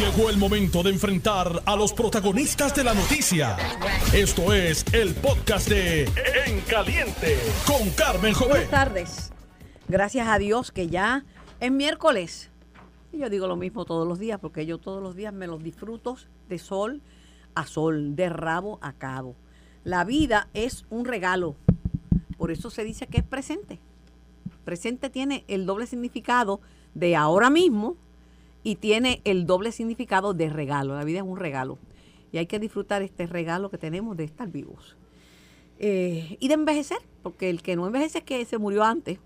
Llegó 0.00 0.30
el 0.30 0.38
momento 0.38 0.82
de 0.82 0.88
enfrentar 0.88 1.62
a 1.66 1.76
los 1.76 1.92
protagonistas 1.92 2.74
de 2.74 2.84
la 2.84 2.94
noticia. 2.94 3.58
Esto 4.14 4.54
es 4.54 4.82
el 4.94 5.14
podcast 5.14 5.68
de 5.68 6.04
En 6.46 6.62
Caliente 6.62 7.36
con 7.66 7.90
Carmen. 7.90 8.32
Buenas 8.48 8.70
tardes. 8.70 9.30
Gracias 9.88 10.26
a 10.26 10.38
Dios 10.38 10.72
que 10.72 10.86
ya 10.86 11.26
es 11.60 11.70
miércoles. 11.70 12.48
Y 13.12 13.18
yo 13.18 13.28
digo 13.28 13.46
lo 13.46 13.56
mismo 13.56 13.84
todos 13.84 14.08
los 14.08 14.18
días 14.18 14.40
porque 14.40 14.64
yo 14.64 14.78
todos 14.78 15.02
los 15.02 15.16
días 15.16 15.34
me 15.34 15.46
los 15.46 15.62
disfruto 15.62 16.16
de 16.48 16.58
sol 16.58 17.02
a 17.54 17.66
sol, 17.66 18.16
de 18.16 18.30
rabo 18.30 18.78
a 18.80 18.94
cabo. 18.94 19.36
La 19.84 20.04
vida 20.04 20.48
es 20.54 20.86
un 20.88 21.04
regalo. 21.04 21.56
Por 22.38 22.50
eso 22.50 22.70
se 22.70 22.84
dice 22.84 23.06
que 23.06 23.18
es 23.18 23.24
presente. 23.24 23.78
Presente 24.64 25.10
tiene 25.10 25.44
el 25.46 25.66
doble 25.66 25.86
significado 25.86 26.62
de 26.94 27.16
ahora 27.16 27.50
mismo 27.50 27.98
y 28.62 28.76
tiene 28.76 29.20
el 29.24 29.46
doble 29.46 29.72
significado 29.72 30.34
de 30.34 30.50
regalo. 30.50 30.94
La 30.94 31.04
vida 31.04 31.18
es 31.18 31.24
un 31.24 31.36
regalo. 31.36 31.78
Y 32.32 32.38
hay 32.38 32.46
que 32.46 32.58
disfrutar 32.58 33.02
este 33.02 33.26
regalo 33.26 33.70
que 33.70 33.78
tenemos 33.78 34.16
de 34.16 34.24
estar 34.24 34.48
vivos. 34.48 34.96
Eh, 35.78 36.36
y 36.40 36.48
de 36.48 36.54
envejecer, 36.54 36.98
porque 37.22 37.50
el 37.50 37.62
que 37.62 37.74
no 37.74 37.86
envejece 37.86 38.18
es 38.18 38.24
que 38.24 38.44
se 38.44 38.58
murió 38.58 38.84
antes. 38.84 39.18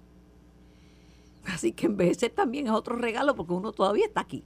Así 1.47 1.73
que 1.73 1.87
envejecer 1.87 2.31
también 2.31 2.67
es 2.67 2.73
otro 2.73 2.97
regalo 2.97 3.35
porque 3.35 3.53
uno 3.53 3.73
todavía 3.73 4.07
está 4.07 4.21
aquí. 4.21 4.43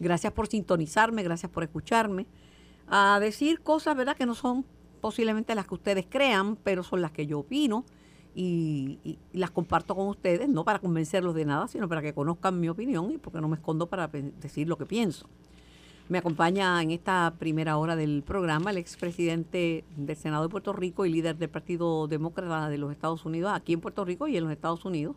Gracias 0.00 0.32
por 0.32 0.48
sintonizarme, 0.48 1.22
gracias 1.22 1.52
por 1.52 1.62
escucharme. 1.62 2.26
A 2.88 3.18
decir 3.20 3.60
cosas, 3.60 3.96
¿verdad? 3.96 4.16
Que 4.16 4.26
no 4.26 4.34
son 4.34 4.64
posiblemente 5.00 5.54
las 5.54 5.66
que 5.66 5.74
ustedes 5.74 6.06
crean, 6.08 6.56
pero 6.56 6.82
son 6.82 7.00
las 7.02 7.12
que 7.12 7.26
yo 7.26 7.40
opino 7.40 7.84
y, 8.34 8.98
y, 9.04 9.18
las 9.32 9.50
comparto 9.50 9.94
con 9.94 10.08
ustedes, 10.08 10.48
no 10.48 10.64
para 10.64 10.78
convencerlos 10.78 11.34
de 11.34 11.44
nada, 11.44 11.68
sino 11.68 11.88
para 11.88 12.02
que 12.02 12.12
conozcan 12.12 12.60
mi 12.60 12.68
opinión 12.68 13.10
y 13.10 13.18
porque 13.18 13.40
no 13.40 13.48
me 13.48 13.56
escondo 13.56 13.86
para 13.86 14.08
decir 14.08 14.68
lo 14.68 14.76
que 14.76 14.86
pienso. 14.86 15.26
Me 16.06 16.18
acompaña 16.18 16.82
en 16.82 16.90
esta 16.90 17.32
primera 17.38 17.78
hora 17.78 17.96
del 17.96 18.22
programa 18.22 18.70
el 18.70 18.76
expresidente 18.76 19.84
del 19.96 20.16
Senado 20.16 20.42
de 20.42 20.50
Puerto 20.50 20.74
Rico 20.74 21.06
y 21.06 21.10
líder 21.10 21.36
del 21.38 21.48
Partido 21.48 22.06
Demócrata 22.08 22.68
de 22.68 22.76
los 22.76 22.92
Estados 22.92 23.24
Unidos, 23.24 23.52
aquí 23.54 23.72
en 23.72 23.80
Puerto 23.80 24.04
Rico 24.04 24.28
y 24.28 24.36
en 24.36 24.44
los 24.44 24.52
Estados 24.52 24.84
Unidos, 24.84 25.16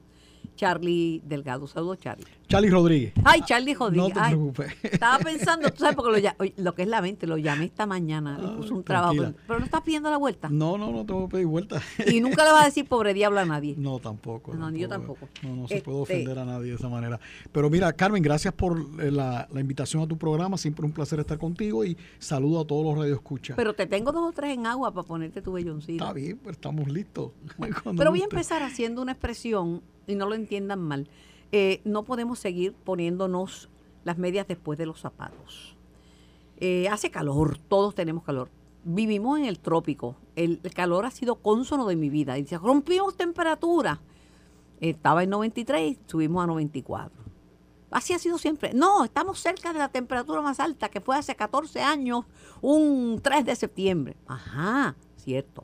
Charlie 0.55 1.21
Delgado. 1.25 1.67
Saludos, 1.67 1.99
Charlie. 1.99 2.25
Charlie 2.47 2.69
Rodríguez. 2.69 3.13
Ay, 3.25 3.41
Charlie 3.45 3.73
Rodríguez. 3.73 4.07
No 4.09 4.13
te 4.13 4.19
Ay, 4.19 4.33
preocupes. 4.33 4.73
Estaba 4.83 5.19
pensando, 5.19 5.69
tú 5.69 5.79
sabes, 5.79 5.95
porque 5.95 6.21
lo, 6.21 6.45
lo 6.63 6.73
que 6.75 6.81
es 6.83 6.87
la 6.87 7.01
mente, 7.01 7.27
lo 7.27 7.37
llamé 7.37 7.65
esta 7.65 7.85
mañana, 7.85 8.37
le 8.39 8.47
puse 8.55 8.73
un 8.73 8.83
trabajo. 8.83 9.13
tranquila. 9.13 9.33
Pero, 9.35 9.47
pero 9.47 9.59
no 9.59 9.65
estás 9.65 9.81
pidiendo 9.81 10.09
la 10.09 10.17
vuelta. 10.17 10.49
No, 10.49 10.77
no, 10.77 10.91
no 10.91 11.05
te 11.05 11.13
voy 11.13 11.25
a 11.25 11.27
pedir 11.27 11.45
vuelta. 11.45 11.81
Y 12.07 12.21
nunca 12.21 12.43
le 12.45 12.51
vas 12.51 12.63
a 12.63 12.65
decir 12.65 12.87
pobre 12.87 13.13
diablo 13.13 13.39
a 13.39 13.45
nadie. 13.45 13.75
No, 13.77 13.99
tampoco. 13.99 14.53
No, 14.53 14.71
yo 14.71 14.87
tampoco. 14.87 15.27
No, 15.43 15.55
no 15.55 15.67
se 15.67 15.81
puede 15.81 16.01
Este- 16.03 16.13
ofender 16.13 16.39
a 16.39 16.45
nadie 16.45 16.69
de 16.69 16.75
esa 16.75 16.89
manera. 16.89 17.19
Pero 17.51 17.69
mira, 17.69 17.91
Carmen, 17.93 18.23
gracias 18.23 18.53
por 18.53 18.79
eh, 18.99 19.11
la, 19.11 19.47
la 19.51 19.59
invitación 19.59 20.01
a 20.03 20.07
tu 20.07 20.17
programa. 20.17 20.57
Siempre 20.57 20.85
un 20.85 20.91
placer 20.93 21.19
estar 21.19 21.37
contigo 21.37 21.83
y 21.85 21.97
saludo 22.17 22.61
a 22.61 22.65
todos 22.65 22.85
los 22.85 22.97
radioescuchas. 22.97 23.57
Pero 23.57 23.73
te 23.73 23.85
tengo 23.85 24.11
dos 24.13 24.29
o 24.29 24.31
tres 24.31 24.53
en 24.57 24.65
agua 24.65 24.91
para 24.93 25.05
ponerte 25.05 25.41
tu 25.41 25.51
belloncito. 25.51 26.03
Está 26.03 26.13
bien, 26.13 26.37
pues 26.41 26.55
estamos 26.55 26.87
listos. 26.87 27.31
Cuando 27.83 27.99
Pero 27.99 28.09
voy 28.11 28.21
a 28.21 28.25
empezar 28.25 28.63
haciendo 28.63 29.01
una 29.01 29.11
expresión, 29.11 29.81
y 30.07 30.15
no 30.15 30.25
lo 30.25 30.35
entiendan 30.35 30.81
mal. 30.81 31.09
Eh, 31.51 31.81
no 31.83 32.03
podemos 32.03 32.39
seguir 32.39 32.73
poniéndonos 32.73 33.69
las 34.03 34.17
medias 34.17 34.47
después 34.47 34.79
de 34.79 34.85
los 34.85 34.99
zapatos. 34.99 35.75
Eh, 36.57 36.87
hace 36.89 37.11
calor, 37.11 37.57
todos 37.67 37.93
tenemos 37.93 38.23
calor. 38.23 38.49
Vivimos 38.83 39.37
en 39.37 39.45
el 39.45 39.59
trópico. 39.59 40.15
El, 40.35 40.59
el 40.63 40.73
calor 40.73 41.05
ha 41.05 41.11
sido 41.11 41.35
cónsono 41.35 41.85
de 41.87 41.95
mi 41.95 42.09
vida. 42.09 42.37
Y 42.37 42.43
dice, 42.43 42.57
rompimos 42.57 43.15
temperatura. 43.15 43.99
Estaba 44.79 45.23
en 45.23 45.29
93 45.29 45.97
subimos 46.05 46.43
a 46.43 46.47
94. 46.47 47.27
Así 47.89 48.13
ha 48.13 48.19
sido 48.19 48.37
siempre. 48.37 48.73
No, 48.73 49.05
estamos 49.05 49.39
cerca 49.39 49.71
de 49.71 49.79
la 49.79 49.89
temperatura 49.89 50.41
más 50.41 50.59
alta, 50.59 50.89
que 50.89 51.01
fue 51.01 51.15
hace 51.15 51.35
14 51.35 51.81
años, 51.81 52.25
un 52.61 53.19
3 53.21 53.45
de 53.45 53.55
septiembre. 53.55 54.17
Ajá, 54.27 54.95
cierto. 55.15 55.63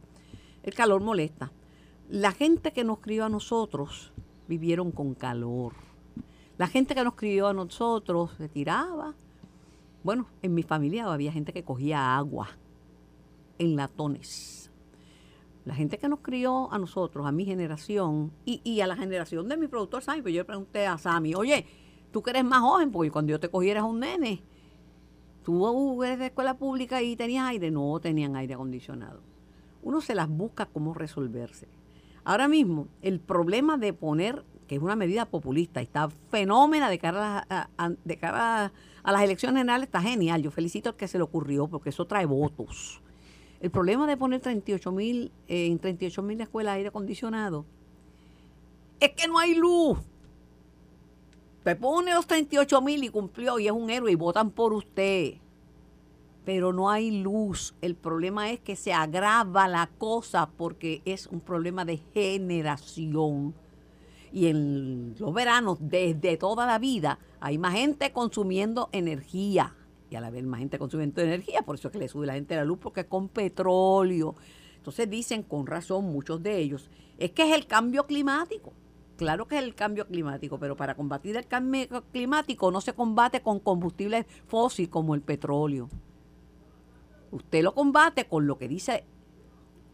El 0.63 0.73
calor 0.73 1.01
molesta. 1.01 1.51
La 2.09 2.31
gente 2.31 2.71
que 2.71 2.83
nos 2.83 2.99
crió 2.99 3.25
a 3.25 3.29
nosotros 3.29 4.12
vivieron 4.47 4.91
con 4.91 5.13
calor. 5.13 5.73
La 6.57 6.67
gente 6.67 6.95
que 6.95 7.03
nos 7.03 7.15
crió 7.15 7.47
a 7.47 7.53
nosotros 7.53 8.31
se 8.37 8.47
tiraba. 8.47 9.15
Bueno, 10.03 10.27
en 10.41 10.53
mi 10.53 10.63
familia 10.63 11.11
había 11.11 11.31
gente 11.31 11.53
que 11.53 11.63
cogía 11.63 12.15
agua 12.15 12.49
en 13.57 13.75
latones. 13.75 14.71
La 15.65 15.73
gente 15.73 15.97
que 15.97 16.09
nos 16.09 16.19
crió 16.19 16.71
a 16.73 16.77
nosotros, 16.77 17.25
a 17.25 17.31
mi 17.31 17.45
generación, 17.45 18.31
y, 18.45 18.61
y 18.63 18.81
a 18.81 18.87
la 18.87 18.97
generación 18.97 19.47
de 19.47 19.55
mi 19.55 19.67
productor 19.67 20.03
Sammy, 20.03 20.21
pues 20.21 20.33
yo 20.33 20.41
le 20.41 20.45
pregunté 20.45 20.85
a 20.85 20.97
Sammy, 20.97 21.35
oye, 21.35 21.65
tú 22.11 22.21
que 22.21 22.31
eres 22.31 22.43
más 22.43 22.59
joven, 22.59 22.91
porque 22.91 23.11
cuando 23.11 23.31
yo 23.31 23.39
te 23.39 23.49
cogí 23.49 23.69
eras 23.69 23.85
un 23.85 24.01
nene, 24.01 24.43
tú 25.43 26.03
eres 26.03 26.19
de 26.19 26.27
escuela 26.27 26.57
pública 26.57 27.01
y 27.01 27.15
tenías 27.15 27.45
aire, 27.47 27.71
no 27.71 27.97
tenían 28.01 28.35
aire 28.35 28.55
acondicionado. 28.55 29.21
Uno 29.81 30.01
se 30.01 30.15
las 30.15 30.29
busca 30.29 30.65
cómo 30.65 30.93
resolverse. 30.93 31.67
Ahora 32.25 32.47
mismo, 32.47 32.87
el 33.01 33.19
problema 33.19 33.77
de 33.77 33.93
poner, 33.93 34.43
que 34.67 34.75
es 34.75 34.81
una 34.81 34.95
medida 34.95 35.25
populista, 35.25 35.81
está 35.81 36.09
fenómena 36.29 36.89
de 36.89 36.97
cara 36.99 37.45
a, 37.49 37.69
a- 37.77 37.91
de 38.03 38.17
cara 38.17 38.71
a 39.03 39.11
las 39.11 39.21
elecciones 39.23 39.59
generales, 39.59 39.87
está 39.87 40.01
genial. 40.01 40.41
Yo 40.41 40.51
felicito 40.51 40.89
al 40.89 40.95
que 40.95 41.07
se 41.07 41.17
le 41.17 41.23
ocurrió, 41.23 41.67
porque 41.67 41.89
eso 41.89 42.05
trae 42.05 42.25
votos. 42.25 43.01
El 43.59 43.71
problema 43.71 44.07
de 44.07 44.17
poner 44.17 44.41
38 44.41 44.91
mil 44.91 45.31
eh, 45.47 45.67
en 45.67 45.79
38 45.79 46.21
mil 46.21 46.39
escuelas 46.41 46.75
aire 46.75 46.89
acondicionado 46.89 47.65
es 48.99 49.11
que 49.11 49.27
no 49.27 49.37
hay 49.39 49.55
luz. 49.55 49.97
Te 51.63 51.75
pone 51.75 52.13
los 52.13 52.27
38 52.27 52.81
mil 52.81 53.03
y 53.03 53.09
cumplió 53.09 53.57
y 53.59 53.67
es 53.67 53.71
un 53.73 53.89
héroe 53.89 54.11
y 54.11 54.15
votan 54.15 54.51
por 54.51 54.73
usted. 54.73 55.35
Pero 56.45 56.73
no 56.73 56.89
hay 56.89 57.11
luz. 57.21 57.75
El 57.81 57.95
problema 57.95 58.51
es 58.51 58.59
que 58.59 58.75
se 58.75 58.93
agrava 58.93 59.67
la 59.67 59.89
cosa 59.97 60.49
porque 60.57 61.01
es 61.05 61.27
un 61.27 61.39
problema 61.39 61.85
de 61.85 61.97
generación. 62.13 63.53
Y 64.31 64.47
en 64.47 65.15
los 65.19 65.33
veranos, 65.33 65.77
desde 65.79 66.37
toda 66.37 66.65
la 66.65 66.79
vida, 66.79 67.19
hay 67.39 67.57
más 67.57 67.73
gente 67.73 68.11
consumiendo 68.11 68.89
energía. 68.91 69.75
Y 70.09 70.15
a 70.15 70.21
la 70.21 70.31
vez 70.31 70.43
más 70.43 70.59
gente 70.59 70.79
consumiendo 70.79 71.21
energía, 71.21 71.61
por 71.61 71.75
eso 71.75 71.87
es 71.87 71.91
que 71.91 71.99
le 71.99 72.07
sube 72.07 72.25
la 72.25 72.33
gente 72.33 72.55
la 72.55 72.65
luz, 72.65 72.79
porque 72.79 73.05
con 73.05 73.29
petróleo. 73.29 74.35
Entonces 74.77 75.09
dicen 75.09 75.43
con 75.43 75.65
razón 75.65 76.05
muchos 76.05 76.43
de 76.43 76.57
ellos, 76.57 76.89
es 77.17 77.31
que 77.31 77.43
es 77.43 77.55
el 77.55 77.67
cambio 77.67 78.05
climático. 78.05 78.73
Claro 79.17 79.47
que 79.47 79.57
es 79.57 79.63
el 79.63 79.75
cambio 79.75 80.07
climático, 80.07 80.57
pero 80.57 80.75
para 80.75 80.95
combatir 80.95 81.37
el 81.37 81.47
cambio 81.47 82.03
climático 82.11 82.71
no 82.71 82.81
se 82.81 82.93
combate 82.93 83.41
con 83.41 83.59
combustibles 83.59 84.25
fósiles 84.47 84.89
como 84.89 85.13
el 85.15 85.21
petróleo. 85.21 85.89
Usted 87.33 87.63
lo 87.63 87.73
combate 87.73 88.25
con 88.25 88.45
lo 88.45 88.57
que 88.57 88.67
dice 88.67 89.05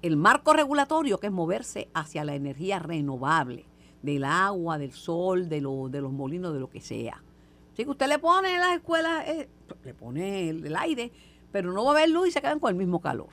el 0.02 0.18
marco 0.18 0.54
regulatorio, 0.54 1.20
que 1.20 1.28
es 1.28 1.34
moverse 1.34 1.90
hacia 1.94 2.24
la 2.24 2.36
energía 2.36 2.80
renovable, 2.80 3.66
del 4.02 4.24
agua, 4.26 4.78
del 4.78 4.92
sol, 4.92 5.50
de, 5.50 5.62
lo- 5.62 5.90
de 5.90 6.02
los 6.02 6.12
molinos, 6.12 6.54
de 6.54 6.60
lo 6.60 6.70
que 6.70 6.82
sea. 6.82 7.24
Así 7.74 7.84
que 7.86 7.90
usted 7.90 8.08
le 8.08 8.20
pone 8.20 8.54
en 8.54 8.60
las 8.60 8.76
escuelas, 8.76 9.28
eh, 9.28 9.50
le 9.84 9.94
pone 9.94 10.50
el, 10.50 10.66
el 10.66 10.76
aire, 10.76 11.12
pero 11.52 11.72
no 11.72 11.84
va 11.86 11.92
a 11.92 11.94
haber 11.96 12.10
luz 12.10 12.28
y 12.28 12.32
se 12.32 12.42
quedan 12.42 12.60
con 12.60 12.70
el 12.70 12.76
mismo 12.76 13.00
calor. 13.02 13.30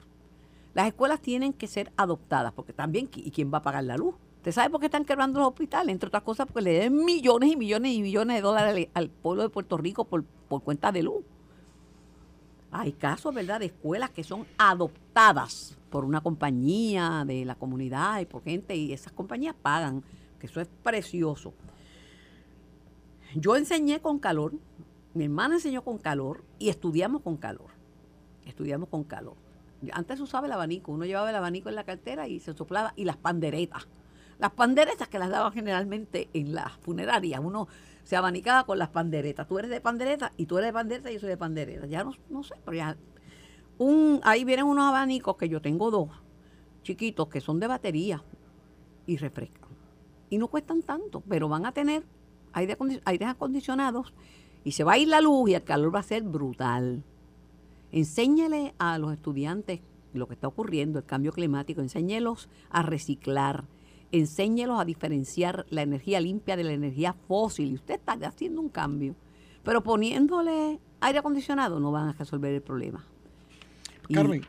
Las 0.75 0.87
escuelas 0.87 1.21
tienen 1.21 1.53
que 1.53 1.67
ser 1.67 1.93
adoptadas, 1.97 2.53
porque 2.53 2.73
también, 2.73 3.09
¿y 3.15 3.31
quién 3.31 3.53
va 3.53 3.59
a 3.59 3.63
pagar 3.63 3.85
la 3.85 3.97
luz? 3.97 4.15
¿Usted 4.37 4.53
sabe 4.53 4.71
por 4.71 4.79
qué 4.81 4.87
están 4.87 5.05
quebrando 5.05 5.41
los 5.41 5.49
hospitales? 5.49 5.93
Entre 5.93 6.07
otras 6.07 6.23
cosas, 6.23 6.47
porque 6.47 6.63
le 6.63 6.79
den 6.79 7.05
millones 7.05 7.51
y 7.53 7.57
millones 7.57 7.93
y 7.93 8.03
millones 8.03 8.37
de 8.37 8.43
dólares 8.43 8.89
al, 8.95 9.03
al 9.05 9.11
pueblo 9.11 9.43
de 9.43 9.49
Puerto 9.49 9.77
Rico 9.77 10.05
por, 10.05 10.23
por 10.25 10.63
cuenta 10.63 10.93
de 10.93 11.03
luz. 11.03 11.25
Hay 12.81 12.93
casos, 12.93 13.35
¿verdad?, 13.35 13.61
de 13.61 13.67
escuelas 13.67 14.11
que 14.11 14.25
son 14.25 14.47
adoptadas 14.59 15.77
por 15.91 16.05
una 16.05 16.21
compañía 16.21 17.25
de 17.27 17.45
la 17.45 17.55
comunidad 17.55 18.21
y 18.21 18.27
por 18.27 18.43
gente, 18.43 18.77
y 18.77 18.93
esas 18.93 19.13
compañías 19.13 19.55
pagan, 19.61 20.03
que 20.39 20.47
eso 20.47 20.61
es 20.61 20.69
precioso. 20.83 21.55
Yo 23.35 23.57
enseñé 23.57 24.01
con 24.01 24.19
calor, 24.19 24.53
mi 25.15 25.25
hermana 25.25 25.55
enseñó 25.55 25.83
con 25.83 25.99
calor 25.99 26.45
y 26.59 26.69
estudiamos 26.69 27.23
con 27.23 27.37
calor. 27.37 27.71
Estudiamos 28.45 28.89
con 28.89 29.05
calor. 29.05 29.37
Antes 29.93 30.21
usaba 30.21 30.47
el 30.47 30.53
abanico, 30.53 30.93
uno 30.93 31.05
llevaba 31.05 31.31
el 31.31 31.37
abanico 31.37 31.69
en 31.69 31.75
la 31.75 31.85
cartera 31.85 32.29
y 32.29 32.41
se 32.41 32.55
soplaba, 32.55 32.93
y 32.97 33.05
las 33.05 33.17
panderetas. 33.17 33.89
Las 34.39 34.53
panderetas 34.53 35.09
que 35.09 35.19
las 35.19 35.31
daban 35.31 35.53
generalmente 35.53 36.29
en 36.35 36.55
las 36.55 36.73
funerarias, 36.73 37.41
uno 37.43 37.69
se 38.07 38.15
abanicaba 38.15 38.65
con 38.65 38.79
las 38.79 38.91
panderetas. 38.91 39.49
Tú 39.49 39.59
eres 39.59 39.69
de 39.69 39.81
pandereta 39.81 40.31
y 40.37 40.47
tú 40.47 40.59
eres 40.59 40.69
de 40.69 40.73
pandereta 40.73 41.11
y 41.11 41.15
yo 41.15 41.21
soy 41.21 41.29
de 41.29 41.37
pandereta. 41.37 41.87
Ya 41.87 42.05
no, 42.05 42.13
no 42.31 42.45
sé, 42.45 42.55
pero 42.65 42.77
ya. 42.77 42.97
Un, 43.79 44.21
ahí 44.23 44.45
vienen 44.45 44.67
unos 44.67 44.89
abanicos 44.89 45.37
que 45.37 45.49
yo 45.49 45.61
tengo 45.61 45.91
dos, 45.91 46.11
chiquitos, 46.85 47.27
que 47.27 47.41
son 47.41 47.59
de 47.59 47.67
batería 47.67 48.23
y 49.07 49.17
refrescan. 49.17 49.71
Y 50.31 50.39
no 50.39 50.47
cuestan 50.47 50.83
tanto, 50.83 51.21
pero 51.29 51.49
van 51.49 51.67
a 51.67 51.73
tener 51.73 52.05
aire, 52.53 52.79
aires 53.05 53.29
acondicionados 53.29 54.15
y 54.63 54.71
se 54.71 54.85
va 54.85 54.93
a 54.93 54.99
ir 54.99 55.09
la 55.09 55.21
luz 55.21 55.51
y 55.51 55.55
el 55.55 55.65
calor 55.65 55.93
va 55.93 55.99
a 55.99 56.05
ser 56.05 56.23
brutal. 56.23 57.03
Enséñale 57.91 58.73
a 58.79 58.99
los 58.99 59.13
estudiantes 59.13 59.81
lo 60.13 60.29
que 60.29 60.35
está 60.35 60.47
ocurriendo, 60.47 61.01
el 61.01 61.05
cambio 61.05 61.33
climático, 61.33 61.81
enséñelos 61.81 62.49
a 62.71 62.83
reciclar, 62.83 63.65
enséñelos 64.13 64.81
a 64.81 64.85
diferenciar 64.85 65.67
la 65.71 65.83
energía 65.83 66.21
limpia 66.21 66.57
de 66.57 66.65
la 66.65 66.73
energía 66.73 67.13
fósil. 67.13 67.71
Y 67.71 67.75
usted 67.75 67.95
está 67.95 68.13
haciendo 68.27 68.61
un 68.61 68.69
cambio, 68.69 69.15
pero 69.63 69.83
poniéndole 69.83 70.81
aire 71.01 71.19
acondicionado, 71.19 71.81
no 71.81 71.93
van 71.93 72.09
a 72.09 72.13
resolver 72.13 72.53
el 72.55 72.63
problema. 72.63 73.05
Y, 74.09 74.15
Carmen, 74.15 74.43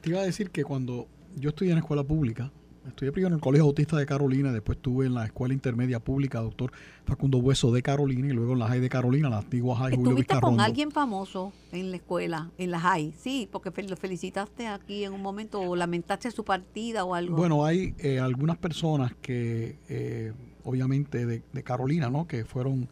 te 0.00 0.10
iba 0.10 0.20
a 0.20 0.24
decir 0.24 0.50
que 0.50 0.64
cuando 0.64 1.06
yo 1.36 1.50
estudié 1.50 1.72
en 1.72 1.78
escuela 1.78 2.02
pública, 2.02 2.50
Estudié 2.86 3.12
primero 3.12 3.28
en 3.28 3.34
el 3.34 3.40
Colegio 3.40 3.64
Autista 3.64 3.96
de 3.96 4.04
Carolina, 4.04 4.52
después 4.52 4.76
estuve 4.76 5.06
en 5.06 5.14
la 5.14 5.24
Escuela 5.24 5.54
Intermedia 5.54 6.00
Pública, 6.00 6.40
doctor 6.40 6.70
Facundo 7.06 7.38
Hueso 7.38 7.72
de 7.72 7.82
Carolina, 7.82 8.28
y 8.28 8.32
luego 8.32 8.52
en 8.52 8.58
la 8.58 8.68
High 8.68 8.80
de 8.80 8.88
Carolina, 8.90 9.30
la 9.30 9.38
antigua 9.38 9.76
High 9.76 9.96
Julio 9.96 10.10
¿Estuviste 10.10 10.40
con 10.40 10.60
alguien 10.60 10.90
famoso 10.90 11.52
en 11.72 11.90
la 11.90 11.96
escuela, 11.96 12.50
en 12.58 12.70
la 12.70 12.80
High? 12.80 13.14
Sí, 13.18 13.48
porque 13.50 13.70
lo 13.84 13.96
felicitaste 13.96 14.66
aquí 14.66 15.04
en 15.04 15.14
un 15.14 15.22
momento, 15.22 15.60
o 15.60 15.74
lamentaste 15.76 16.30
su 16.30 16.44
partida 16.44 17.04
o 17.04 17.14
algo. 17.14 17.36
Bueno, 17.36 17.64
hay 17.64 17.94
eh, 17.98 18.18
algunas 18.18 18.58
personas 18.58 19.14
que, 19.22 19.78
eh, 19.88 20.32
obviamente, 20.64 21.24
de, 21.24 21.62
Carolina, 21.62 22.10
¿no? 22.10 22.26
Que 22.26 22.44
fueron 22.44 22.88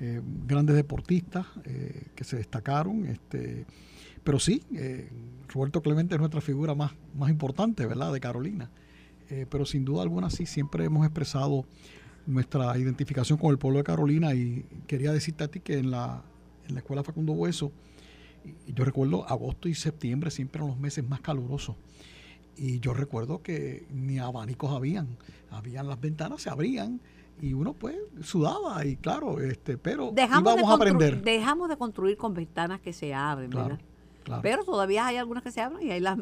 eh, 0.00 0.22
grandes 0.46 0.74
deportistas, 0.74 1.46
que 2.14 2.24
se 2.24 2.36
destacaron, 2.38 3.04
este 3.06 3.66
pero 4.22 4.38
sí, 4.38 4.62
Roberto 5.48 5.82
Clemente 5.82 6.14
es 6.14 6.18
nuestra 6.18 6.40
figura 6.40 6.74
más, 6.74 6.92
más 7.14 7.28
importante, 7.28 7.84
¿verdad?, 7.84 8.10
de 8.10 8.20
Carolina. 8.20 8.70
Eh, 9.30 9.46
pero 9.48 9.64
sin 9.64 9.84
duda 9.84 10.02
alguna 10.02 10.30
sí, 10.30 10.46
siempre 10.46 10.84
hemos 10.84 11.04
expresado 11.04 11.64
nuestra 12.26 12.76
identificación 12.78 13.38
con 13.38 13.50
el 13.50 13.58
pueblo 13.58 13.78
de 13.78 13.84
Carolina 13.84 14.34
y 14.34 14.64
quería 14.86 15.12
decirte 15.12 15.44
a 15.44 15.48
ti 15.48 15.60
que 15.60 15.78
en 15.78 15.90
la, 15.90 16.22
en 16.68 16.74
la 16.74 16.80
escuela 16.80 17.02
Facundo 17.02 17.32
Hueso, 17.32 17.72
yo 18.66 18.84
recuerdo 18.84 19.28
agosto 19.28 19.68
y 19.68 19.74
septiembre 19.74 20.30
siempre 20.30 20.58
eran 20.58 20.68
los 20.68 20.78
meses 20.78 21.06
más 21.08 21.20
calurosos. 21.20 21.76
Y 22.56 22.78
yo 22.80 22.94
recuerdo 22.94 23.42
que 23.42 23.86
ni 23.90 24.18
abanicos 24.18 24.70
habían, 24.70 25.16
habían 25.50 25.88
las 25.88 26.00
ventanas, 26.00 26.42
se 26.42 26.50
abrían 26.50 27.00
y 27.40 27.52
uno 27.52 27.72
pues 27.72 27.96
sudaba 28.22 28.84
y 28.86 28.96
claro, 28.96 29.40
este, 29.40 29.76
pero 29.76 30.12
dejamos 30.14 30.52
íbamos 30.52 30.70
a 30.70 30.74
aprender. 30.74 31.22
Dejamos 31.22 31.68
de 31.68 31.76
construir 31.76 32.16
con 32.16 32.32
ventanas 32.32 32.80
que 32.80 32.92
se 32.92 33.12
abren, 33.12 33.50
¿verdad? 33.50 33.80
Pero 34.42 34.64
todavía 34.64 35.06
hay 35.06 35.16
algunas 35.16 35.42
que 35.42 35.50
se 35.50 35.60
abren 35.60 35.86
y 35.86 35.90
hay 35.90 36.00
las 36.00 36.18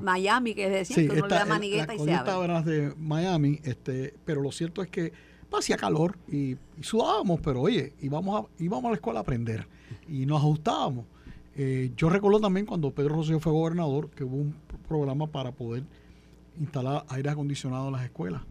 Miami 0.00 0.54
que 0.54 0.68
decían 0.68 1.08
que 1.08 1.18
uno 1.18 1.28
le 1.28 1.34
da 1.34 1.44
manigueta 1.44 1.94
y 1.94 1.98
se 1.98 2.12
abren. 2.12 2.64
de 2.64 2.94
Miami, 2.96 3.60
este, 3.64 4.14
pero 4.24 4.42
lo 4.42 4.52
cierto 4.52 4.82
es 4.82 4.90
que 4.90 5.12
hacía 5.58 5.76
calor 5.76 6.18
y, 6.28 6.56
sudábamos, 6.80 7.40
pero 7.40 7.62
oye, 7.62 7.94
íbamos 8.00 8.44
a, 8.44 8.62
íbamos 8.62 8.84
a 8.86 8.88
la 8.90 8.94
escuela 8.96 9.20
a 9.20 9.22
aprender 9.22 9.66
y 10.08 10.26
nos 10.26 10.38
ajustábamos. 10.38 11.06
Eh, 11.54 11.92
yo 11.96 12.10
recuerdo 12.10 12.40
también 12.40 12.66
cuando 12.66 12.90
Pedro 12.90 13.16
Rosselló 13.16 13.40
fue 13.40 13.52
gobernador 13.52 14.10
que 14.10 14.24
hubo 14.24 14.36
un 14.36 14.54
programa 14.86 15.26
para 15.26 15.52
poder 15.52 15.84
instalar 16.58 17.04
aire 17.08 17.30
acondicionado 17.30 17.86
en 17.86 17.92
las 17.92 18.04
escuelas, 18.04 18.42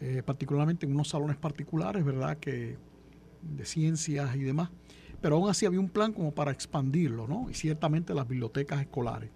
eh, 0.00 0.22
particularmente 0.24 0.84
en 0.84 0.92
unos 0.92 1.08
salones 1.08 1.36
particulares, 1.36 2.04
¿verdad? 2.04 2.36
Que 2.36 2.76
de 3.42 3.64
ciencias 3.64 4.36
y 4.36 4.40
demás 4.40 4.70
pero 5.20 5.36
aún 5.36 5.50
así 5.50 5.66
había 5.66 5.80
un 5.80 5.88
plan 5.88 6.12
como 6.12 6.32
para 6.32 6.50
expandirlo, 6.50 7.26
¿no? 7.26 7.48
Y 7.50 7.54
ciertamente 7.54 8.14
las 8.14 8.26
bibliotecas 8.26 8.80
escolares. 8.80 9.30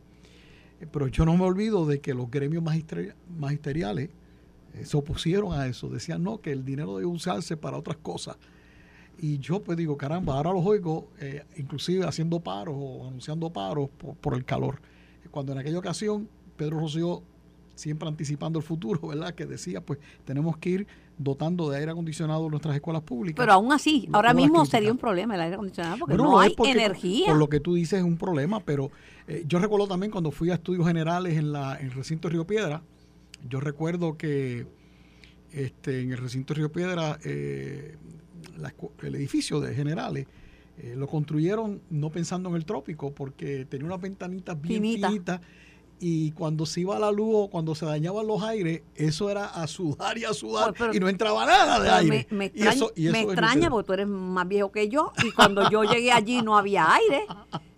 Eh, 0.81 0.87
pero 0.91 1.09
yo 1.09 1.25
no 1.25 1.37
me 1.37 1.45
olvido 1.45 1.87
de 1.87 2.01
que 2.01 2.15
los 2.15 2.31
gremios 2.31 2.63
magisteriales 3.39 4.11
eh, 4.75 4.85
se 4.85 4.97
opusieron 4.97 5.53
a 5.53 5.67
eso, 5.67 5.89
decían 5.89 6.23
no, 6.23 6.41
que 6.41 6.53
el 6.53 6.65
dinero 6.65 6.97
debe 6.97 7.07
usarse 7.07 7.57
para 7.57 7.77
otras 7.77 7.99
cosas. 7.99 8.37
Y 9.19 9.39
yo 9.39 9.63
pues 9.63 9.79
digo, 9.79 9.97
caramba, 9.97 10.35
ahora 10.35 10.53
los 10.53 10.67
oigo, 10.67 11.09
eh, 11.21 11.45
inclusive 11.57 12.05
haciendo 12.05 12.41
paros 12.41 12.75
o 12.77 13.07
anunciando 13.07 13.51
paros 13.51 13.89
por, 13.91 14.17
por 14.17 14.35
el 14.35 14.45
calor. 14.45 14.81
Cuando 15.31 15.53
en 15.53 15.59
aquella 15.59 15.79
ocasión 15.79 16.29
Pedro 16.57 16.81
Rocío 16.81 17.23
siempre 17.75 18.09
anticipando 18.09 18.59
el 18.59 18.65
futuro, 18.65 19.01
¿verdad? 19.09 19.35
Que 19.35 19.47
decía, 19.47 19.81
pues 19.81 19.99
tenemos 20.25 20.57
que 20.57 20.71
ir 20.71 20.87
dotando 21.17 21.71
de 21.71 21.79
aire 21.79 21.93
acondicionado 21.93 22.49
nuestras 22.51 22.75
escuelas 22.75 23.03
públicas. 23.03 23.43
Pero 23.43 23.53
aún 23.53 23.73
así, 23.73 24.09
ahora 24.13 24.35
mismo 24.35 24.65
sería 24.67 24.91
un 24.91 24.99
problema 24.99 25.35
el 25.35 25.43
aire 25.43 25.55
acondicionado 25.55 25.99
porque 25.99 26.17
no, 26.17 26.41
hay 26.41 26.55
energía. 26.65 27.27
Por 27.27 27.37
lo 27.37 27.49
que 27.49 27.61
tú 27.61 27.75
dices 27.75 28.01
es 28.01 28.05
un 28.05 28.17
problema, 28.17 28.61
pero 28.61 28.91
eh, 29.29 29.45
yo 29.47 29.59
recuerdo 29.59 29.87
también 29.87 30.11
cuando 30.11 30.31
fui 30.31 30.51
a 30.51 30.55
estudios 30.55 30.87
generales 30.87 31.37
en, 31.37 31.53
la, 31.53 31.79
en 31.79 31.87
el 31.87 31.93
recinto 31.93 32.29
Río 32.29 32.47
Piedra, 32.47 32.83
yo 33.49 33.61
recuerdo 33.61 34.17
que 34.17 34.67
este, 35.53 36.03
en 36.03 36.11
el 36.11 36.19
recinto 36.19 36.55
Río 36.55 36.73
Piedra, 36.73 37.19
eh, 37.25 37.97
el 39.03 39.15
edificio 39.15 39.61
de 39.61 39.75
generales, 39.75 40.27
eh, 40.79 40.95
lo 40.97 41.07
construyeron 41.07 41.81
no 41.91 42.11
pensando 42.11 42.49
en 42.49 42.57
el 42.57 42.65
trópico, 42.65 43.15
porque 43.15 43.65
tenía 43.65 43.87
unas 43.87 44.01
ventanitas 44.01 44.61
bien 44.61 44.83
finitas 44.83 45.41
y 46.01 46.33
cuando 46.33 46.67
se 46.67 46.81
iba 46.81 46.99
la 46.99 47.11
luz 47.11 47.31
o 47.35 47.49
cuando 47.49 47.75
se 47.75 47.87
dañaban 47.87 48.27
los 48.27 48.43
aires, 48.43 48.83
eso 48.95 49.31
era 49.31 49.47
a 49.47 49.67
sudar 49.67 50.19
y 50.19 50.25
a 50.25 50.35
sudar 50.35 50.75
y 50.93 51.01
no 51.01 51.09
entraba 51.09 51.47
nada 51.47 51.81
de 51.81 51.91
aire. 51.91 52.27
Me, 52.31 52.47
extraña, 52.47 53.71
porque 53.71 53.87
tú 53.87 53.93
eres 53.93 54.07
más 54.07 54.47
viejo 54.47 54.71
que 54.71 54.89
yo 54.89 55.13
y 55.25 55.31
cuando 55.33 55.71
yo 55.71 55.85
llegué 55.85 56.13
allí 56.13 56.43
no 56.43 56.59
había 56.59 56.93
aire. 56.95 57.27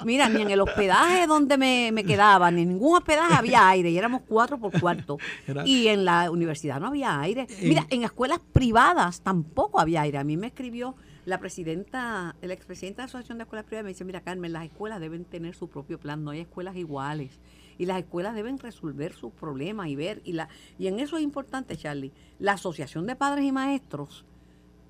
Mira, 0.05 0.29
ni 0.29 0.43
en 0.43 0.51
el 0.51 0.61
hospedaje 0.61 1.27
donde 1.27 1.57
me, 1.59 2.05
quedaba, 2.05 2.51
ni 2.51 2.63
en 2.63 2.69
ningún 2.71 2.97
hospedaje 2.97 3.35
había 3.35 3.69
aire 3.69 3.91
y 3.91 3.99
éramos 3.99 4.23
cuatro 4.27 4.59
por 4.59 4.79
cuarto. 4.81 5.19
Y 5.65 5.89
en 5.89 6.05
la 6.05 6.31
universidad 6.31 6.81
no 6.81 6.89
había 6.89 7.21
aire. 7.21 7.47
Mira, 7.63 7.87
en 7.91 8.03
escuelas 8.03 8.41
privadas 8.53 9.21
tampoco 9.21 9.81
había 9.81 10.03
aire. 10.03 10.19
A 10.19 10.25
mí 10.25 10.37
me 10.37 10.49
escribió 10.49 10.95
la 11.27 11.39
presidenta, 11.39 12.37
el 12.41 12.53
expresidente 12.53 12.99
de 12.99 13.03
la 13.03 13.07
Asociación 13.07 13.39
de 13.39 13.45
Escuelas 13.45 13.67
Privadas 13.67 13.85
me 13.85 13.89
dice, 13.91 14.05
mira 14.05 14.21
Carmen, 14.21 14.53
las 14.53 14.65
escuelas 14.65 15.01
deben 15.01 15.25
tener 15.25 15.57
su 15.57 15.69
propio 15.69 15.99
plan, 15.99 16.23
no 16.23 16.31
hay 16.31 16.41
escuelas 16.41 16.77
iguales 16.77 17.41
y 17.79 17.87
las 17.87 17.99
escuelas 17.99 18.35
deben 18.35 18.59
resolver 18.59 19.13
sus 19.13 19.33
problemas 19.33 19.89
y 19.89 19.97
ver 19.97 20.21
y 20.25 20.33
la 20.33 20.49
y 20.79 20.87
en 20.87 21.01
eso 21.01 21.17
es 21.17 21.23
importante 21.23 21.77
Charlie 21.77 22.13
la 22.39 22.53
asociación 22.53 23.07
de 23.07 23.17
padres 23.17 23.45
y 23.45 23.53
maestros 23.53 24.25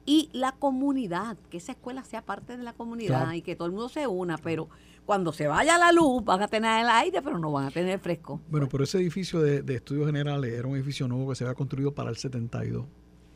y 0.05 0.31
la 0.33 0.53
comunidad 0.53 1.37
que 1.51 1.57
esa 1.57 1.73
escuela 1.73 2.05
sea 2.05 2.23
parte 2.23 2.57
de 2.57 2.63
la 2.63 2.73
comunidad 2.73 3.33
y 3.33 3.43
que 3.43 3.57
todo 3.57 3.67
el 3.67 3.73
mundo 3.73 3.89
se 3.89 4.07
una 4.07 4.39
pero 4.39 4.69
cuando 5.05 5.33
se 5.33 5.47
vaya 5.47 5.79
la 5.79 5.93
luz 5.93 6.25
van 6.25 6.43
a 6.43 6.49
tener 6.49 6.83
el 6.83 6.89
aire 6.89 7.23
pero 7.23 7.39
no 7.39 7.53
van 7.53 7.67
a 7.67 7.71
tener 7.71 7.99
fresco. 7.99 8.41
Bueno 8.49 8.69
pero 8.71 8.85
ese 8.85 8.99
edificio 8.99 9.41
de, 9.41 9.63
de 9.63 9.75
estudios 9.77 10.07
generales 10.07 10.53
era 10.53 10.67
un 10.69 10.77
edificio 10.77 11.09
nuevo 11.09 11.29
que 11.31 11.37
se 11.37 11.45
había 11.45 11.55
construido 11.55 11.93
para 11.93 12.11
el 12.11 12.17
72 12.17 12.87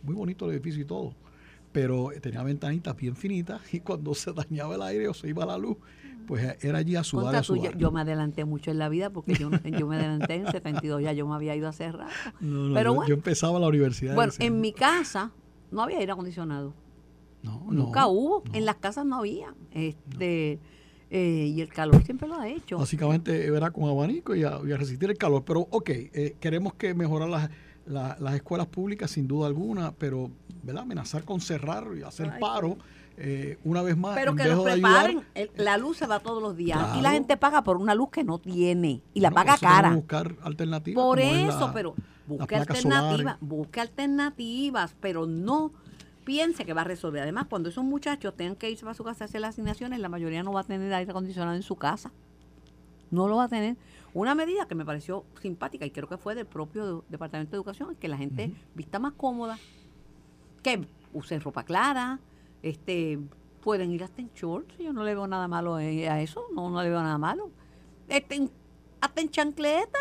muy 0.03 0.15
bonito 0.15 0.47
el 0.47 0.53
edificio 0.53 0.83
y 0.83 0.87
todo 0.87 1.15
pero 1.73 2.11
tenía 2.21 2.43
ventanitas 2.43 2.97
bien 2.97 3.17
finitas 3.17 3.63
y 3.73 3.81
cuando 3.81 4.15
se 4.15 4.33
dañaba 4.33 4.75
el 4.75 4.83
aire 4.83 5.09
o 5.09 5.15
se 5.15 5.29
iba 5.29 5.47
la 5.47 5.59
luz, 5.59 5.77
pues 6.31 6.57
era 6.63 6.79
allí 6.79 6.95
a 6.95 7.03
sudar. 7.03 7.35
A 7.35 7.43
sudar. 7.43 7.77
Yo, 7.77 7.91
me 7.91 8.03
adelanté 8.03 8.45
mucho 8.45 8.71
en 8.71 8.79
la 8.79 8.89
vida 8.89 9.11
porque 9.11 9.35
yo, 9.35 9.51
yo 9.65 9.89
me 9.89 9.97
adelanté 9.97 10.37
en 10.37 10.47
72, 10.47 11.03
ya 11.03 11.13
yo 11.13 11.27
me 11.27 11.35
había 11.35 11.57
ido 11.57 11.67
hace 11.67 11.91
rato. 11.91 12.13
Pero 12.39 12.95
yo, 12.95 13.09
yo, 13.09 13.15
empezaba 13.15 13.59
la 13.59 13.67
universidad. 13.67 14.15
Bueno, 14.15 14.33
en 14.39 14.61
mi 14.61 14.73
casa 14.73 15.33
no 15.73 15.83
había 15.83 15.99
aire 15.99 16.13
acondicionado. 16.13 16.73
No, 17.43 17.67
Nunca 17.69 18.07
hubo. 18.07 18.45
En 18.53 18.65
las 18.65 18.77
casas 18.77 19.05
no 19.05 19.17
había. 19.17 19.53
Este, 19.73 20.61
eh, 21.11 21.53
y 21.53 21.61
el 21.63 21.69
calor 21.69 22.05
siempre 22.05 22.29
lo 22.29 22.37
ha 22.37 22.49
hecho. 22.49 22.79
Básicamente 22.79 23.47
era 23.47 23.73
con 23.73 23.91
abanico 23.91 24.37
y 24.37 24.45
a, 24.45 24.59
resistir 24.61 25.11
el 25.11 25.19
calor. 25.19 25.43
Pero, 25.45 25.67
ok, 25.69 25.91
eh, 25.91 26.37
queremos 26.39 26.75
que 26.75 26.95
mejorar 26.95 27.29
las 27.29 27.51
las 27.87 28.35
escuelas 28.35 28.69
públicas 28.69 29.11
sin 29.11 29.27
duda 29.27 29.49
alguna, 29.49 29.93
pero 29.93 30.31
¿verdad? 30.63 30.83
amenazar 30.83 31.25
con 31.25 31.41
cerrar 31.41 31.89
y 31.99 32.03
hacer 32.03 32.39
paro. 32.39 32.79
Eh, 33.23 33.59
una 33.65 33.83
vez 33.83 33.99
más, 33.99 34.15
pero 34.15 34.35
que 34.35 34.45
nos 34.45 34.65
preparen, 34.65 35.23
la 35.57 35.77
luz 35.77 35.99
se 35.99 36.07
va 36.07 36.21
todos 36.21 36.43
los 36.43 36.57
días 36.57 36.97
y 36.97 37.03
la 37.03 37.11
gente 37.11 37.37
paga 37.37 37.63
por 37.63 37.77
una 37.77 37.95
luz 37.95 38.09
que 38.09 38.25
no 38.25 38.39
tiene 38.39 39.03
y 39.13 39.21
la 39.21 39.31
paga 39.31 39.59
cara. 39.59 39.95
buscar 39.95 40.37
alternativas. 40.41 41.05
Por 41.05 41.21
eso, 41.21 41.71
pero 41.75 41.95
busque 42.27 42.57
alternativas, 42.57 43.37
busque 43.41 43.81
alternativas, 43.81 44.97
pero 45.01 45.27
no 45.27 45.71
piense 46.25 46.65
que 46.65 46.73
va 46.73 46.81
a 46.81 46.85
resolver. 46.85 47.23
Además, 47.23 47.47
cuando 47.51 47.69
esos 47.69 47.85
muchachos 47.85 48.35
tengan 48.35 48.57
que 48.57 48.71
irse 48.71 48.85
para 48.85 48.95
su 48.95 49.05
casa 49.05 49.25
a 49.25 49.27
hacer 49.27 49.43
las 49.43 49.51
asignaciones, 49.51 50.01
la 50.01 50.09
mayoría 50.09 50.43
no 50.43 50.53
va 50.53 50.61
a 50.61 50.65
tener 50.65 50.91
aire 50.95 51.11
acondicionado 51.11 51.55
en 51.55 51.63
su 51.63 51.77
casa. 51.77 52.13
No 53.11 53.29
lo 53.29 53.37
va 53.37 53.45
a 53.45 53.49
tener. 53.49 53.77
Una 54.15 54.35
medida 54.35 54.67
que 54.67 54.75
me 54.75 54.87
pareció 54.87 55.25
simpática 55.43 55.85
y 55.85 55.91
creo 55.91 56.09
que 56.09 56.17
fue 56.17 56.35
del 56.35 56.47
propio 56.47 57.05
Departamento 57.11 57.51
de 57.51 57.57
Educación, 57.57 57.97
que 57.97 58.09
la 58.09 58.17
gente 58.17 58.55
vista 58.75 58.99
más 58.99 59.13
cómoda, 59.13 59.59
que 60.63 60.87
usen 61.13 61.41
ropa 61.43 61.65
clara, 61.65 62.19
este 62.63 63.19
pueden 63.61 63.91
ir 63.93 64.03
hasta 64.03 64.23
en 64.23 64.31
shorts, 64.35 64.77
yo 64.79 64.93
no 64.93 65.05
le 65.05 65.15
veo 65.15 65.27
nada 65.27 65.47
malo 65.47 65.75
a 65.75 66.21
eso, 66.23 66.47
no, 66.55 66.71
no 66.71 66.83
le 66.83 66.89
veo 66.89 67.01
nada 67.01 67.19
malo. 67.19 67.51
Este, 68.09 68.49
hasta 69.01 69.21
en 69.21 69.31
chancleta, 69.31 69.99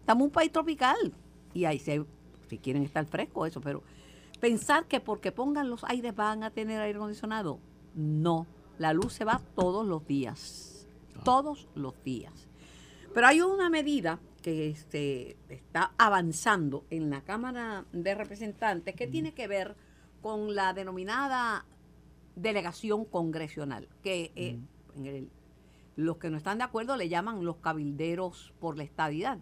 estamos 0.00 0.22
en 0.22 0.26
un 0.26 0.30
país 0.30 0.52
tropical 0.52 1.12
y 1.52 1.64
ahí 1.64 1.78
se, 1.78 2.04
si 2.48 2.58
quieren 2.58 2.82
estar 2.82 3.04
frescos, 3.06 3.48
eso, 3.48 3.60
pero 3.60 3.82
pensar 4.40 4.86
que 4.86 5.00
porque 5.00 5.32
pongan 5.32 5.70
los 5.70 5.84
aires 5.84 6.14
van 6.14 6.42
a 6.42 6.50
tener 6.50 6.80
aire 6.80 6.96
acondicionado, 6.96 7.58
no, 7.94 8.46
la 8.78 8.92
luz 8.92 9.12
se 9.12 9.24
va 9.24 9.40
todos 9.54 9.86
los 9.86 10.06
días, 10.06 10.86
ah. 11.16 11.20
todos 11.24 11.68
los 11.74 11.94
días. 12.02 12.48
Pero 13.12 13.26
hay 13.26 13.40
una 13.40 13.70
medida 13.70 14.18
que 14.42 14.68
este, 14.68 15.36
está 15.48 15.92
avanzando 15.96 16.84
en 16.90 17.08
la 17.08 17.22
Cámara 17.22 17.84
de 17.92 18.14
Representantes 18.14 18.94
que 18.94 19.06
tiene 19.06 19.32
que 19.32 19.46
ver 19.46 19.76
con 20.20 20.54
la 20.54 20.72
denominada 20.72 21.64
delegación 22.36 23.04
congresional, 23.04 23.88
que 24.02 24.32
eh, 24.36 24.58
los 25.96 26.16
que 26.18 26.30
no 26.30 26.36
están 26.36 26.58
de 26.58 26.64
acuerdo 26.64 26.96
le 26.96 27.08
llaman 27.08 27.44
los 27.44 27.56
cabilderos 27.56 28.52
por 28.60 28.76
la 28.76 28.84
estadidad. 28.84 29.38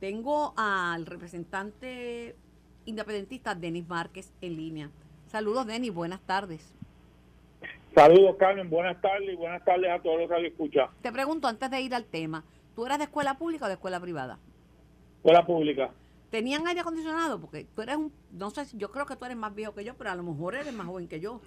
Tengo 0.00 0.52
al 0.56 1.06
representante 1.06 2.36
independentista 2.84 3.54
Denis 3.54 3.88
Márquez 3.88 4.32
en 4.40 4.56
línea. 4.56 4.90
Saludos, 5.26 5.66
Denis, 5.66 5.92
buenas 5.92 6.20
tardes. 6.20 6.72
Saludos, 7.94 8.36
Carmen. 8.36 8.68
Buenas 8.68 9.00
tardes 9.00 9.32
y 9.32 9.36
buenas 9.36 9.64
tardes 9.64 9.90
a 9.90 9.98
todos 10.00 10.20
los 10.20 10.28
que 10.28 10.46
escuchan. 10.48 10.88
Te 11.00 11.10
pregunto 11.10 11.48
antes 11.48 11.70
de 11.70 11.80
ir 11.80 11.94
al 11.94 12.04
tema, 12.04 12.44
¿tú 12.74 12.84
eras 12.84 12.98
de 12.98 13.04
escuela 13.04 13.38
pública 13.38 13.64
o 13.64 13.68
de 13.68 13.74
escuela 13.74 13.98
privada? 13.98 14.38
Escuela 15.16 15.46
pública. 15.46 15.90
¿Tenían 16.30 16.66
aire 16.66 16.80
acondicionado? 16.80 17.40
Porque 17.40 17.64
tú 17.64 17.82
eres 17.82 17.96
un, 17.96 18.12
no 18.32 18.50
sé, 18.50 18.64
yo 18.76 18.90
creo 18.90 19.06
que 19.06 19.16
tú 19.16 19.24
eres 19.24 19.36
más 19.36 19.54
viejo 19.54 19.74
que 19.74 19.84
yo, 19.84 19.94
pero 19.94 20.10
a 20.10 20.14
lo 20.14 20.22
mejor 20.22 20.54
eres 20.56 20.72
más 20.74 20.86
joven 20.86 21.08
que 21.08 21.20
yo. 21.20 21.40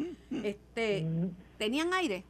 Este, 0.44 1.06
¿Tenían 1.58 1.94
aire? 1.94 2.24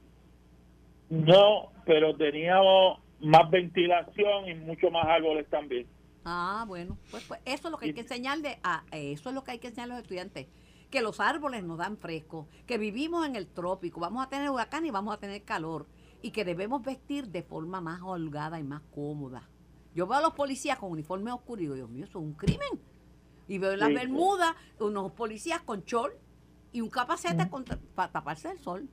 No, 1.09 1.71
pero 1.85 2.15
teníamos 2.15 2.99
más 3.19 3.49
ventilación 3.49 4.47
y 4.47 4.55
mucho 4.55 4.89
más 4.89 5.05
árboles 5.05 5.47
también. 5.49 5.87
Ah, 6.25 6.65
bueno, 6.67 6.97
pues, 7.11 7.23
pues 7.23 7.39
eso 7.45 7.67
es 7.67 7.71
lo 7.71 7.77
que 7.77 7.85
hay 7.85 7.93
que 7.93 8.01
enseñarle 8.01 8.59
a, 8.63 8.83
eso 8.91 9.29
es 9.29 9.35
lo 9.35 9.43
que 9.43 9.51
hay 9.51 9.59
que 9.59 9.67
enseñar 9.67 9.91
a 9.91 9.93
los 9.93 10.03
estudiantes 10.03 10.47
que 10.89 11.01
los 11.01 11.19
árboles 11.19 11.63
nos 11.63 11.77
dan 11.77 11.97
fresco, 11.97 12.47
que 12.65 12.77
vivimos 12.77 13.25
en 13.25 13.35
el 13.35 13.47
trópico, 13.47 13.99
vamos 13.99 14.25
a 14.25 14.29
tener 14.29 14.49
huracán 14.49 14.85
y 14.85 14.91
vamos 14.91 15.13
a 15.13 15.19
tener 15.19 15.43
calor, 15.43 15.85
y 16.21 16.31
que 16.31 16.43
debemos 16.43 16.81
vestir 16.83 17.27
de 17.27 17.43
forma 17.43 17.79
más 17.79 18.01
holgada 18.01 18.59
y 18.59 18.63
más 18.63 18.81
cómoda. 18.93 19.47
Yo 19.95 20.07
veo 20.07 20.17
a 20.17 20.21
los 20.21 20.33
policías 20.33 20.77
con 20.77 20.91
uniforme 20.91 21.31
oscuro 21.31 21.61
y 21.61 21.65
digo, 21.65 21.75
Dios 21.75 21.89
mío, 21.89 22.05
eso 22.05 22.19
es 22.19 22.25
un 22.25 22.33
crimen. 22.33 22.79
Y 23.47 23.57
veo 23.57 23.73
en 23.73 23.79
las 23.79 23.93
Bermudas 23.93 24.55
unos 24.79 25.11
policías 25.13 25.61
con 25.61 25.83
chol 25.83 26.11
y 26.71 26.81
un 26.81 26.89
capacete 26.89 27.47
para 27.95 28.11
taparse 28.11 28.51
el 28.51 28.59
sol. 28.59 28.87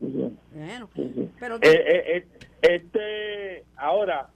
Bueno, 0.00 0.90
pero... 1.38 1.56
Eh, 1.56 1.60
eh, 1.62 2.16
eh, 2.16 2.26
este, 2.62 3.64
ahora, 3.76 4.28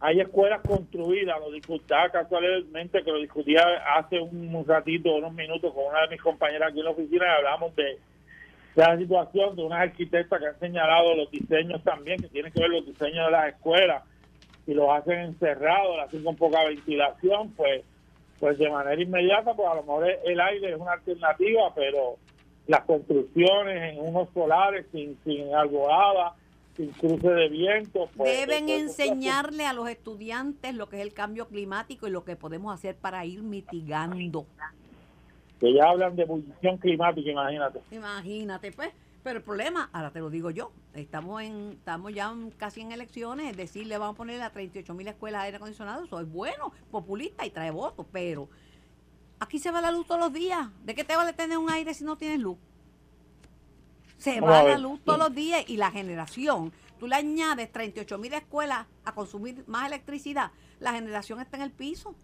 hay 0.00 0.20
escuelas 0.20 0.60
construidas, 0.66 1.38
lo 1.38 1.52
discutía 1.52 2.08
casualmente, 2.10 3.02
que 3.02 3.10
lo 3.10 3.20
discutía 3.20 3.62
hace 3.96 4.18
un 4.20 4.64
ratito, 4.66 5.14
unos 5.14 5.32
minutos 5.34 5.72
con 5.72 5.86
una 5.86 6.02
de 6.02 6.08
mis 6.08 6.20
compañeras 6.20 6.70
aquí 6.70 6.80
en 6.80 6.84
la 6.86 6.90
oficina 6.90 7.24
y 7.24 7.36
hablamos 7.38 7.76
de, 7.76 7.98
la 8.74 8.98
situación 8.98 9.54
de 9.54 9.62
unas 9.62 9.80
arquitectas 9.80 10.40
que 10.40 10.46
han 10.46 10.58
señalado 10.58 11.14
los 11.14 11.30
diseños 11.30 11.82
también, 11.84 12.20
que 12.20 12.28
tienen 12.28 12.52
que 12.52 12.60
ver 12.60 12.70
los 12.70 12.86
diseños 12.86 13.26
de 13.26 13.32
las 13.32 13.48
escuelas, 13.54 14.02
y 14.66 14.74
los 14.74 14.88
hacen 14.90 15.20
encerrados, 15.20 15.96
las 15.96 16.08
hacen 16.08 16.24
con 16.24 16.36
poca 16.36 16.64
ventilación, 16.64 17.50
pues 17.56 17.82
pues 18.40 18.58
de 18.58 18.68
manera 18.68 19.00
inmediata, 19.00 19.54
pues 19.54 19.68
a 19.68 19.74
lo 19.74 19.82
mejor 19.82 20.06
el 20.24 20.40
aire 20.40 20.72
es 20.72 20.78
una 20.78 20.92
alternativa, 20.92 21.72
pero 21.74 22.18
las 22.66 22.82
construcciones 22.82 23.94
en 23.94 24.00
unos 24.00 24.28
solares 24.34 24.86
sin, 24.92 25.16
sin 25.24 25.54
alborada, 25.54 26.34
sin 26.76 26.90
cruce 26.90 27.28
de 27.28 27.48
viento. 27.48 28.08
Pues, 28.16 28.46
Deben 28.46 28.68
enseñarle 28.68 29.66
a 29.66 29.72
los 29.72 29.88
estudiantes 29.88 30.74
lo 30.74 30.88
que 30.88 30.96
es 30.96 31.02
el 31.02 31.14
cambio 31.14 31.46
climático 31.48 32.06
y 32.06 32.10
lo 32.10 32.24
que 32.24 32.36
podemos 32.36 32.74
hacer 32.74 32.96
para 32.96 33.24
ir 33.24 33.42
mitigando. 33.42 34.44
Que 35.60 35.72
ya 35.72 35.88
hablan 35.88 36.16
de 36.16 36.24
ebullición 36.24 36.76
climática, 36.78 37.30
imagínate. 37.30 37.80
Imagínate, 37.92 38.72
pues. 38.72 38.90
Pero 39.24 39.38
el 39.38 39.42
problema, 39.42 39.88
ahora 39.94 40.10
te 40.10 40.20
lo 40.20 40.28
digo 40.28 40.50
yo, 40.50 40.70
estamos 40.92 41.40
en 41.40 41.72
estamos 41.78 42.12
ya 42.12 42.30
casi 42.58 42.82
en 42.82 42.92
elecciones, 42.92 43.50
es 43.50 43.56
decir, 43.56 43.86
le 43.86 43.96
vamos 43.96 44.16
a 44.16 44.16
poner 44.18 44.42
a 44.42 44.50
38 44.50 44.92
mil 44.92 45.08
escuelas 45.08 45.40
de 45.40 45.46
aire 45.46 45.56
acondicionado, 45.56 46.04
eso 46.04 46.20
es 46.20 46.30
bueno, 46.30 46.72
populista 46.90 47.46
y 47.46 47.50
trae 47.50 47.70
votos, 47.70 48.04
pero 48.12 48.50
aquí 49.40 49.58
se 49.58 49.70
va 49.70 49.80
la 49.80 49.90
luz 49.90 50.06
todos 50.06 50.20
los 50.20 50.30
días. 50.30 50.68
¿De 50.84 50.94
qué 50.94 51.04
te 51.04 51.16
vale 51.16 51.32
tener 51.32 51.56
un 51.56 51.70
aire 51.70 51.94
si 51.94 52.04
no 52.04 52.18
tienes 52.18 52.38
luz? 52.38 52.58
Se 54.18 54.42
va 54.42 54.62
la 54.62 54.76
luz 54.76 55.00
todos 55.02 55.18
los 55.18 55.34
días 55.34 55.64
y 55.68 55.78
la 55.78 55.90
generación, 55.90 56.70
tú 57.00 57.06
le 57.06 57.16
añades 57.16 57.72
38 57.72 58.18
mil 58.18 58.34
escuelas 58.34 58.86
a 59.06 59.14
consumir 59.14 59.64
más 59.66 59.86
electricidad, 59.86 60.52
la 60.80 60.92
generación 60.92 61.40
está 61.40 61.56
en 61.56 61.62
el 61.62 61.72
piso. 61.72 62.14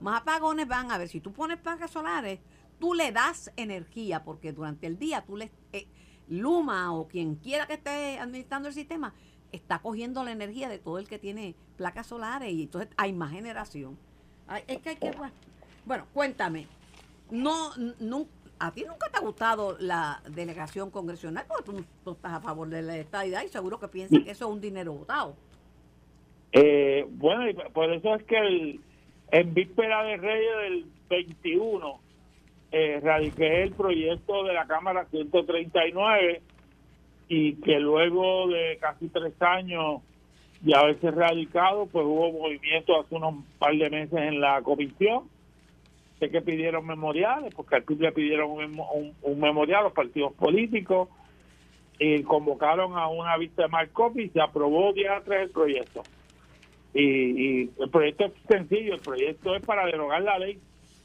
Más 0.00 0.22
apagones 0.22 0.66
van 0.66 0.90
a 0.90 0.96
ver, 0.96 1.10
si 1.10 1.20
tú 1.20 1.34
pones 1.34 1.58
placas 1.58 1.90
solares, 1.90 2.40
tú 2.78 2.94
le 2.94 3.12
das 3.12 3.52
energía, 3.56 4.24
porque 4.24 4.54
durante 4.54 4.86
el 4.86 4.98
día 4.98 5.20
tú 5.20 5.36
le... 5.36 5.52
Eh, 5.74 5.86
Luma 6.30 6.94
o 6.94 7.08
quien 7.08 7.34
quiera 7.34 7.66
que 7.66 7.74
esté 7.74 8.18
administrando 8.18 8.68
el 8.68 8.74
sistema, 8.74 9.12
está 9.52 9.80
cogiendo 9.80 10.24
la 10.24 10.32
energía 10.32 10.68
de 10.68 10.78
todo 10.78 10.98
el 10.98 11.08
que 11.08 11.18
tiene 11.18 11.54
placas 11.76 12.06
solares 12.06 12.52
y 12.52 12.62
entonces 12.62 12.90
hay 12.96 13.12
más 13.12 13.32
generación. 13.32 13.98
es 14.66 14.78
que 14.78 14.90
hay 14.90 14.96
que... 14.96 15.12
Bueno, 15.84 16.06
cuéntame, 16.14 16.66
no, 17.30 17.72
a 18.58 18.72
ti 18.72 18.84
nunca 18.86 19.08
te 19.10 19.18
ha 19.18 19.20
gustado 19.20 19.76
la 19.80 20.22
delegación 20.30 20.90
congresional 20.90 21.44
porque 21.48 21.64
tú, 22.04 22.12
estás 22.12 22.32
a 22.32 22.40
favor 22.40 22.68
de 22.68 22.82
la 22.82 22.96
estadidad 22.96 23.42
y 23.44 23.48
seguro 23.48 23.80
que 23.80 23.88
piensas 23.88 24.22
que 24.22 24.30
eso 24.30 24.46
es 24.46 24.52
un 24.52 24.60
dinero 24.60 24.92
votado. 24.92 25.36
Eh, 26.52 27.06
bueno, 27.08 27.44
por 27.72 27.92
eso 27.92 28.14
es 28.14 28.24
que 28.24 28.36
el, 28.36 28.80
en 29.30 29.54
víspera 29.54 30.02
de 30.04 30.16
Reyes 30.16 30.56
del 30.62 30.86
21 31.08 32.00
eh, 32.72 33.00
radiqué 33.02 33.62
el 33.62 33.72
proyecto 33.72 34.44
de 34.44 34.54
la 34.54 34.66
Cámara 34.66 35.06
139 35.10 36.42
y 37.28 37.54
que 37.56 37.78
luego 37.78 38.48
de 38.48 38.78
casi 38.80 39.08
tres 39.08 39.34
años 39.40 40.02
de 40.60 40.76
haberse 40.76 41.10
radicado, 41.10 41.86
pues 41.86 42.04
hubo 42.04 42.32
movimiento 42.32 43.00
hace 43.00 43.14
unos 43.14 43.44
par 43.58 43.74
de 43.74 43.88
meses 43.88 44.18
en 44.18 44.40
la 44.40 44.60
comisión 44.62 45.24
sé 46.20 46.30
que 46.30 46.42
pidieron 46.42 46.86
memoriales, 46.86 47.52
porque 47.54 47.76
al 47.76 47.84
le 47.98 48.12
pidieron 48.12 48.50
un, 48.50 49.40
memorial 49.40 49.80
a 49.80 49.84
los 49.84 49.92
partidos 49.92 50.32
políticos, 50.34 51.08
y 51.98 52.22
convocaron 52.22 52.96
a 52.96 53.08
una 53.08 53.36
vista 53.36 53.62
de 53.62 53.68
Marcopi 53.68 54.22
y 54.22 54.28
se 54.30 54.40
aprobó 54.40 54.92
día 54.92 55.20
3 55.24 55.42
el 55.42 55.50
proyecto. 55.50 56.02
Y, 56.94 57.62
el 57.62 57.90
proyecto 57.90 58.26
es 58.26 58.32
sencillo, 58.48 58.94
el 58.94 59.00
proyecto 59.00 59.54
es 59.54 59.62
para 59.64 59.84
derogar 59.86 60.22
la 60.22 60.38
ley, 60.38 60.58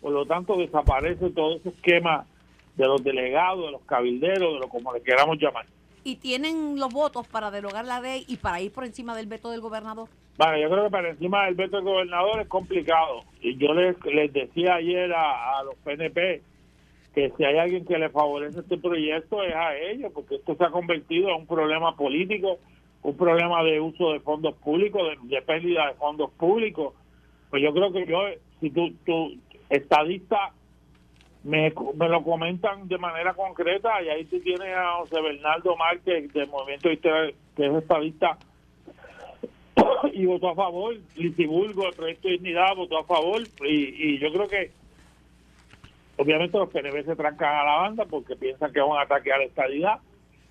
por 0.05 0.13
lo 0.13 0.27
tanto 0.27 0.55
desaparece 0.55 1.31
todo 1.31 1.55
ese 1.55 1.69
esquema 1.69 2.27
de 2.75 2.85
los 2.85 3.03
delegados, 3.03 3.65
de 3.65 3.71
los 3.71 3.81
cabilderos, 3.85 4.53
de 4.53 4.59
lo 4.59 4.69
como 4.69 4.93
le 4.93 5.01
queramos 5.01 5.39
llamar. 5.39 5.65
¿Y 6.03 6.17
tienen 6.17 6.77
los 6.79 6.93
votos 6.93 7.27
para 7.27 7.49
derogar 7.49 7.85
la 7.85 7.99
ley 7.99 8.23
y 8.27 8.37
para 8.37 8.61
ir 8.61 8.71
por 8.71 8.85
encima 8.85 9.15
del 9.15 9.25
veto 9.25 9.49
del 9.49 9.61
gobernador? 9.61 10.07
Bueno, 10.37 10.59
yo 10.59 10.69
creo 10.69 10.83
que 10.83 10.91
para 10.91 11.09
encima 11.09 11.45
del 11.45 11.55
veto 11.55 11.77
del 11.77 11.85
gobernador 11.85 12.39
es 12.39 12.47
complicado. 12.47 13.23
Y 13.41 13.57
yo 13.57 13.73
les, 13.73 13.95
les 14.05 14.31
decía 14.31 14.75
ayer 14.75 15.11
a, 15.11 15.63
los 15.63 15.73
PNP 15.77 16.43
que 17.15 17.33
si 17.35 17.43
hay 17.43 17.57
alguien 17.57 17.83
que 17.83 17.97
le 17.97 18.09
favorece 18.09 18.59
este 18.59 18.77
proyecto 18.77 19.41
es 19.41 19.55
a 19.55 19.75
ellos, 19.75 20.11
porque 20.13 20.35
esto 20.35 20.55
se 20.55 20.65
ha 20.65 20.69
convertido 20.69 21.29
en 21.29 21.37
un 21.37 21.47
problema 21.47 21.95
político, 21.95 22.59
un 23.01 23.17
problema 23.17 23.63
de 23.63 23.79
uso 23.79 24.13
de 24.13 24.19
fondos 24.19 24.53
públicos, 24.57 25.01
de, 25.23 25.41
pérdida 25.41 25.87
de 25.87 25.95
fondos 25.95 26.29
públicos. 26.33 26.93
Pues 27.49 27.63
yo 27.63 27.73
creo 27.73 27.91
que 27.91 28.05
yo, 28.05 28.19
si 28.59 28.69
tú, 28.69 28.93
tú 29.03 29.31
estadista, 29.69 30.51
me, 31.43 31.73
me 31.95 32.09
lo 32.09 32.23
comentan 32.23 32.87
de 32.87 32.97
manera 32.97 33.33
concreta, 33.33 34.01
y 34.01 34.09
ahí 34.09 34.25
tú 34.25 34.39
tienes 34.39 34.75
a 34.75 34.97
José 34.97 35.21
Bernardo 35.21 35.75
Márquez 35.75 36.31
del 36.33 36.47
Movimiento 36.47 36.91
Historia, 36.91 37.33
que 37.55 37.65
es 37.67 37.73
estadista 37.73 38.37
y 40.13 40.25
votó 40.25 40.49
a 40.49 40.55
favor. 40.55 40.95
Lisiburgo, 41.15 41.87
el 41.87 41.93
proyecto 41.93 42.27
de 42.27 42.35
dignidad, 42.35 42.75
votó 42.75 42.99
a 42.99 43.03
favor. 43.03 43.41
Y, 43.67 44.19
yo 44.19 44.31
creo 44.31 44.47
que, 44.47 44.71
obviamente, 46.17 46.57
los 46.57 46.69
PNV 46.69 47.05
se 47.05 47.15
trancan 47.15 47.55
a 47.55 47.63
la 47.63 47.75
banda 47.77 48.05
porque 48.05 48.35
piensan 48.35 48.71
que 48.71 48.79
es 48.79 48.85
un 48.85 48.97
ataque 48.97 49.31
a 49.31 49.37
la 49.37 49.45
estabilidad. 49.45 49.99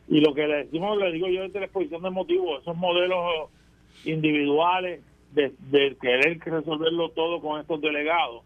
Y 0.09 0.21
lo 0.21 0.35
que 0.35 0.47
le 0.47 0.65
decimos, 0.65 0.99
le 0.99 1.13
digo 1.13 1.29
yo 1.29 1.43
desde 1.43 1.61
la 1.61 1.67
exposición 1.67 2.03
de 2.03 2.11
motivos, 2.11 2.61
esos 2.61 2.77
modelos 2.77 3.51
individuales 4.05 5.01
de, 5.33 5.97
querer 6.01 6.39
resolverlo 6.41 7.09
todo 7.11 7.41
con 7.41 7.61
estos 7.61 7.81
delegados, 7.81 8.45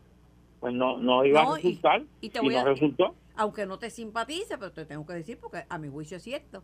pues 0.60 0.74
no, 0.74 0.98
no 0.98 1.24
iba 1.24 1.42
a 1.42 1.54
resultar. 1.56 2.04
Y, 2.20 2.30
no 2.30 2.64
resultó. 2.64 3.14
Aunque 3.36 3.66
no 3.66 3.78
te 3.78 3.90
simpatice, 3.90 4.58
pero 4.58 4.72
te 4.72 4.84
tengo 4.84 5.06
que 5.06 5.14
decir 5.14 5.38
porque 5.38 5.64
a 5.68 5.78
mi 5.78 5.88
juicio 5.88 6.16
es 6.16 6.22
cierto 6.22 6.62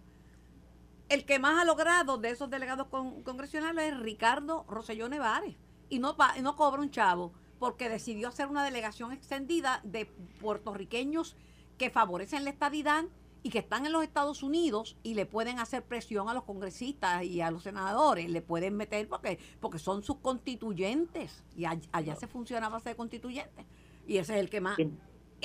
el 1.08 1.24
que 1.24 1.38
más 1.38 1.60
ha 1.60 1.64
logrado 1.64 2.18
de 2.18 2.30
esos 2.30 2.50
delegados 2.50 2.88
congresionales 2.88 3.92
es 3.92 4.00
Ricardo 4.00 4.64
Roselló 4.68 5.08
Nevares. 5.08 5.56
Y 5.88 5.98
no, 5.98 6.16
no 6.42 6.56
cobra 6.56 6.80
un 6.80 6.90
chavo 6.90 7.32
porque 7.58 7.88
decidió 7.88 8.28
hacer 8.28 8.48
una 8.48 8.64
delegación 8.64 9.12
extendida 9.12 9.80
de 9.84 10.06
puertorriqueños 10.40 11.36
que 11.78 11.90
favorecen 11.90 12.44
la 12.44 12.50
estadidad 12.50 13.04
y 13.42 13.50
que 13.50 13.58
están 13.58 13.84
en 13.84 13.92
los 13.92 14.02
Estados 14.02 14.42
Unidos 14.42 14.96
y 15.02 15.14
le 15.14 15.26
pueden 15.26 15.58
hacer 15.58 15.84
presión 15.84 16.30
a 16.30 16.34
los 16.34 16.44
congresistas 16.44 17.24
y 17.24 17.42
a 17.42 17.50
los 17.50 17.62
senadores, 17.62 18.30
le 18.30 18.40
pueden 18.40 18.74
meter 18.74 19.06
porque 19.06 19.38
porque 19.60 19.78
son 19.78 20.02
sus 20.02 20.16
constituyentes 20.16 21.44
y 21.54 21.66
allá, 21.66 22.16
se 22.16 22.26
funcionaba 22.26 22.80
ser 22.80 22.96
constituyente 22.96 23.66
y 24.06 24.18
ese 24.18 24.34
es 24.34 24.40
el 24.40 24.50
que 24.50 24.60
más. 24.60 24.78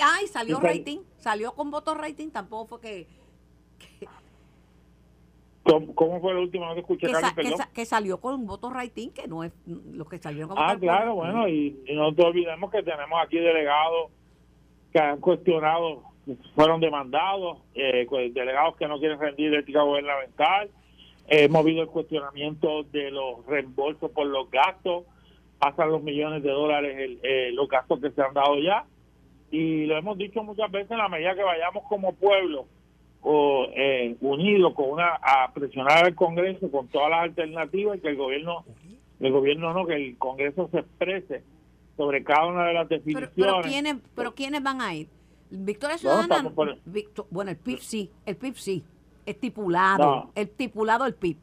Ay, 0.02 0.26
salió 0.28 0.60
rating, 0.60 1.00
salió 1.18 1.52
con 1.52 1.70
votos 1.70 1.96
rating, 1.96 2.30
tampoco 2.30 2.66
fue 2.66 2.80
que 2.80 3.20
¿Cómo, 5.62 6.20
fue 6.20 6.34
la 6.34 6.40
última 6.40 6.68
vez 6.68 6.76
que 6.76 6.80
escuché 6.80 7.06
que, 7.06 7.54
que, 7.74 7.84
salió 7.84 8.18
con 8.18 8.34
un 8.34 8.46
voto 8.46 8.70
rating, 8.70 9.10
que 9.10 9.28
no 9.28 9.44
es 9.44 9.52
lo 9.66 10.06
que 10.06 10.18
salió 10.18 10.48
con 10.48 10.56
Ah, 10.58 10.76
claro, 10.78 11.14
bueno, 11.14 11.48
y, 11.48 11.76
no 11.92 12.14
te 12.14 12.22
olvidemos 12.22 12.70
que 12.70 12.82
tenemos 12.82 13.20
aquí 13.22 13.38
delegados 13.38 14.10
que 14.92 14.98
han 14.98 15.20
cuestionado, 15.20 16.02
fueron 16.54 16.80
demandados, 16.80 17.58
eh, 17.74 18.06
pues, 18.08 18.32
delegados 18.32 18.76
que 18.76 18.88
no 18.88 18.98
quieren 18.98 19.20
rendir 19.20 19.54
ética 19.54 19.82
gubernamental. 19.82 20.70
hemos 21.28 21.64
visto 21.64 21.82
el 21.82 21.88
cuestionamiento 21.88 22.82
de 22.84 23.10
los 23.10 23.44
reembolsos 23.46 24.10
por 24.10 24.26
los 24.26 24.50
gastos, 24.50 25.04
pasan 25.60 25.90
los 25.90 26.02
millones 26.02 26.42
de 26.42 26.50
dólares 26.50 27.18
eh, 27.22 27.50
los 27.52 27.68
gastos 27.68 28.00
que 28.00 28.10
se 28.10 28.22
han 28.22 28.34
dado 28.34 28.58
ya. 28.58 28.84
Y 29.50 29.84
lo 29.86 29.96
hemos 29.96 30.16
dicho 30.16 30.42
muchas 30.42 30.70
veces, 30.70 30.92
en 30.92 30.98
la 30.98 31.08
medida 31.08 31.34
que 31.34 31.42
vayamos 31.42 31.84
como 31.88 32.14
pueblo 32.14 32.66
o, 33.22 33.66
eh, 33.74 34.16
unidos 34.20 34.74
con 34.74 34.90
una 34.90 35.14
a 35.22 35.52
presionar 35.52 36.06
al 36.06 36.14
Congreso 36.14 36.70
con 36.70 36.88
todas 36.88 37.10
las 37.10 37.20
alternativas 37.20 37.98
y 37.98 38.00
que 38.00 38.08
el 38.08 38.16
gobierno 38.16 38.64
el 39.20 39.32
gobierno 39.32 39.74
no 39.74 39.86
que 39.86 39.94
el 39.94 40.16
Congreso 40.16 40.68
se 40.72 40.78
exprese 40.78 41.42
sobre 41.98 42.24
cada 42.24 42.46
una 42.46 42.64
de 42.64 42.72
las 42.72 42.88
definiciones 42.88 43.30
pero, 43.36 43.56
pero 43.56 43.68
quiénes 43.68 43.96
pero 44.14 44.34
quiénes 44.34 44.62
van 44.62 44.80
a 44.80 44.94
ir 44.94 45.08
Victoria 45.50 45.98
Ciudadana 45.98 46.50
bueno 47.30 47.50
el 47.50 47.58
PIB 47.58 47.80
sí 47.80 48.10
el 48.24 48.36
PIB 48.36 48.54
sí 48.54 48.84
estipulado 49.26 50.30
el 50.34 50.44
estipulado 50.44 51.04
el 51.04 51.14
PIB 51.14 51.36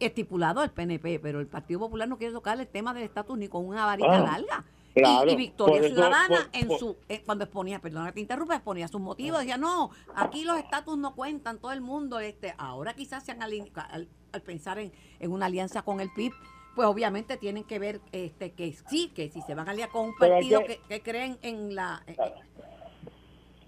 estipulado 0.00 0.62
el 0.62 0.70
PNP 0.70 1.20
pero 1.20 1.40
el 1.40 1.46
Partido 1.46 1.80
Popular 1.80 2.08
no 2.08 2.18
quiere 2.18 2.32
tocar 2.32 2.58
el 2.58 2.66
tema 2.66 2.94
del 2.94 3.04
estatus 3.04 3.38
ni 3.38 3.48
con 3.48 3.66
una 3.66 3.86
varita 3.86 4.18
larga. 4.20 4.64
Y, 4.94 5.34
Victoria 5.34 5.82
Ciudadana, 5.88 6.48
en 6.52 6.70
su 6.78 6.96
eh, 7.08 7.20
cuando 7.26 7.44
exponía, 7.44 7.80
perdona 7.80 8.06
que 8.06 8.12
te 8.12 8.20
interrumpa, 8.20 8.54
exponía 8.54 8.86
sus 8.86 9.00
motivos, 9.00 9.40
decía, 9.40 9.56
no, 9.56 9.90
aquí 10.14 10.44
los 10.44 10.56
estatus 10.56 10.96
no 10.96 11.16
cuentan, 11.16 11.58
todo 11.58 11.72
el 11.72 11.80
mundo, 11.80 12.20
este 12.20 12.54
ahora 12.58 12.94
quizás 12.94 13.24
se 13.24 13.32
han 13.32 13.42
al, 13.42 14.08
al, 14.30 14.42
pensar 14.42 14.78
en, 14.78 14.92
en, 15.18 15.32
una 15.32 15.46
alianza 15.46 15.82
con 15.82 15.98
el 15.98 16.12
PIB, 16.12 16.32
pues 16.76 16.86
obviamente 16.86 17.36
tienen 17.36 17.64
que 17.64 17.80
ver 17.80 18.00
este 18.12 18.52
que 18.52 18.76
sí, 18.88 19.10
que 19.14 19.30
si 19.30 19.42
se 19.42 19.54
van 19.54 19.68
a 19.68 19.72
aliar 19.72 19.88
con 19.90 20.06
un 20.06 20.16
partido 20.16 20.62
que, 20.64 21.02
creen 21.02 21.38
en 21.42 21.74
la... 21.74 22.04
Eh, 22.06 22.16
eh, 22.16 22.53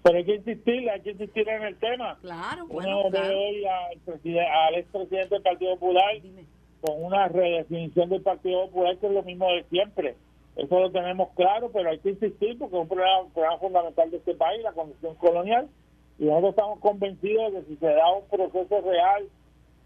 pero 0.07 0.19
hay 0.19 0.25
que 0.25 0.35
insistir, 0.35 0.89
hay 0.89 1.01
que 1.01 1.11
insistir 1.11 1.49
en 1.49 1.63
el 1.63 1.77
tema. 1.77 2.17
Claro, 2.21 2.65
bueno, 2.67 3.01
Uno 3.01 3.09
ve 3.11 3.35
hoy 3.35 3.65
al, 3.65 4.39
al 4.49 4.75
expresidente 4.75 5.35
del 5.35 5.43
Partido 5.43 5.73
Popular 5.73 6.15
con 6.81 7.03
una 7.03 7.27
redefinición 7.27 8.09
del 8.09 8.21
Partido 8.21 8.67
Popular 8.67 8.97
que 8.97 9.07
es 9.07 9.13
lo 9.13 9.23
mismo 9.23 9.51
de 9.51 9.63
siempre. 9.65 10.15
Eso 10.55 10.79
lo 10.79 10.91
tenemos 10.91 11.29
claro, 11.35 11.69
pero 11.73 11.89
hay 11.89 11.99
que 11.99 12.11
insistir 12.11 12.57
porque 12.57 12.75
es 12.75 12.81
un 12.81 12.87
problema, 12.87 13.57
fundamental 13.59 14.09
de 14.09 14.17
este 14.17 14.33
país, 14.35 14.63
la 14.63 14.71
condición 14.71 15.15
colonial, 15.15 15.67
y 16.17 16.25
nosotros 16.25 16.51
estamos 16.51 16.79
convencidos 16.79 17.53
de 17.53 17.59
que 17.59 17.65
si 17.67 17.75
se 17.75 17.87
da 17.87 18.11
un 18.11 18.27
proceso 18.27 18.81
real 18.81 19.23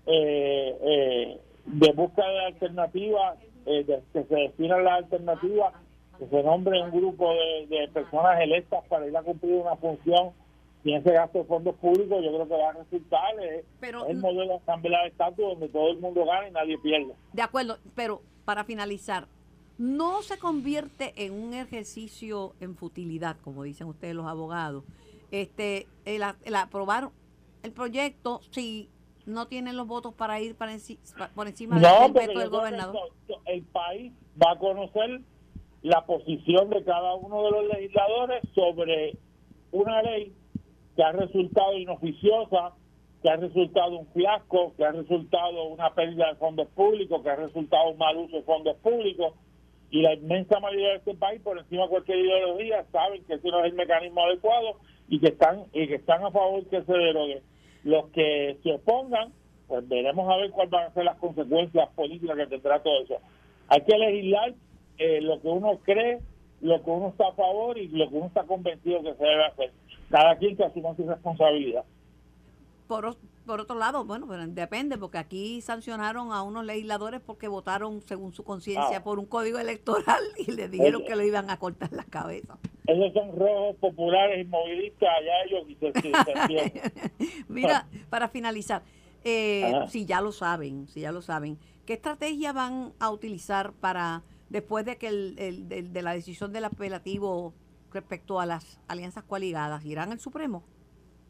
eh, 0.06 0.78
eh, 0.82 1.38
de 1.66 1.92
búsqueda 1.94 2.30
de 2.30 2.46
alternativas, 2.46 3.38
eh, 3.66 3.84
de, 3.84 4.02
que 4.14 4.24
se 4.24 4.36
definan 4.36 4.86
las 4.86 5.04
alternativas, 5.04 5.74
que 6.22 6.28
se 6.28 6.44
nombre 6.44 6.80
un 6.84 6.92
grupo 6.92 7.34
de, 7.68 7.90
personas 7.92 8.40
electas 8.42 8.84
para 8.88 9.08
ir 9.08 9.18
a 9.18 9.24
cumplir 9.24 9.56
una 9.56 9.76
función 9.78 10.30
y 10.84 10.94
ese 10.94 11.14
gasto 11.14 11.40
de 11.40 11.46
fondos 11.46 11.76
públicos, 11.78 12.24
yo 12.24 12.32
creo 12.32 12.48
que 12.48 12.58
va 12.58 12.70
a 12.70 12.74
resultar 12.74 13.34
el 14.08 14.18
modelo 14.18 14.48
de 14.48 14.56
asamblea 14.56 15.02
de 15.02 15.08
estatus 15.08 15.46
donde 15.46 15.70
todo 15.70 15.90
el 15.90 16.00
mundo 16.00 16.24
gana 16.26 16.48
y 16.48 16.52
nadie 16.52 16.78
pierde. 16.78 17.14
De 17.34 17.42
acuerdo, 17.42 17.78
pero 17.96 18.22
para 18.46 18.64
finalizar, 18.64 19.28
no 19.80 20.22
se 20.22 20.38
convierte 20.38 21.14
en 21.26 21.34
un 21.34 21.56
ejercicio 21.56 22.54
en 22.60 22.76
futilidad, 22.76 23.38
como 23.44 23.64
dicen 23.64 23.88
ustedes 23.88 24.14
los 24.14 24.28
abogados, 24.28 24.84
este 25.32 25.88
el, 26.06 26.24
aprobar 26.56 27.10
el 27.64 27.72
proyecto 27.72 28.42
si 28.52 28.90
no 29.26 29.48
tienen 29.48 29.76
los 29.76 29.88
votos 29.88 30.14
para 30.14 30.40
ir 30.40 30.56
para 30.56 30.74
por 31.34 31.48
encima 31.48 31.80
del 31.80 32.14
veto 32.14 32.40
del 32.40 32.50
gobernador. 32.50 33.12
El 33.46 33.64
país 33.64 34.14
va 34.40 34.52
a 34.52 34.60
conocer 34.60 35.22
la 35.84 36.06
posición 36.06 36.70
de 36.70 36.84
cada 36.84 37.16
uno 37.16 37.44
de 37.44 37.52
los 37.52 37.68
legisladores 37.74 38.42
sobre 38.54 39.18
una 39.72 40.02
ley 40.04 40.34
que 40.96 41.04
ha 41.04 41.12
resultado 41.12 41.78
inoficiosa, 41.78 42.74
que 43.22 43.30
ha 43.30 43.36
resultado 43.38 43.98
un 43.98 44.08
fiasco, 44.08 44.74
que 44.78 44.86
ha 44.86 44.92
resultado 44.92 45.64
una 45.66 45.94
pérdida 45.94 46.30
de 46.30 46.36
fondos 46.36 46.68
públicos, 46.70 47.22
que 47.24 47.30
ha 47.30 47.36
resultado 47.36 47.90
un 47.90 47.98
mal 47.98 48.18
uso 48.18 48.38
de 48.38 48.44
fondos 48.44 48.78
públicos 48.78 49.34
y 49.92 50.02
la 50.02 50.14
inmensa 50.14 50.60
mayoría 50.60 50.90
de 50.90 50.96
este 50.96 51.14
país, 51.16 51.42
por 51.42 51.58
encima 51.58 51.84
de 51.84 51.90
cualquier 51.90 52.20
ideología, 52.20 52.86
saben 52.92 53.24
que 53.26 53.34
ese 53.34 53.50
no 53.50 53.60
es 53.60 53.72
el 53.72 53.74
mecanismo 53.74 54.24
adecuado 54.24 54.78
y 55.10 55.20
que 55.20 55.28
están 55.28 55.66
y 55.74 55.86
que 55.88 55.96
están 55.96 56.24
a 56.24 56.32
favor 56.32 56.66
que 56.68 56.82
se 56.82 56.94
derogue. 56.94 57.42
Los 57.84 58.08
que 58.12 58.58
se 58.64 58.72
opongan, 58.72 59.34
pues 59.68 59.88
veremos 59.90 60.30
a 60.32 60.38
ver 60.38 60.52
cuáles 60.52 60.72
van 60.72 60.86
a 60.86 60.94
ser 60.94 61.04
las 61.04 61.18
consecuencias 61.18 61.90
políticas 61.90 62.38
que 62.38 62.48
tendrá 62.48 62.82
todo 62.82 63.02
eso. 63.04 63.18
Hay 63.68 63.82
que 63.82 63.98
legislar 63.98 64.54
eh, 64.98 65.22
lo 65.22 65.42
que 65.42 65.48
uno 65.48 65.80
cree, 65.84 66.20
lo 66.62 66.84
que 66.84 66.90
uno 66.90 67.10
está 67.10 67.28
a 67.28 67.34
favor 67.34 67.78
y 67.78 67.88
lo 67.88 68.10
que 68.10 68.16
uno 68.16 68.28
está 68.28 68.44
convencido 68.44 69.02
que 69.02 69.14
se 69.16 69.24
debe 69.24 69.46
hacer. 69.46 69.72
Cada 70.10 70.38
quien 70.38 70.56
que 70.56 70.66
asuma 70.66 70.96
su 70.96 71.08
responsabilidad. 71.08 71.84
Por, 72.88 73.16
por 73.46 73.62
otro 73.62 73.78
lado, 73.78 74.06
bueno, 74.06 74.28
pero 74.28 74.46
depende, 74.48 74.98
porque 74.98 75.18
aquí 75.18 75.62
sancionaron 75.62 76.32
a 76.32 76.44
unos 76.44 76.66
legisladores 76.66 77.22
porque 77.22 77.48
votaron 77.48 78.02
según 78.02 78.34
su 78.34 78.44
conciencia 78.44 78.98
ah. 78.98 79.04
por 79.04 79.18
un 79.18 79.26
código 79.26 79.60
electoral 79.60 80.22
y 80.38 80.52
le 80.52 80.68
dijeron 80.68 81.04
que 81.06 81.16
lo 81.16 81.24
iban 81.24 81.50
a 81.50 81.58
cortar 81.58 81.92
la 81.94 82.04
cabeza. 82.04 82.58
Esos 82.88 83.14
son 83.14 83.38
rojos 83.38 83.76
populares 83.78 84.46
inmovilistas, 84.46 85.10
allá 85.10 85.32
ellos 85.46 85.70
y 85.70 85.76
se, 85.76 87.44
Mira, 87.48 87.88
para 88.10 88.28
finalizar, 88.28 88.84
eh, 89.24 89.72
si 89.88 90.06
ya 90.06 90.20
lo 90.20 90.32
saben, 90.32 90.88
si 90.88 91.02
ya 91.02 91.12
lo 91.12 91.22
saben, 91.22 91.58
¿qué 91.86 91.94
estrategia 91.94 92.54
van 92.54 92.94
a 93.00 93.10
utilizar 93.10 93.72
para, 93.74 94.24
después 94.52 94.86
de 94.86 94.98
que 94.98 95.08
el, 95.08 95.94
de 95.94 96.02
la 96.02 96.14
decisión 96.14 96.52
del 96.52 96.66
apelativo 96.66 97.54
respecto 97.92 98.40
a 98.40 98.46
las 98.46 98.80
alianzas 98.88 99.24
coaligadas, 99.24 99.86
irán 99.86 100.12
al 100.12 100.20
Supremo? 100.20 100.64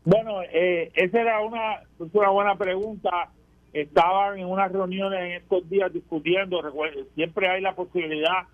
Bueno, 0.04 0.42
eh, 0.42 0.92
esa 0.96 1.22
era 1.22 1.42
una, 1.42 1.84
una 2.00 2.30
buena 2.30 2.56
pregunta. 2.56 3.32
Estaban 3.74 4.40
en 4.40 4.48
unas 4.48 4.72
reuniones 4.72 5.20
en 5.20 5.32
estos 5.34 5.70
días 5.70 5.94
discutiendo, 5.94 6.62
siempre 7.16 7.48
hay 7.48 7.62
la 7.62 7.74
posibilidad 7.74 8.48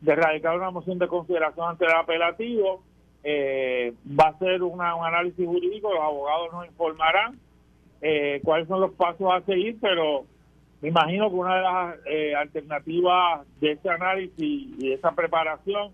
de 0.00 0.14
radicar 0.14 0.56
una 0.56 0.70
moción 0.70 0.98
de 0.98 1.08
consideración 1.08 1.70
ante 1.70 1.86
el 1.86 1.92
apelativo. 1.92 2.82
Eh, 3.24 3.94
va 4.06 4.28
a 4.28 4.38
ser 4.38 4.62
un 4.62 4.80
análisis 4.82 5.46
jurídico, 5.46 5.92
los 5.92 6.02
abogados 6.02 6.52
nos 6.52 6.66
informarán 6.66 7.38
eh, 8.02 8.40
cuáles 8.44 8.68
son 8.68 8.82
los 8.82 8.92
pasos 8.92 9.26
a 9.32 9.40
seguir, 9.46 9.78
pero 9.80 10.26
me 10.84 10.90
imagino 10.90 11.30
que 11.30 11.36
una 11.36 11.56
de 11.56 11.62
las 11.62 11.96
eh, 12.04 12.34
alternativas 12.34 13.46
de 13.58 13.72
este 13.72 13.88
análisis 13.88 14.36
y 14.38 14.76
de 14.76 14.92
esa 14.92 15.12
preparación 15.12 15.92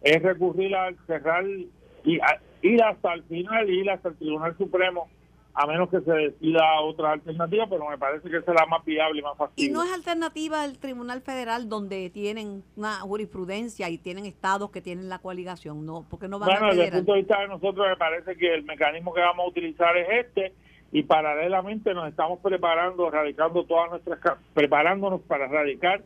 es 0.00 0.22
recurrir 0.22 0.76
al 0.76 0.96
cerrar 1.08 1.44
y 1.44 2.20
ir 2.62 2.82
hasta 2.84 3.14
el 3.14 3.24
final, 3.24 3.68
ir 3.68 3.90
hasta 3.90 4.10
el 4.10 4.16
Tribunal 4.16 4.56
Supremo, 4.56 5.08
a 5.54 5.66
menos 5.66 5.90
que 5.90 6.00
se 6.02 6.12
decida 6.12 6.80
otra 6.82 7.14
alternativa, 7.14 7.66
pero 7.68 7.88
me 7.90 7.98
parece 7.98 8.30
que 8.30 8.36
esa 8.36 8.52
es 8.52 8.60
la 8.60 8.66
más 8.66 8.84
viable 8.84 9.18
y 9.18 9.22
más 9.24 9.36
fácil. 9.36 9.54
¿Y 9.56 9.72
no 9.72 9.82
es 9.82 9.92
alternativa 9.92 10.64
el 10.64 10.78
Tribunal 10.78 11.20
Federal 11.20 11.68
donde 11.68 12.08
tienen 12.10 12.62
una 12.76 13.00
jurisprudencia 13.00 13.90
y 13.90 13.98
tienen 13.98 14.24
estados 14.24 14.70
que 14.70 14.80
tienen 14.80 15.08
la 15.08 15.18
coaligación? 15.18 15.84
no 15.84 16.06
porque 16.08 16.28
no 16.28 16.38
van 16.38 16.50
Bueno, 16.50 16.76
desde 16.76 16.84
el 16.84 16.92
punto 16.92 17.14
de 17.14 17.18
vista 17.18 17.40
de 17.40 17.48
nosotros 17.48 17.88
me 17.88 17.96
parece 17.96 18.36
que 18.36 18.54
el 18.54 18.62
mecanismo 18.62 19.12
que 19.12 19.20
vamos 19.20 19.46
a 19.46 19.48
utilizar 19.48 19.96
es 19.96 20.26
este 20.26 20.54
y 20.90 21.02
paralelamente 21.02 21.92
nos 21.94 22.08
estamos 22.08 22.38
preparando, 22.40 23.10
radicando 23.10 23.64
todas 23.64 23.90
nuestras, 23.90 24.38
preparándonos 24.54 25.20
para 25.22 25.46
radicar 25.46 26.02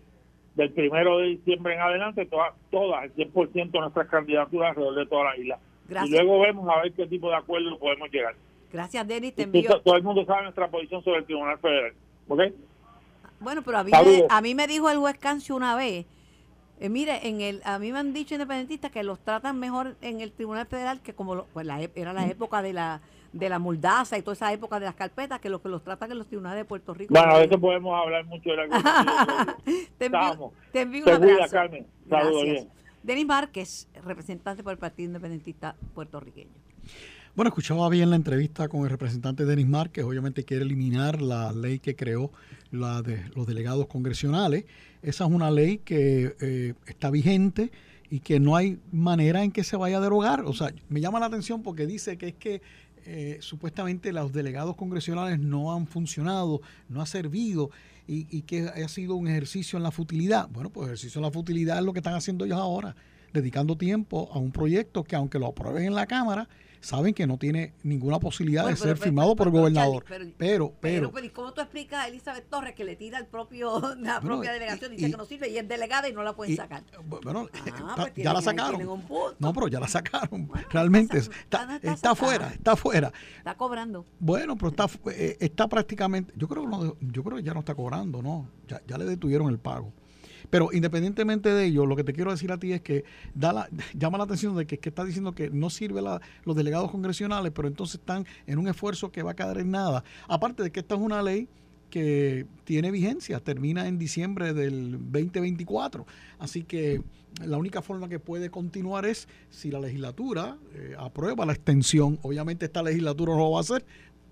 del 0.55 0.71
primero 0.73 1.19
de 1.19 1.29
diciembre 1.29 1.75
en 1.75 1.81
adelante 1.81 2.27
todas, 2.27 2.55
todas 2.71 3.05
el 3.05 3.15
100% 3.15 3.71
de 3.71 3.81
nuestras 3.81 4.09
candidaturas 4.09 4.71
alrededor 4.71 4.95
de 4.97 5.07
toda 5.07 5.25
la 5.25 5.37
isla. 5.37 5.59
Y 6.05 6.11
luego 6.11 6.41
vemos 6.41 6.69
a 6.69 6.83
ver 6.83 6.93
qué 6.93 7.07
tipo 7.07 7.29
de 7.29 7.37
acuerdo 7.37 7.79
podemos 7.79 8.11
llegar. 8.11 8.35
Gracias, 8.73 9.07
Denis. 9.07 9.35
Te 9.35 9.43
envío... 9.43 9.81
Todo 9.81 9.97
el 9.97 10.03
mundo 10.03 10.25
sabe 10.25 10.45
nuestra 10.45 10.69
posición 10.69 11.03
sobre 11.05 11.19
el 11.19 11.25
Tribunal 11.27 11.59
Federal. 11.59 11.93
¿Ok? 12.29 12.41
Bueno, 13.41 13.63
pero 13.63 13.79
a 13.79 13.85
mí, 13.85 13.91
me, 13.91 14.25
a 14.29 14.41
mí 14.41 14.55
me 14.55 14.67
dijo 14.67 14.89
el 14.89 14.99
juez 14.99 15.19
Cancio 15.19 15.57
una 15.57 15.75
vez, 15.77 16.07
eh, 16.81 16.89
mire, 16.89 17.29
en 17.29 17.41
el, 17.41 17.61
a 17.65 17.79
mí 17.79 17.93
me 17.93 17.99
han 17.99 18.13
dicho 18.13 18.35
independentistas 18.35 18.91
que 18.91 19.03
los 19.03 19.21
tratan 19.21 19.59
mejor 19.59 19.97
en 20.01 20.21
el 20.21 20.33
Tribunal 20.33 20.67
Federal 20.67 21.01
que 21.01 21.15
como 21.15 21.45
pues 21.53 21.67
la, 21.67 21.81
era 21.81 22.13
la 22.13 22.27
época 22.27 22.63
de 22.63 22.73
la 22.73 23.01
de 23.33 23.49
la 23.49 23.59
moldaza 23.59 24.19
y 24.19 24.23
toda 24.23 24.35
esa 24.35 24.53
época 24.53 24.79
de 24.79 24.87
las 24.87 24.95
carpetas 24.95 25.41
que 25.41 25.49
los 25.49 25.61
que 25.61 25.69
los 25.69 25.83
tratan 25.83 26.13
en 26.13 26.19
los 26.19 26.27
tribunales 26.27 26.59
de 26.59 26.65
Puerto 26.65 26.93
Rico. 26.95 27.15
Bueno, 27.15 27.39
de 27.39 27.45
eso 27.45 27.59
podemos 27.59 27.99
hablar 28.01 28.25
mucho 28.27 28.51
de 28.51 28.57
la 28.57 28.67
te, 29.99 30.07
envío, 30.07 30.53
te 30.73 30.81
envío 30.83 31.05
un 31.05 31.13
abrazo. 31.13 31.53
Carmen. 31.53 31.87
Saludos 32.09 32.45
bien. 32.45 32.69
Denis 33.03 33.27
Márquez, 33.27 33.89
representante 34.05 34.63
por 34.63 34.73
el 34.73 34.79
Partido 34.79 35.09
Independentista 35.09 35.75
puertorriqueño. 35.95 36.51
Bueno, 37.35 37.49
escuchaba 37.49 37.89
bien 37.89 38.11
la 38.11 38.17
entrevista 38.17 38.69
con 38.69 38.83
el 38.83 38.91
representante 38.91 39.47
Denis 39.47 39.67
Márquez. 39.67 40.05
Obviamente 40.05 40.45
quiere 40.45 40.65
eliminar 40.65 41.23
la 41.23 41.53
ley 41.53 41.79
que 41.79 41.97
creó 41.97 42.31
la 42.71 43.01
de 43.01 43.25
los 43.35 43.47
delegados 43.47 43.87
congresionales. 43.87 44.67
Esa 45.03 45.25
es 45.25 45.31
una 45.31 45.51
ley 45.51 45.79
que 45.79 46.37
eh, 46.41 46.75
está 46.87 47.11
vigente 47.11 47.73
y 48.11 48.21
que 48.21 48.39
no 48.39 48.55
hay 48.55 48.79
manera 48.93 49.43
en 49.43 49.51
que 49.51 49.65
se 49.65 49.79
vaya 49.79 49.97
a 49.97 50.01
derogar. 50.01 50.43
O 50.43 50.53
sea, 50.53 50.75
me 50.91 51.01
llama 51.01 51.19
la 51.19 51.27
atención 51.27 51.63
porque 51.63 51.87
dice 51.87 52.19
que 52.19 52.29
es 52.29 52.35
que 52.35 52.61
eh, 53.05 53.39
supuestamente 53.41 54.13
los 54.13 54.33
delegados 54.33 54.77
congresionales 54.77 55.39
no 55.39 55.73
han 55.73 55.87
funcionado, 55.87 56.61
no 56.89 57.01
ha 57.01 57.07
servido 57.07 57.71
y, 58.07 58.43
que 58.43 58.67
ha 58.69 58.89
sido 58.89 59.15
un 59.15 59.29
ejercicio 59.29 59.77
en 59.77 59.83
la 59.83 59.91
futilidad. 59.91 60.49
Bueno, 60.49 60.71
pues 60.71 60.89
ejercicio 60.89 61.19
en 61.19 61.25
la 61.25 61.31
futilidad 61.31 61.79
es 61.79 61.85
lo 61.85 61.93
que 61.93 62.01
están 62.01 62.15
haciendo 62.15 62.45
ellos 62.45 62.59
ahora, 62.59 62.95
dedicando 63.33 63.77
tiempo 63.77 64.29
a 64.33 64.39
un 64.39 64.51
proyecto 64.51 65.05
que 65.05 65.17
aunque 65.17 65.39
lo 65.39 65.47
aprueben 65.47 65.85
en 65.85 65.95
la 65.95 66.07
Cámara, 66.07 66.49
saben 66.83 67.15
que 67.15 67.27
no 67.27 67.39
tiene 67.39 67.73
ninguna 67.85 68.19
posibilidad 68.21 68.65
Bueno, 68.65 68.77
de 68.77 68.83
pero- 68.83 68.91
ser 68.91 68.99
pero- 68.99 69.05
firmado 69.05 69.35
por 69.37 69.47
el 69.47 69.53
pero, 69.53 69.61
gobernador. 69.63 70.05
Pero, 70.07 70.25
Pero, 70.37 70.75
pero, 70.81 71.11
pero, 71.13 71.25
¿y 71.27 71.31
cómo 71.31 71.53
tú 71.55 71.61
explicas 71.63 72.05
a 72.05 72.09
Elizabeth 72.09 72.49
Torres 72.51 72.75
que 72.75 72.85
le 72.85 72.97
tira 72.97 73.19
el 73.19 73.27
propio, 73.27 73.81
la 73.99 74.19
Bueno, 74.21 74.21
propia 74.37 74.53
delegación? 74.53 74.93
y- 74.93 74.97
Dice 74.97 75.09
y- 75.09 75.11
que 75.13 75.17
no 75.17 75.25
sirve 75.25 75.49
y 75.49 75.57
es 75.59 75.67
delegada 75.67 76.09
y 76.09 76.13
no 76.13 76.23
la 76.23 76.35
pueden 76.35 76.53
y- 76.53 76.57
sacar. 76.57 76.83
bueno, 77.07 77.49
Ah, 77.53 77.59
está- 77.65 77.95
pues 77.97 78.13
ya 78.17 78.33
la 78.35 78.43
sacaron. 78.43 78.87
un. 78.89 79.05
No, 79.39 79.53
pero 79.55 79.69
ya 79.69 79.81
la 79.81 79.89
sacaron. 79.89 80.51
Realmente 80.71 81.19
está- 81.19 81.77
está, 81.77 81.93
está- 81.93 82.15
fuera, 82.15 82.49
está 82.53 82.77
fuera. 82.77 83.13
Está 83.39 83.55
cobrando. 83.57 84.05
Bueno, 84.19 84.57
pero 84.57 84.69
está, 84.71 84.87
eh, 85.13 85.37
está 85.41 85.69
prácticamente, 85.69 86.33
yo 86.37 86.49
creo, 86.49 86.97
yo 87.01 87.23
creo 87.25 87.37
que 87.39 87.43
ya 87.43 87.55
no 87.55 87.61
está 87.61 87.75
cobrando, 87.75 88.21
¿no? 88.23 88.49
Ya, 88.69 88.81
ya 88.87 88.99
le 88.99 89.05
detuvieron 89.05 89.49
el 89.49 89.59
pago. 89.59 89.93
Pero 90.53 90.69
independientemente 90.71 91.49
de 91.49 91.65
ello, 91.65 91.87
lo 91.87 91.97
que 91.97 92.05
te 92.05 92.13
quiero 92.13 92.31
decir 92.31 92.53
a 92.53 92.59
ti 92.59 92.75
es 92.75 92.83
que 92.83 93.05
llama 93.95 94.19
la 94.19 94.25
atención 94.25 94.55
de 94.55 94.67
que, 94.67 94.79
que 94.79 94.91
está 94.91 95.03
diciendo 95.03 95.35
que 95.35 95.49
no 95.49 95.71
sirve 95.71 96.03
la- 96.03 96.21
los 96.45 96.55
delegados 96.55 96.91
congresionales, 96.91 97.53
pero 97.55 97.69
entonces 97.69 97.95
están 98.01 98.27
en 98.47 98.59
un 98.59 98.69
esfuerzo 98.69 99.11
que 99.11 99.23
va 99.23 99.31
a 99.31 99.35
quedar 99.35 99.57
en 99.57 99.71
nada. 99.71 100.05
Aparte 100.29 100.63
de 100.63 100.71
que 100.71 100.81
esta 100.81 100.95
es 100.95 101.01
una 101.01 101.23
ley 101.23 101.49
que 101.89 102.45
tiene 102.65 102.91
vigencia, 102.91 103.41
termina 103.41 103.89
en 103.89 103.99
diciembre 103.99 104.53
del 104.53 104.93
2024. 105.11 106.07
Así 106.39 106.65
que 106.65 107.01
la 107.47 107.57
única 107.57 107.81
forma 107.81 108.11
que 108.11 108.19
puede 108.19 108.51
continuar 108.51 109.07
es 109.07 109.29
si 109.49 109.71
la 109.71 109.81
legislatura 109.81 110.59
eh, 110.75 110.95
aprueba 110.99 111.47
la 111.47 111.55
extensión. 111.55 112.19
Obviamente 112.21 112.67
esta 112.67 112.83
legislatura 112.83 113.33
no 113.33 113.39
lo 113.39 113.51
va 113.53 113.59
a 113.59 113.61
hacer. 113.63 113.87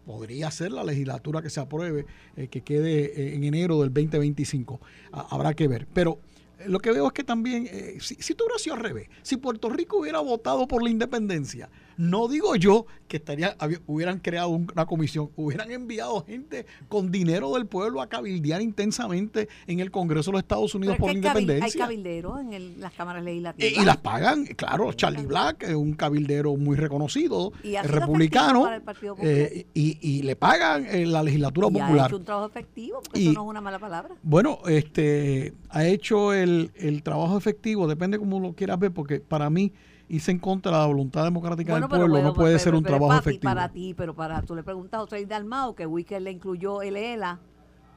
Podría 0.05 0.51
ser 0.51 0.73
la 0.73 0.85
legislatura 0.85 1.43
que 1.43 1.51
se 1.51 1.61
apruebe, 1.61 2.07
eh, 2.37 2.49
que 2.49 2.63
quede 2.63 3.05
eh, 3.05 3.35
en 3.35 3.45
enero 3.45 3.81
del 3.81 3.93
2025. 3.93 4.81
Ah, 5.13 5.29
habrá 5.31 5.55
que 5.55 5.69
ver. 5.69 5.87
Pero 5.93 6.19
eh, 6.61 6.69
lo 6.69 6.79
que 6.79 6.93
veo 6.93 7.07
es 7.07 7.13
que 7.13 7.25
también, 7.25 7.67
eh, 7.71 7.99
si, 8.01 8.17
si 8.17 8.35
tú 8.35 8.45
hubieras 8.45 8.63
sido 8.63 8.77
al 8.77 8.83
revés, 8.83 9.09
si 9.23 9.37
Puerto 9.37 9.69
Rico 9.69 9.99
hubiera 9.99 10.21
votado 10.21 10.67
por 10.67 10.83
la 10.83 10.91
independencia, 10.91 11.69
no 12.01 12.29
digo 12.29 12.57
yo 12.57 12.87
que 13.09 13.19
estaría, 13.19 13.57
hubieran 13.87 14.21
creado 14.21 14.49
un- 14.49 14.69
una 14.73 14.87
comisión, 14.87 15.31
hubieran 15.37 15.71
enviado 15.71 16.25
gente 16.25 16.65
con 16.89 17.11
dinero 17.11 17.53
del 17.55 17.67
pueblo 17.67 18.01
a 18.01 18.09
cabildear 18.09 18.63
intensamente 18.63 19.49
en 19.67 19.81
el 19.81 19.91
Congreso 19.91 20.31
de 20.31 20.33
los 20.35 20.43
Estados 20.43 20.75
Unidos 20.75 20.97
Pero 20.97 21.07
por 21.07 21.15
la 21.15 21.21
que 21.21 21.29
hay, 21.29 21.33
cabil- 21.35 21.37
hay 21.37 21.43
independencia. 21.43 21.81
cabilderos 21.81 22.41
en 22.41 22.53
el- 22.55 22.81
las 22.81 22.93
cámaras 22.95 23.23
legislativas. 23.23 23.83
y 23.83 23.85
las 23.85 23.97
pagan, 23.99 24.47
claro, 24.47 24.93
Charlie 24.95 25.27
Black 25.27 25.65
es 25.65 25.75
un 25.75 25.93
cabildero 25.93 26.57
muy 26.57 26.77
reconocido, 26.77 27.53
Y 27.63 27.77
ha 27.77 27.83
republicano, 27.83 28.67
eh, 29.23 29.67
y, 29.75 29.99
y 30.01 30.23
le 30.23 30.37
pagan 30.37 30.87
en 30.89 31.13
la 31.13 31.23
legislatura 31.23 31.69
y 31.71 31.79
ha 31.79 31.83
popular. 31.85 32.07
hecho 32.11 32.17
un 32.17 32.25
trabajo 32.25 32.47
efectivo, 32.49 33.01
porque 33.05 33.21
eso 33.23 33.33
no 33.33 33.43
es 33.43 33.49
una 33.49 33.61
mala 33.61 33.79
palabra. 33.79 34.15
Bueno, 34.23 34.59
este 34.69 35.53
ha 35.69 35.85
hecho 35.85 36.33
el, 36.33 36.71
el 36.77 37.03
trabajo 37.03 37.37
efectivo, 37.37 37.87
depende 37.87 38.19
cómo 38.19 38.41
lo 38.41 38.55
quieras 38.55 38.79
ver, 38.79 38.93
porque 38.93 39.21
para 39.21 39.51
mí 39.51 39.73
irse 40.11 40.31
en 40.33 40.39
contra 40.39 40.73
de 40.73 40.79
la 40.79 40.87
voluntad 40.87 41.25
democrática 41.25 41.73
Bueno, 41.73 41.89
del 41.89 41.99
pueblo 41.99 42.23
no 42.23 42.35
puede 42.35 42.55
pero- 42.55 42.59
ser 42.65 42.75
un 42.75 42.83
trabajo 42.83 43.09
para 43.09 43.23
ti- 43.23 43.29
efectivo. 43.31 43.51
Para 43.55 43.69
ti, 43.73 43.95
pero 43.95 44.15
para 44.15 44.43
tú 44.43 44.55
le 44.55 44.63
preguntas 44.63 44.99
a 44.99 45.01
José 45.03 45.25
Dalmao 45.25 45.75
que 45.75 45.87
Wicker 45.87 46.21
le 46.21 46.31
incluyó 46.33 46.83
el 46.83 46.97
ELA 46.97 47.39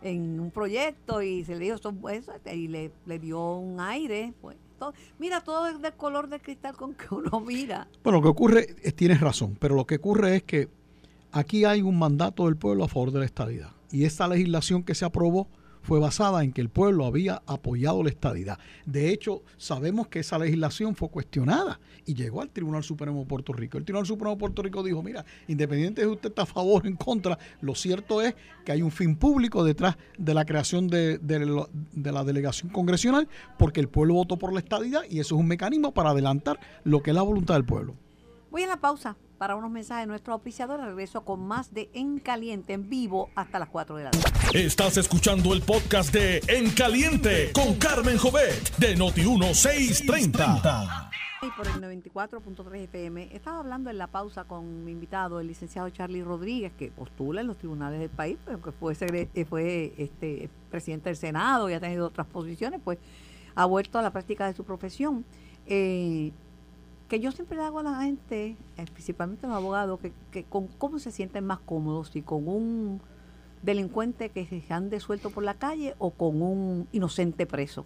en 0.01 0.39
un 0.39 0.51
proyecto 0.51 1.21
y 1.21 1.43
se 1.43 1.53
le 1.55 1.59
dijo 1.65 1.75
eso, 1.75 1.91
eso, 2.09 2.31
y 2.53 2.67
le, 2.67 2.91
le 3.05 3.19
dio 3.19 3.55
un 3.55 3.79
aire. 3.79 4.33
Pues, 4.41 4.57
todo- 4.77 4.93
mira, 5.17 5.41
todo 5.41 5.67
es 5.67 5.81
del 5.81 5.93
color 5.93 6.27
de 6.29 6.39
cristal 6.39 6.75
con 6.75 6.93
que 6.93 7.05
uno 7.13 7.39
mira. 7.39 7.87
Bueno, 8.03 8.19
lo 8.19 8.23
que 8.23 8.29
ocurre, 8.29 8.75
es, 8.83 8.95
tienes 8.95 9.19
razón, 9.21 9.57
pero 9.59 9.75
lo 9.75 9.85
que 9.85 9.95
ocurre 9.95 10.35
es 10.37 10.43
que 10.43 10.69
aquí 11.31 11.65
hay 11.65 11.81
un 11.81 11.97
mandato 11.97 12.45
del 12.45 12.57
pueblo 12.57 12.83
a 12.83 12.87
favor 12.87 13.11
de 13.11 13.19
la 13.19 13.25
estadidad. 13.25 13.71
Y 13.91 14.05
esta 14.05 14.27
legislación 14.27 14.83
que 14.83 14.93
se 14.93 15.05
aprobó 15.05 15.47
fue 15.83 15.99
basada 15.99 16.43
en 16.43 16.51
que 16.51 16.61
el 16.61 16.69
pueblo 16.69 17.05
había 17.05 17.43
apoyado 17.45 18.01
la 18.01 18.09
estadidad. 18.09 18.57
De 18.85 19.11
hecho, 19.11 19.43
sabemos 19.57 20.07
que 20.07 20.19
esa 20.19 20.39
legislación 20.39 20.95
fue 20.95 21.09
cuestionada 21.09 21.79
y 22.05 22.15
llegó 22.15 22.41
al 22.41 22.49
Tribunal 22.49 22.83
Supremo 22.83 23.19
de 23.19 23.25
Puerto 23.25 23.53
Rico. 23.53 23.77
El 23.77 23.85
Tribunal 23.85 24.07
Supremo 24.07 24.31
de 24.31 24.39
Puerto 24.39 24.61
Rico 24.63 24.81
dijo, 24.81 25.03
mira, 25.03 25.25
independiente 25.47 26.01
de 26.01 26.07
si 26.07 26.13
usted 26.13 26.29
está 26.29 26.43
a 26.43 26.47
favor 26.47 26.83
o 26.83 26.87
en 26.87 26.95
contra, 26.95 27.37
lo 27.61 27.75
cierto 27.75 28.21
es 28.21 28.33
que 28.65 28.71
hay 28.71 28.81
un 28.81 28.91
fin 28.91 29.15
público 29.15 29.63
detrás 29.63 29.97
de 30.17 30.33
la 30.33 30.45
creación 30.45 30.87
de, 30.87 31.17
de 31.19 32.11
la 32.11 32.23
delegación 32.23 32.71
congresional 32.71 33.27
porque 33.57 33.79
el 33.79 33.89
pueblo 33.89 34.15
votó 34.15 34.37
por 34.37 34.53
la 34.53 34.59
estadidad 34.59 35.01
y 35.09 35.19
eso 35.19 35.35
es 35.35 35.41
un 35.41 35.47
mecanismo 35.47 35.93
para 35.93 36.11
adelantar 36.11 36.59
lo 36.83 37.03
que 37.03 37.11
es 37.11 37.15
la 37.15 37.21
voluntad 37.21 37.55
del 37.55 37.65
pueblo. 37.65 37.95
Voy 38.51 38.63
a 38.63 38.67
la 38.67 38.77
pausa 38.77 39.17
para 39.43 39.57
unos 39.57 39.71
mensajes 39.71 40.03
de 40.03 40.07
nuestros 40.07 40.35
auspiciadores. 40.35 40.85
Regreso 40.85 41.25
con 41.25 41.45
más 41.45 41.73
de 41.73 41.89
En 41.93 42.19
Caliente 42.19 42.71
en 42.71 42.87
vivo 42.87 43.29
hasta 43.35 43.59
las 43.59 43.67
4 43.67 43.97
de 43.97 44.05
la 44.05 44.11
tarde. 44.11 44.29
Estás 44.53 44.95
escuchando 44.95 45.53
el 45.53 45.61
podcast 45.61 46.13
de 46.13 46.41
En 46.47 46.71
Caliente 46.71 47.51
con 47.51 47.75
Carmen 47.75 48.17
Jovet 48.17 48.73
de 48.77 48.95
Noti1630. 48.95 51.09
Y 51.41 51.51
por 51.57 51.67
el 51.67 51.73
94.3 51.73 52.83
FM. 52.83 53.35
Estaba 53.35 53.59
hablando 53.59 53.89
en 53.89 53.97
la 53.97 54.07
pausa 54.07 54.45
con 54.45 54.85
mi 54.85 54.93
invitado, 54.93 55.41
el 55.41 55.47
licenciado 55.47 55.89
Charlie 55.89 56.23
Rodríguez, 56.23 56.71
que 56.79 56.91
postula 56.91 57.41
en 57.41 57.47
los 57.47 57.57
tribunales 57.57 57.99
del 57.99 58.11
país, 58.11 58.37
pero 58.45 58.61
que 58.61 58.71
fue, 58.71 58.95
eh, 59.01 59.43
fue 59.43 59.93
este, 59.97 60.49
presidente 60.71 61.09
del 61.09 61.17
Senado 61.17 61.69
y 61.69 61.73
ha 61.73 61.81
tenido 61.81 62.07
otras 62.07 62.27
posiciones, 62.27 62.79
pues 62.81 62.97
ha 63.55 63.65
vuelto 63.65 63.99
a 63.99 64.01
la 64.01 64.11
práctica 64.11 64.47
de 64.47 64.53
su 64.53 64.63
profesión. 64.63 65.25
Eh, 65.65 66.31
que 67.07 67.19
yo 67.19 67.31
siempre 67.31 67.57
le 67.57 67.63
hago 67.63 67.79
a 67.79 67.83
la 67.83 68.01
gente, 68.01 68.57
eh, 68.77 68.85
principalmente 68.91 69.45
a 69.45 69.49
los 69.49 69.57
abogados, 69.57 69.99
que, 70.31 70.43
con 70.45 70.67
cómo 70.67 70.99
se 70.99 71.11
sienten 71.11 71.45
más 71.45 71.59
cómodos, 71.59 72.09
si 72.09 72.21
con 72.21 72.47
un 72.47 73.01
delincuente 73.61 74.29
que 74.29 74.45
se 74.45 74.73
ande 74.73 74.99
suelto 74.99 75.29
por 75.29 75.43
la 75.43 75.53
calle 75.53 75.95
o 75.97 76.11
con 76.11 76.41
un 76.41 76.87
inocente 76.91 77.45
preso. 77.45 77.85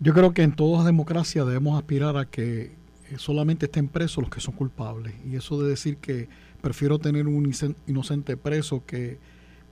Yo 0.00 0.14
creo 0.14 0.32
que 0.32 0.42
en 0.42 0.54
toda 0.54 0.84
democracia 0.84 1.44
debemos 1.44 1.78
aspirar 1.78 2.16
a 2.16 2.26
que 2.26 2.62
eh, 3.10 3.18
solamente 3.18 3.66
estén 3.66 3.88
presos 3.88 4.22
los 4.22 4.30
que 4.30 4.40
son 4.40 4.54
culpables. 4.54 5.14
Y 5.24 5.36
eso 5.36 5.60
de 5.60 5.68
decir 5.68 5.98
que 5.98 6.28
prefiero 6.60 6.98
tener 6.98 7.26
un 7.26 7.52
inocente 7.86 8.36
preso 8.36 8.84
que, 8.86 9.18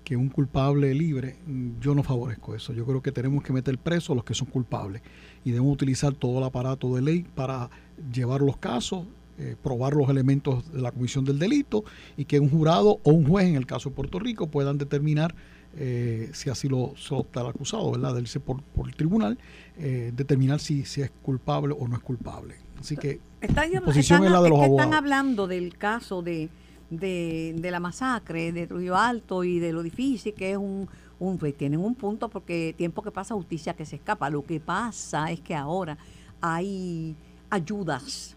que 0.05 0.17
un 0.17 0.29
culpable 0.29 0.95
libre, 0.95 1.37
yo 1.81 1.95
no 1.95 2.03
favorezco 2.03 2.55
eso. 2.55 2.73
Yo 2.73 2.85
creo 2.87 3.03
que 3.03 3.13
tenemos 3.13 3.43
que 3.45 3.53
meter 3.53 3.79
presos 3.79 4.11
a 4.11 4.15
los 4.15 4.25
que 4.25 4.35
son 4.35 4.49
culpables. 4.49 5.03
Y 5.45 5.51
debemos 5.51 5.73
utilizar 5.73 6.13
todo 6.15 6.39
el 6.39 6.45
aparato 6.45 6.95
de 6.95 7.03
ley 7.03 7.25
para 7.35 7.71
llevar 8.13 8.41
los 8.41 8.57
casos, 8.57 9.05
eh, 9.39 9.57
probar 9.63 9.95
los 9.95 10.09
elementos 10.11 10.71
de 10.73 10.81
la 10.83 10.91
comisión 10.93 11.25
del 11.25 11.39
delito 11.39 11.85
y 12.17 12.25
que 12.25 12.41
un 12.41 12.51
jurado 12.51 12.99
o 13.03 13.11
un 13.13 13.27
juez, 13.27 13.47
en 13.47 13.55
el 13.57 13.67
caso 13.67 13.91
de 13.91 13.95
Puerto 13.97 14.19
Rico, 14.19 14.49
puedan 14.49 14.77
determinar 14.79 15.35
eh, 15.77 16.31
si 16.33 16.51
así 16.51 16.69
lo, 16.69 16.95
se 16.97 17.15
el 17.43 17.47
acusado, 17.47 17.93
¿verdad? 17.93 18.15
Del 18.15 18.27
por, 18.41 18.61
por 18.63 18.89
el 18.89 18.97
tribunal, 18.97 19.39
eh, 19.79 20.13
determinar 20.17 20.59
si, 20.61 20.85
si 20.85 21.01
es 21.03 21.11
culpable 21.23 21.75
o 21.79 21.87
no 21.87 21.95
es 21.97 22.03
culpable. 22.03 22.57
Así 22.81 22.97
que 22.97 23.21
Están, 23.41 23.71
posición 23.81 24.17
están- 24.25 24.27
es 24.27 24.33
la 24.33 24.41
de 24.41 24.47
es 24.47 24.51
los 24.51 24.59
abogados. 24.65 24.81
están 24.87 24.95
hablando 24.95 25.47
del 25.47 25.77
caso 25.77 26.23
de, 26.23 26.49
de, 26.91 27.55
de 27.59 27.71
la 27.71 27.81
masacre 27.81 28.53
de 28.53 28.67
Trujillo 28.67 28.97
Alto 28.97 29.45
y 29.45 29.59
de 29.61 29.73
lo 29.73 29.83
difícil 29.83 30.35
que 30.35 30.51
es 30.53 30.57
un, 30.57 30.89
un 31.19 31.39
pues, 31.39 31.57
tienen 31.57 31.81
un 31.81 31.95
punto 31.95 32.29
porque 32.29 32.75
tiempo 32.77 33.03
que 33.03 33.11
pasa 33.11 33.35
justicia 33.35 33.75
que 33.75 33.87
se 33.87 33.97
escapa. 33.97 34.29
Lo 34.31 34.45
que 34.45 34.61
pasa 34.61 35.31
es 35.31 35.41
que 35.41 35.55
ahora 35.55 35.97
hay 36.41 37.17
ayudas 37.51 38.37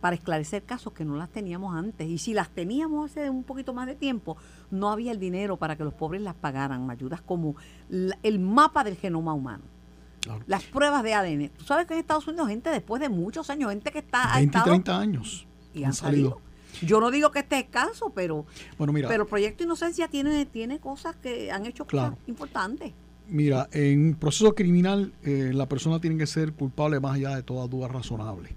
para 0.00 0.16
esclarecer 0.16 0.62
casos 0.64 0.92
que 0.92 1.04
no 1.04 1.16
las 1.16 1.30
teníamos 1.30 1.74
antes. 1.74 2.06
Y 2.08 2.18
si 2.18 2.34
las 2.34 2.50
teníamos 2.50 3.10
hace 3.10 3.30
un 3.30 3.42
poquito 3.42 3.72
más 3.72 3.86
de 3.86 3.94
tiempo, 3.94 4.36
no 4.70 4.90
había 4.90 5.12
el 5.12 5.18
dinero 5.18 5.56
para 5.56 5.76
que 5.76 5.84
los 5.84 5.94
pobres 5.94 6.20
las 6.20 6.34
pagaran. 6.34 6.90
Ayudas 6.90 7.22
como 7.22 7.56
la- 7.88 8.18
el 8.22 8.38
mapa 8.38 8.84
del 8.84 8.96
genoma 8.96 9.32
humano 9.32 9.64
claro, 10.20 10.42
las 10.46 10.62
pruebas 10.64 11.02
de 11.02 11.14
ADN. 11.14 11.48
Tú 11.56 11.64
sabes 11.64 11.86
que 11.86 11.94
en 11.94 12.00
Estados 12.00 12.26
Unidos 12.28 12.48
gente 12.48 12.68
después 12.68 13.00
de 13.00 13.08
muchos 13.08 13.48
años, 13.48 13.70
gente 13.70 13.90
que 13.90 14.00
está 14.00 14.24
ha 14.34 14.36
20 14.36 14.42
y 14.42 14.46
estado 14.46 14.64
30 14.64 14.98
años 14.98 15.46
y 15.72 15.84
han 15.84 15.92
salido. 15.94 16.40
Yo 16.82 17.00
no 17.00 17.10
digo 17.10 17.30
que 17.30 17.40
este 17.40 17.58
es 17.58 17.64
caso, 17.66 18.10
pero 18.14 18.46
Bueno, 18.78 18.92
mira, 18.92 19.08
pero 19.08 19.26
Proyecto 19.26 19.64
Inocencia 19.64 20.08
tiene 20.08 20.46
tiene 20.46 20.78
cosas 20.78 21.16
que 21.16 21.50
han 21.50 21.66
hecho 21.66 21.84
cosas 21.84 22.10
Claro. 22.10 22.18
importantes. 22.26 22.92
Mira, 23.28 23.68
en 23.72 24.14
proceso 24.16 24.54
criminal 24.54 25.12
eh, 25.22 25.50
la 25.54 25.66
persona 25.68 26.00
tiene 26.00 26.18
que 26.18 26.26
ser 26.26 26.52
culpable 26.52 27.00
más 27.00 27.14
allá 27.14 27.36
de 27.36 27.42
toda 27.42 27.66
duda 27.66 27.88
razonable. 27.88 28.50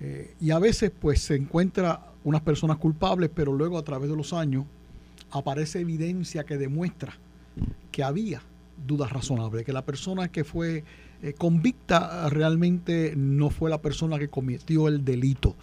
Eh, 0.00 0.34
y 0.40 0.50
a 0.50 0.58
veces 0.58 0.90
pues 0.98 1.20
se 1.20 1.36
encuentra 1.36 2.06
unas 2.24 2.40
personas 2.40 2.78
culpables, 2.78 3.30
pero 3.34 3.52
luego 3.52 3.76
a 3.78 3.82
través 3.82 4.08
de 4.08 4.16
los 4.16 4.32
años 4.32 4.64
aparece 5.30 5.80
evidencia 5.80 6.44
que 6.44 6.56
demuestra 6.56 7.18
que 7.92 8.02
había 8.02 8.42
dudas 8.86 9.12
razonables, 9.12 9.64
que 9.64 9.72
la 9.72 9.84
persona 9.84 10.28
que 10.28 10.44
fue 10.44 10.84
eh, 11.22 11.34
convicta 11.34 12.28
realmente 12.30 13.12
no 13.16 13.50
fue 13.50 13.68
la 13.68 13.82
persona 13.82 14.18
que 14.18 14.28
cometió 14.28 14.88
el 14.88 15.04
delito. 15.04 15.54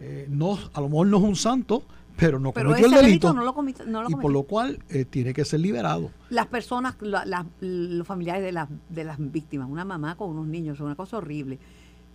Eh, 0.00 0.26
no, 0.28 0.58
a 0.72 0.80
lo 0.80 0.88
mejor 0.88 1.06
no 1.06 1.16
es 1.18 1.22
un 1.22 1.36
santo, 1.36 1.84
pero 2.16 2.38
no 2.38 2.52
Pero 2.52 2.70
cometió 2.70 2.86
el 2.86 2.92
delito 3.04 3.28
delito. 3.28 3.32
no 3.34 3.44
lo 3.44 3.54
comit- 3.54 3.84
no 3.86 4.02
lo 4.02 4.10
y 4.10 4.14
por 4.14 4.32
lo 4.32 4.42
cual 4.44 4.78
eh, 4.88 5.04
tiene 5.04 5.32
que 5.34 5.44
ser 5.44 5.60
liberado. 5.60 6.10
Las 6.30 6.46
personas, 6.46 6.96
la- 7.00 7.24
la- 7.24 7.46
los 7.60 8.06
familiares 8.06 8.42
de 8.42 8.52
las, 8.52 8.68
de 8.88 9.04
las 9.04 9.16
víctimas, 9.18 9.68
una 9.68 9.84
mamá 9.84 10.16
con 10.16 10.30
unos 10.30 10.46
niños, 10.46 10.76
es 10.76 10.80
una 10.80 10.94
cosa 10.96 11.16
horrible. 11.18 11.58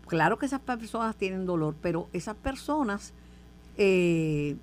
Claro 0.08 0.38
que 0.40 0.46
esas 0.46 0.62
personas 0.62 1.16
tienen 1.16 1.46
dolor, 1.46 1.76
pero 1.82 2.08
esas 2.14 2.36
personas, 2.36 3.14
eh, 3.78 4.56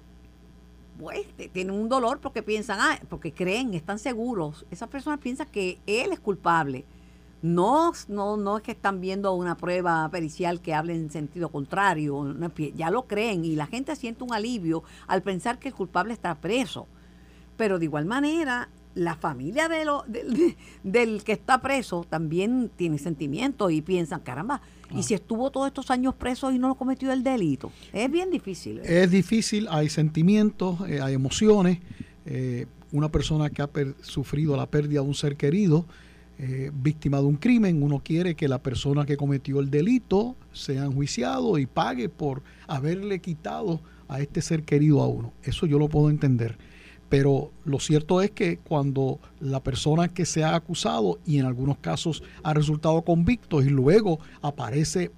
pues, 0.99 1.27
tienen 1.53 1.75
un 1.75 1.89
dolor 1.89 2.21
porque 2.21 2.43
piensan, 2.43 2.79
ah, 2.81 2.99
porque 3.09 3.33
creen, 3.33 3.75
están 3.75 3.99
seguros. 3.99 4.65
Esas 4.71 4.89
personas 4.89 5.21
piensan 5.21 5.47
que 5.53 5.79
él 5.87 6.13
es 6.13 6.21
culpable. 6.21 6.85
No, 7.43 7.93
no, 8.09 8.37
no 8.37 8.57
es 8.57 8.63
que 8.63 8.73
están 8.73 9.01
viendo 9.01 9.33
una 9.35 9.57
prueba 9.57 10.09
pericial 10.11 10.61
que 10.61 10.75
hable 10.75 10.95
en 10.95 11.11
sentido 11.11 11.51
contrario, 11.51 12.35
ya 12.75 12.91
lo 12.91 13.07
creen 13.07 13.45
y 13.45 13.55
la 13.55 13.67
gente 13.67 13.95
siente 13.95 14.25
un 14.25 14.33
alivio 14.33 14.83
al 15.07 15.23
pensar 15.23 15.59
que 15.59 15.69
el 15.69 15.75
culpable 15.75 16.13
está 16.13 16.35
preso. 16.35 16.87
Pero 17.57 17.79
de 17.79 17.85
igual 17.85 18.07
manera, 18.07 18.69
la 18.97 19.15
familia 19.15 19.69
de 19.69 19.85
lo, 19.85 20.05
del 20.83 21.23
que 21.23 21.33
está 21.33 21.61
preso 21.61 22.07
también 22.09 22.71
tiene 22.75 22.99
sentimientos 22.99 23.71
y 23.71 23.83
piensan, 23.83 24.21
caramba, 24.21 24.63
¿y 24.95 25.03
si 25.03 25.15
estuvo 25.15 25.51
todos 25.51 25.67
estos 25.69 25.91
años 25.91 26.15
preso 26.15 26.51
y 26.51 26.59
no 26.59 26.75
cometió 26.75 27.13
el 27.13 27.23
delito? 27.23 27.71
Es 27.93 28.11
bien 28.11 28.31
difícil. 28.31 28.79
¿eh? 28.79 29.03
Es 29.03 29.11
difícil, 29.11 29.69
hay 29.71 29.91
sentimientos, 29.91 30.79
eh, 30.89 31.01
hay 31.01 31.15
emociones. 31.15 31.79
Eh, 32.25 32.67
una 32.93 33.11
persona 33.11 33.51
que 33.51 33.63
ha 33.63 33.69
sufrido 34.01 34.57
la 34.57 34.67
pérdida 34.67 35.03
de 35.03 35.07
un 35.07 35.15
ser 35.15 35.37
querido, 35.37 35.85
víctima 36.73 37.19
de 37.19 37.25
un 37.25 37.37
crimen, 37.37 37.83
uno 37.83 38.03
quiere 38.05 38.35
que 38.35 38.47
la 38.47 38.59
persona 38.59 39.07
que 39.07 39.17
cometió 39.17 39.59
el 39.61 39.71
delito 39.71 40.37
sea 40.53 40.85
enjuiciado 40.85 41.57
y 41.57 41.67
pague 41.67 42.09
por 42.09 42.43
haberle 42.67 43.21
quitado 43.21 43.81
a 44.09 44.21
este 44.21 44.43
ser 44.43 44.63
querido 44.63 45.03
a 45.03 45.09
uno. 45.09 45.33
Eso 45.43 45.67
yo 45.67 45.79
lo 45.79 45.89
puedo 45.89 46.11
entender 46.11 46.59
pero 47.09 47.53
lo 47.65 47.79
cierto 47.79 48.21
es 48.21 48.31
que 48.33 48.59
cuando 48.59 49.21
la 49.41 49.63
persona 49.63 50.09
que 50.09 50.27
se 50.27 50.43
ha 50.43 50.55
acusado 50.55 51.21
y 51.25 51.39
en 51.39 51.47
algunos 51.47 51.79
casos 51.79 52.23
ha 52.43 52.53
resultado 52.53 53.03
convicto 53.03 53.63
y 53.63 53.69
luego 53.69 54.19
aparece 54.43 55.13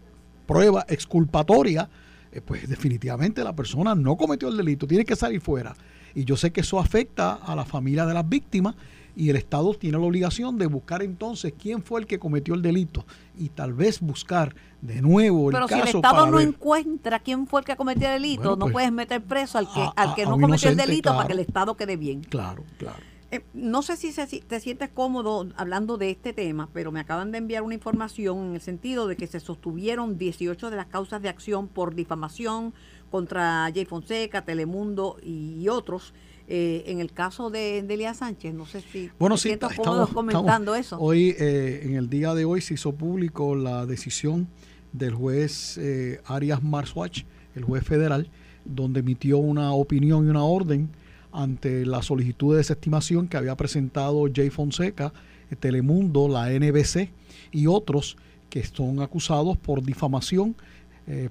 prueba 0.47 0.85
exculpatoria, 0.89 1.89
eh, 2.31 2.43
pues 2.43 2.69
definitivamente 2.69 3.43
la 3.43 3.57
persona 3.57 3.95
no 3.95 4.17
cometió 4.17 4.49
el 4.49 4.57
delito, 4.57 4.87
tiene 4.87 5.05
que 5.05 5.17
salir 5.17 5.41
fuera. 5.41 5.75
Y 6.15 6.25
yo 6.25 6.37
sé 6.37 6.53
que 6.53 6.61
eso 6.61 6.79
afecta 6.79 7.35
a 7.35 7.55
la 7.57 7.65
familia 7.65 8.05
de 8.05 8.15
las 8.15 8.29
víctimas 8.29 8.75
y 9.19 9.31
el 9.31 9.37
Estado 9.37 9.75
tiene 9.75 9.99
la 9.99 10.05
obligación 10.05 10.59
de 10.59 10.67
buscar 10.67 11.03
entonces 11.03 11.53
quién 11.61 11.83
fue 11.83 12.01
el 12.01 12.07
que 12.07 12.21
cometió 12.21 12.55
el 12.55 12.63
delito 12.63 13.05
y 13.37 13.49
tal 13.49 13.73
vez 13.73 14.01
buscar 14.01 14.55
de 14.81 15.03
nuevo 15.03 15.51
el 15.51 15.55
Pero 15.55 15.67
si 15.67 15.75
el 15.75 15.89
Estado 15.89 16.27
no 16.29 16.39
encuentra 16.39 17.19
quién 17.19 17.49
fue 17.49 17.63
el 17.63 17.67
que 17.67 17.75
cometió 17.75 18.07
el 18.07 18.23
delito, 18.23 18.51
no 18.51 18.59
pues, 18.59 18.73
puedes 18.75 18.93
meter 18.93 19.21
preso 19.21 19.59
al 19.59 19.67
que, 19.73 19.85
al 19.97 20.15
que 20.15 20.25
no 20.25 20.39
cometió 20.39 20.71
el 20.71 20.77
delito 20.77 21.11
para 21.17 21.27
que 21.27 21.33
el 21.33 21.41
Estado 21.41 21.77
quede 21.77 21.97
bien. 21.97 22.21
Claro, 22.21 22.63
claro. 22.79 22.99
Eh, 23.33 23.45
no 23.55 23.83
sé 23.83 23.97
si 23.97 24.13
te 24.41 24.61
sientes 24.61 24.89
cómodo 24.89 25.49
hablando 25.57 25.99
de 25.99 26.11
este 26.11 26.33
tema, 26.33 26.69
pero 26.73 26.93
me 26.93 27.01
acaban 27.01 27.33
de 27.33 27.39
enviar 27.39 27.65
una 27.65 27.75
información 27.75 28.51
en 28.51 28.55
el 28.55 28.61
sentido 28.61 29.09
de 29.09 29.17
que 29.17 29.27
se 29.27 29.41
sostuvieron 29.41 30.17
18 30.17 30.71
de 30.71 30.77
las 30.77 30.87
causas 30.87 31.21
de 31.23 31.29
acción 31.29 31.67
por 31.67 31.97
difamación 31.97 32.73
contra 33.11 33.69
Jay 33.75 33.85
Fonseca, 33.85 34.45
Telemundo 34.45 35.17
y 35.25 35.67
otros 35.69 36.15
eh, 36.51 36.85
en 36.87 37.01
el 37.01 37.13
caso 37.13 37.51
de, 37.51 37.83
Delia 37.83 38.15
Sánchez, 38.15 38.55
no 38.55 38.65
sé 38.65 38.81
si 38.81 39.11
bueno, 39.19 39.37
sí, 39.37 39.51
estamos, 39.51 40.09
comentando 40.09 40.75
eso. 40.75 40.99
Hoy, 40.99 41.37
eh, 41.39 41.83
en 41.85 41.95
el 41.95 42.09
día 42.09 42.33
de 42.33 42.47
hoy, 42.47 42.63
se 42.63 42.73
hizo 42.73 42.93
público 42.95 43.55
la 43.55 43.85
decisión 43.85 44.49
del 44.95 45.13
juez 45.15 45.77
eh, 45.77 46.23
Arias 46.25 46.63
Marswatch, 46.63 47.25
el 47.55 47.65
juez 47.65 47.85
federal, 47.85 48.31
donde 48.65 49.01
emitió 49.01 49.37
una 49.37 49.73
opinión 49.73 50.27
y 50.27 50.31
una 50.31 50.43
orden 50.43 50.89
ante 51.33 51.85
la 51.85 52.01
solicitud 52.01 52.53
de 52.53 52.59
desestimación 52.59 53.29
que 53.29 53.37
había 53.37 53.55
presentado 53.55 54.25
Jay 54.35 54.49
Fonseca, 54.49 55.13
Telemundo, 55.61 56.29
la 56.29 56.49
NBC 56.49 57.11
y 57.53 57.67
otros 57.67 58.17
que 58.49 58.65
son 58.65 59.03
acusados 59.03 59.59
por 59.59 59.83
difamación 59.83 60.57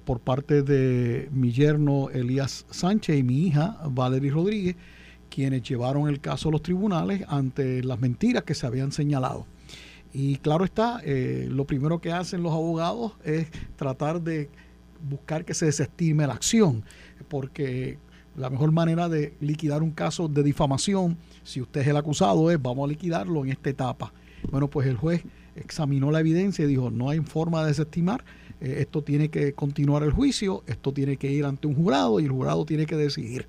por 0.04 0.18
parte 0.18 0.62
de 0.62 1.28
mi 1.30 1.52
yerno 1.52 2.10
Elías 2.10 2.66
Sánchez 2.68 3.16
y 3.16 3.22
mi 3.22 3.46
hija 3.46 3.78
Valerie 3.88 4.32
Rodríguez 4.32 4.74
quienes 5.38 5.62
llevaron 5.62 6.08
el 6.08 6.18
caso 6.18 6.48
a 6.48 6.50
los 6.50 6.62
tribunales 6.62 7.22
ante 7.28 7.84
las 7.84 8.00
mentiras 8.00 8.42
que 8.42 8.56
se 8.56 8.66
habían 8.66 8.90
señalado. 8.90 9.46
Y 10.12 10.38
claro 10.38 10.64
está, 10.64 11.00
eh, 11.04 11.46
lo 11.48 11.64
primero 11.64 12.00
que 12.00 12.10
hacen 12.10 12.42
los 12.42 12.52
abogados 12.52 13.12
es 13.22 13.46
tratar 13.76 14.20
de 14.20 14.50
buscar 15.08 15.44
que 15.44 15.54
se 15.54 15.66
desestime 15.66 16.26
la 16.26 16.32
acción, 16.32 16.82
porque 17.28 17.98
la 18.36 18.50
mejor 18.50 18.72
manera 18.72 19.08
de 19.08 19.32
liquidar 19.38 19.84
un 19.84 19.92
caso 19.92 20.26
de 20.26 20.42
difamación, 20.42 21.16
si 21.44 21.60
usted 21.60 21.82
es 21.82 21.86
el 21.86 21.96
acusado, 21.96 22.50
es 22.50 22.60
vamos 22.60 22.88
a 22.88 22.88
liquidarlo 22.88 23.44
en 23.44 23.52
esta 23.52 23.70
etapa. 23.70 24.12
Bueno, 24.50 24.66
pues 24.66 24.88
el 24.88 24.96
juez 24.96 25.22
examinó 25.54 26.10
la 26.10 26.18
evidencia 26.18 26.64
y 26.64 26.68
dijo, 26.68 26.90
no 26.90 27.10
hay 27.10 27.20
forma 27.20 27.60
de 27.62 27.68
desestimar, 27.68 28.24
eh, 28.60 28.78
esto 28.80 29.02
tiene 29.04 29.28
que 29.28 29.52
continuar 29.52 30.02
el 30.02 30.10
juicio, 30.10 30.64
esto 30.66 30.92
tiene 30.92 31.16
que 31.16 31.30
ir 31.30 31.44
ante 31.44 31.68
un 31.68 31.76
jurado 31.76 32.18
y 32.18 32.24
el 32.24 32.32
jurado 32.32 32.64
tiene 32.64 32.86
que 32.86 32.96
decidir. 32.96 33.46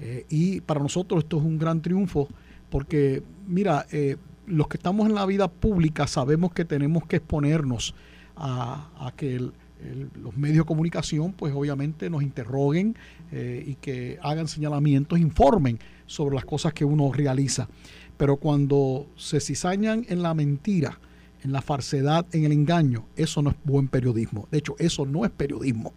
Eh, 0.00 0.24
y 0.30 0.60
para 0.62 0.80
nosotros 0.80 1.24
esto 1.24 1.36
es 1.38 1.44
un 1.44 1.58
gran 1.58 1.82
triunfo 1.82 2.26
porque, 2.70 3.22
mira, 3.46 3.86
eh, 3.92 4.16
los 4.46 4.66
que 4.66 4.78
estamos 4.78 5.06
en 5.06 5.14
la 5.14 5.26
vida 5.26 5.48
pública 5.48 6.06
sabemos 6.06 6.52
que 6.52 6.64
tenemos 6.64 7.04
que 7.06 7.16
exponernos 7.16 7.94
a, 8.36 9.12
que 9.16 9.38
los 9.38 10.36
medios 10.36 10.58
de 10.58 10.64
comunicación, 10.64 11.32
pues 11.32 11.52
obviamente 11.54 12.08
nos 12.08 12.22
interroguen 12.22 12.96
eh, 13.32 13.62
y 13.66 13.74
que 13.74 14.18
hagan 14.22 14.48
señalamientos, 14.48 15.18
informen 15.18 15.78
sobre 16.06 16.34
las 16.34 16.44
cosas 16.44 16.72
que 16.72 16.84
uno 16.84 17.12
realiza. 17.12 17.68
Pero 18.16 18.36
cuando 18.36 19.06
se 19.16 19.40
cizañan 19.40 20.06
en 20.08 20.22
la 20.22 20.32
mentira, 20.34 20.98
en 21.42 21.52
la 21.52 21.62
falsedad, 21.62 22.26
en 22.32 22.44
el 22.44 22.52
engaño, 22.52 23.04
eso 23.16 23.42
no 23.42 23.50
es 23.50 23.56
buen 23.64 23.88
periodismo. 23.88 24.48
De 24.50 24.58
hecho, 24.58 24.74
eso 24.78 25.04
no 25.04 25.24
es 25.24 25.30
periodismo. 25.30 25.92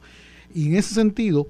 Y 0.54 0.68
en 0.68 0.76
ese 0.76 0.94
sentido, 0.94 1.48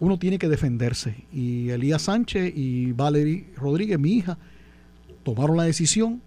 uno 0.00 0.18
tiene 0.18 0.38
que 0.38 0.48
defenderse. 0.48 1.24
Y 1.32 1.70
Elías 1.70 2.02
Sánchez 2.02 2.52
y 2.54 2.92
Valerie 2.92 3.52
Rodríguez, 3.56 3.98
mi 3.98 4.12
hija, 4.12 4.38
tomaron 5.22 5.56
la 5.56 5.64
decisión 5.64 6.20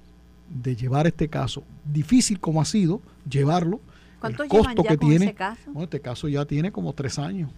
de 0.49 0.75
llevar 0.75 1.07
este 1.07 1.27
caso. 1.27 1.63
Difícil 1.85 2.39
como 2.39 2.61
ha 2.61 2.65
sido 2.65 3.01
llevarlo. 3.29 3.81
¿Cuánto 4.19 4.43
el 4.43 4.49
costo 4.49 4.83
que 4.83 4.97
tiene. 4.97 5.33
caso? 5.33 5.71
este 5.81 6.01
caso 6.01 6.27
ya 6.27 6.45
tiene 6.45 6.71
como 6.71 6.93
tres 6.93 7.19
años. 7.19 7.51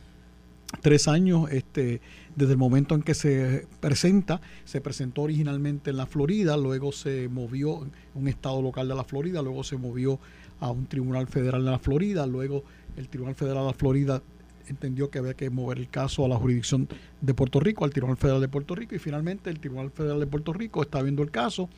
Tres 0.82 1.08
años 1.08 1.50
este, 1.52 2.00
desde 2.36 2.52
el 2.52 2.58
momento 2.58 2.95
en 2.95 3.02
que 3.02 3.13
se 3.13 3.67
presenta. 3.80 4.41
Se 4.65 4.82
presentó 4.82 5.24
originalmente 5.24 5.89
en 5.91 5.98
la 5.98 6.06
Florida, 6.06 6.58
luego 6.58 6.91
se 6.91 7.28
movió 7.30 7.84
en 7.84 7.91
un 8.13 8.28
estado 8.28 8.62
local 8.62 8.88
de 8.88 8.95
la 8.95 9.04
Florida, 9.04 9.41
luego 9.41 9.63
se 9.63 9.78
movió 9.78 10.19
a 10.60 10.69
un 10.69 10.86
tribunal 10.86 11.28
federal 11.28 11.63
de 11.63 11.72
la 11.72 11.80
Florida, 11.80 12.28
luego 12.28 12.63
el 12.98 13.08
Tribunal 13.08 13.36
Federal 13.36 13.63
de 13.63 13.67
la 13.67 13.74
Florida 13.74 14.22
entendió 14.70 15.10
que 15.10 15.20
había 15.20 15.34
que 15.34 15.50
mover 15.50 15.78
el 15.78 15.90
caso 15.90 16.26
a 16.26 16.28
la 16.28 16.38
jurisdicción 16.38 16.88
de 17.22 17.34
Puerto 17.34 17.60
Rico, 17.60 17.86
al 17.86 17.92
Tribunal 17.92 18.18
Federal 18.18 18.42
de 18.42 18.48
Puerto 18.48 18.76
Rico, 18.76 18.96
y 18.96 19.00
finalmente 19.00 19.50
el 19.50 19.60
Tribunal 19.60 19.92
Federal 19.92 20.20
de 20.20 20.28
Puerto 20.28 20.54
Rico 20.54 20.82
está 20.82 21.02
viendo 21.02 21.24
el 21.24 21.32
caso 21.32 21.70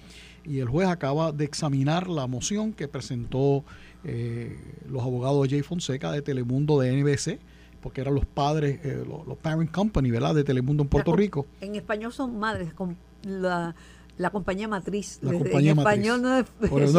y 0.43 0.59
el 0.59 0.67
juez 0.67 0.87
acaba 0.87 1.31
de 1.31 1.45
examinar 1.45 2.07
la 2.07 2.27
moción 2.27 2.73
que 2.73 2.87
presentó 2.87 3.63
eh, 4.03 4.57
los 4.89 5.03
abogados 5.03 5.43
de 5.43 5.49
Jay 5.49 5.61
Fonseca 5.61 6.11
de 6.11 6.21
Telemundo 6.21 6.79
de 6.79 6.91
NBC, 6.91 7.39
porque 7.81 8.01
eran 8.01 8.15
los 8.15 8.25
padres, 8.25 8.79
eh, 8.83 9.03
los, 9.07 9.37
parent 9.37 9.71
company, 9.71 10.11
¿verdad?, 10.11 10.35
de 10.35 10.43
Telemundo 10.43 10.83
en 10.83 10.89
Puerto 10.89 11.15
Rico. 11.15 11.45
En 11.61 11.75
español 11.75 12.11
son 12.11 12.37
madres, 12.39 12.73
con 12.73 12.97
la 13.23 13.75
la 14.21 14.29
compañía 14.29 14.67
matriz. 14.67 15.19
La 15.21 15.33
compañía 15.33 15.71
en 15.71 15.79
español 15.79 16.21
no 16.21 16.37
es, 16.37 16.45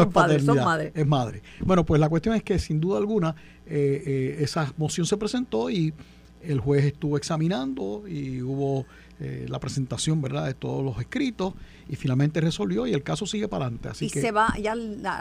padre, 0.07 0.39
son 0.39 0.57
madres. 0.57 0.91
Es 0.93 1.07
madre. 1.07 1.41
Bueno, 1.61 1.85
pues 1.85 1.99
la 1.99 2.09
cuestión 2.09 2.35
es 2.35 2.43
que 2.43 2.59
sin 2.59 2.79
duda 2.79 2.97
alguna 2.97 3.35
eh, 3.65 4.03
eh, 4.05 4.37
esa 4.41 4.73
moción 4.77 5.07
se 5.07 5.15
presentó 5.17 5.69
y 5.69 5.93
el 6.41 6.59
juez 6.59 6.83
estuvo 6.83 7.15
examinando 7.15 8.03
y 8.07 8.41
hubo 8.41 8.85
eh, 9.25 9.45
la 9.47 9.57
presentación, 9.57 10.21
¿verdad?, 10.21 10.45
de 10.45 10.53
todos 10.53 10.83
los 10.83 10.99
escritos 10.99 11.53
y 11.87 11.95
finalmente 11.95 12.41
resolvió 12.41 12.85
y 12.87 12.93
el 12.93 13.03
caso 13.03 13.25
sigue 13.25 13.47
para 13.47 13.65
adelante. 13.65 13.87
Así 13.87 14.07
y 14.07 14.09
que, 14.09 14.19
se 14.19 14.31
va, 14.31 14.53
ya 14.61 14.75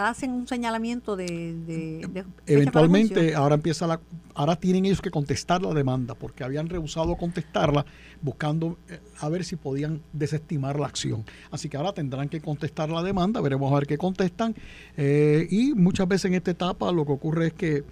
hacen 0.08 0.32
un 0.32 0.48
señalamiento 0.48 1.14
de... 1.14 2.26
eventualmente, 2.46 3.36
ahora 3.36 3.54
empieza 3.54 3.86
la... 3.86 4.00
Ahora 4.34 4.56
tienen 4.56 4.86
ellos 4.86 5.00
que 5.00 5.10
contestar 5.10 5.62
la 5.62 5.72
demanda 5.72 6.14
porque 6.14 6.42
habían 6.42 6.68
rehusado 6.68 7.16
contestarla 7.16 7.86
buscando 8.22 8.78
eh, 8.88 8.98
a 9.20 9.28
ver 9.28 9.44
si 9.44 9.54
podían 9.54 10.00
desestimar 10.12 10.80
la 10.80 10.86
acción. 10.86 11.24
Así 11.52 11.68
que 11.68 11.76
ahora 11.76 11.92
tendrán 11.92 12.28
que 12.28 12.40
contestar 12.40 12.90
la 12.90 13.04
demanda, 13.04 13.40
veremos 13.40 13.70
a 13.70 13.76
ver 13.76 13.86
qué 13.86 13.98
contestan. 13.98 14.56
Eh, 14.96 15.46
y 15.48 15.74
muchas 15.74 16.08
veces 16.08 16.24
en 16.24 16.34
esta 16.34 16.50
etapa 16.50 16.90
lo 16.90 17.06
que 17.06 17.12
ocurre 17.12 17.48
es 17.48 17.52
que 17.52 17.84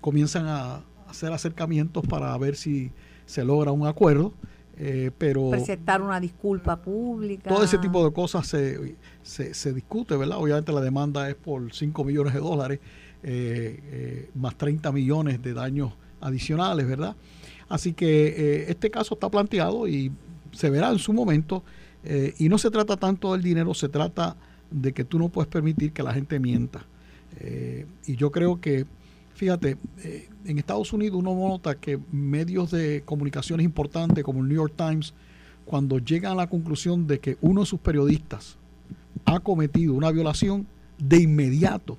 comienzan 0.00 0.46
a 0.48 0.82
hacer 1.08 1.32
acercamientos 1.32 2.04
para 2.06 2.36
ver 2.38 2.56
si 2.56 2.90
se 3.26 3.44
logra 3.44 3.70
un 3.70 3.86
acuerdo. 3.86 4.32
Eh, 4.76 5.12
pero 5.16 5.50
presentar 5.50 6.02
una 6.02 6.18
disculpa 6.18 6.80
pública. 6.80 7.48
Todo 7.48 7.62
ese 7.62 7.78
tipo 7.78 8.04
de 8.04 8.12
cosas 8.12 8.46
se, 8.46 8.96
se, 9.22 9.72
discute, 9.72 10.16
¿verdad? 10.16 10.38
Obviamente 10.38 10.72
la 10.72 10.80
demanda 10.80 11.28
es 11.28 11.36
por 11.36 11.72
5 11.72 12.04
millones 12.04 12.34
de 12.34 12.40
dólares, 12.40 12.80
eh, 13.22 13.80
eh, 13.84 14.30
más 14.34 14.56
30 14.56 14.90
millones 14.90 15.40
de 15.42 15.54
daños 15.54 15.92
adicionales, 16.20 16.88
¿verdad? 16.88 17.14
Así 17.68 17.92
que 17.92 18.66
este 18.68 18.90
caso 18.90 19.14
está 19.14 19.30
planteado 19.30 19.86
y 19.86 20.10
se 20.52 20.70
verá 20.70 20.90
en 20.90 20.98
su 20.98 21.12
momento. 21.12 21.62
y 22.38 22.48
no 22.50 22.58
se 22.58 22.70
trata 22.70 22.96
tanto 22.98 23.32
del 23.32 23.42
dinero, 23.42 23.72
se 23.72 23.88
trata 23.88 24.36
de 24.70 24.92
que 24.92 25.04
tú 25.04 25.18
no 25.18 25.30
puedes 25.30 25.48
permitir 25.48 25.92
que 25.92 26.02
la 26.02 26.12
gente 26.12 26.38
mienta. 26.38 26.84
y 28.06 28.16
yo 28.16 28.30
creo 28.30 28.60
que 28.60 28.86
Fíjate, 29.34 29.76
eh, 30.02 30.28
en 30.44 30.58
Estados 30.58 30.92
Unidos 30.92 31.18
uno 31.18 31.34
nota 31.34 31.74
que 31.74 31.98
medios 32.12 32.70
de 32.70 33.02
comunicaciones 33.04 33.64
importantes 33.64 34.22
como 34.22 34.40
el 34.40 34.48
New 34.48 34.56
York 34.56 34.74
Times, 34.76 35.12
cuando 35.64 35.98
llegan 35.98 36.32
a 36.32 36.36
la 36.36 36.46
conclusión 36.48 37.06
de 37.06 37.18
que 37.18 37.36
uno 37.40 37.62
de 37.62 37.66
sus 37.66 37.80
periodistas 37.80 38.56
ha 39.24 39.40
cometido 39.40 39.94
una 39.94 40.10
violación, 40.10 40.66
de 40.98 41.20
inmediato 41.20 41.98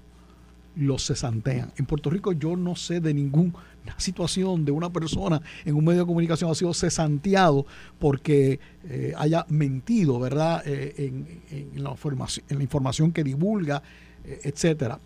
los 0.76 1.06
cesantean. 1.06 1.72
En 1.78 1.86
Puerto 1.86 2.10
Rico 2.10 2.34
yo 2.34 2.56
no 2.56 2.76
sé 2.76 3.00
de 3.00 3.14
ninguna 3.14 3.54
situación 3.98 4.48
donde 4.48 4.72
una 4.72 4.92
persona 4.92 5.42
en 5.64 5.76
un 5.76 5.86
medio 5.86 6.02
de 6.02 6.06
comunicación 6.06 6.52
ha 6.52 6.56
sido 6.56 6.74
cesanteado 6.74 7.66
porque 8.00 8.60
eh, 8.86 9.14
haya 9.18 9.46
mentido, 9.50 10.20
¿verdad? 10.20 10.64
Eh, 10.66 11.12
en, 11.52 11.84
la 11.84 11.92
información, 11.92 12.46
en 12.50 12.58
la 12.58 12.64
información 12.64 13.12
que 13.12 13.24
divulga, 13.24 13.82
eh, 14.24 14.42
etcétera. 14.44 15.00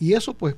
y 0.00 0.12
eso 0.12 0.34
pues 0.34 0.56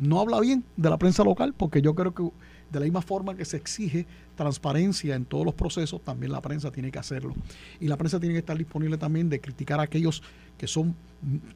no 0.00 0.20
habla 0.20 0.40
bien 0.40 0.64
de 0.76 0.90
la 0.90 0.98
prensa 0.98 1.22
local 1.24 1.54
porque 1.56 1.82
yo 1.82 1.94
creo 1.94 2.14
que 2.14 2.24
de 2.70 2.78
la 2.78 2.84
misma 2.84 3.02
forma 3.02 3.34
que 3.34 3.44
se 3.44 3.56
exige 3.56 4.06
transparencia 4.36 5.14
en 5.16 5.24
todos 5.24 5.44
los 5.44 5.54
procesos, 5.54 6.02
también 6.02 6.32
la 6.32 6.40
prensa 6.40 6.70
tiene 6.70 6.90
que 6.90 6.98
hacerlo. 6.98 7.34
Y 7.80 7.88
la 7.88 7.96
prensa 7.96 8.20
tiene 8.20 8.34
que 8.34 8.38
estar 8.38 8.56
disponible 8.56 8.96
también 8.96 9.28
de 9.28 9.40
criticar 9.40 9.80
a 9.80 9.84
aquellos 9.84 10.22
que 10.56 10.66
son 10.66 10.94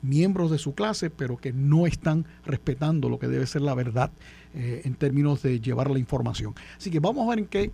miembros 0.02 0.50
de 0.50 0.58
su 0.58 0.74
clase, 0.74 1.10
pero 1.10 1.36
que 1.36 1.52
no 1.52 1.86
están 1.86 2.26
respetando 2.44 3.08
lo 3.08 3.18
que 3.18 3.28
debe 3.28 3.46
ser 3.46 3.62
la 3.62 3.74
verdad 3.74 4.10
eh, 4.54 4.82
en 4.84 4.94
términos 4.94 5.42
de 5.42 5.60
llevar 5.60 5.90
la 5.90 5.98
información. 5.98 6.54
Así 6.76 6.90
que 6.90 7.00
vamos 7.00 7.26
a 7.26 7.30
ver 7.30 7.38
en 7.38 7.46
qué 7.46 7.72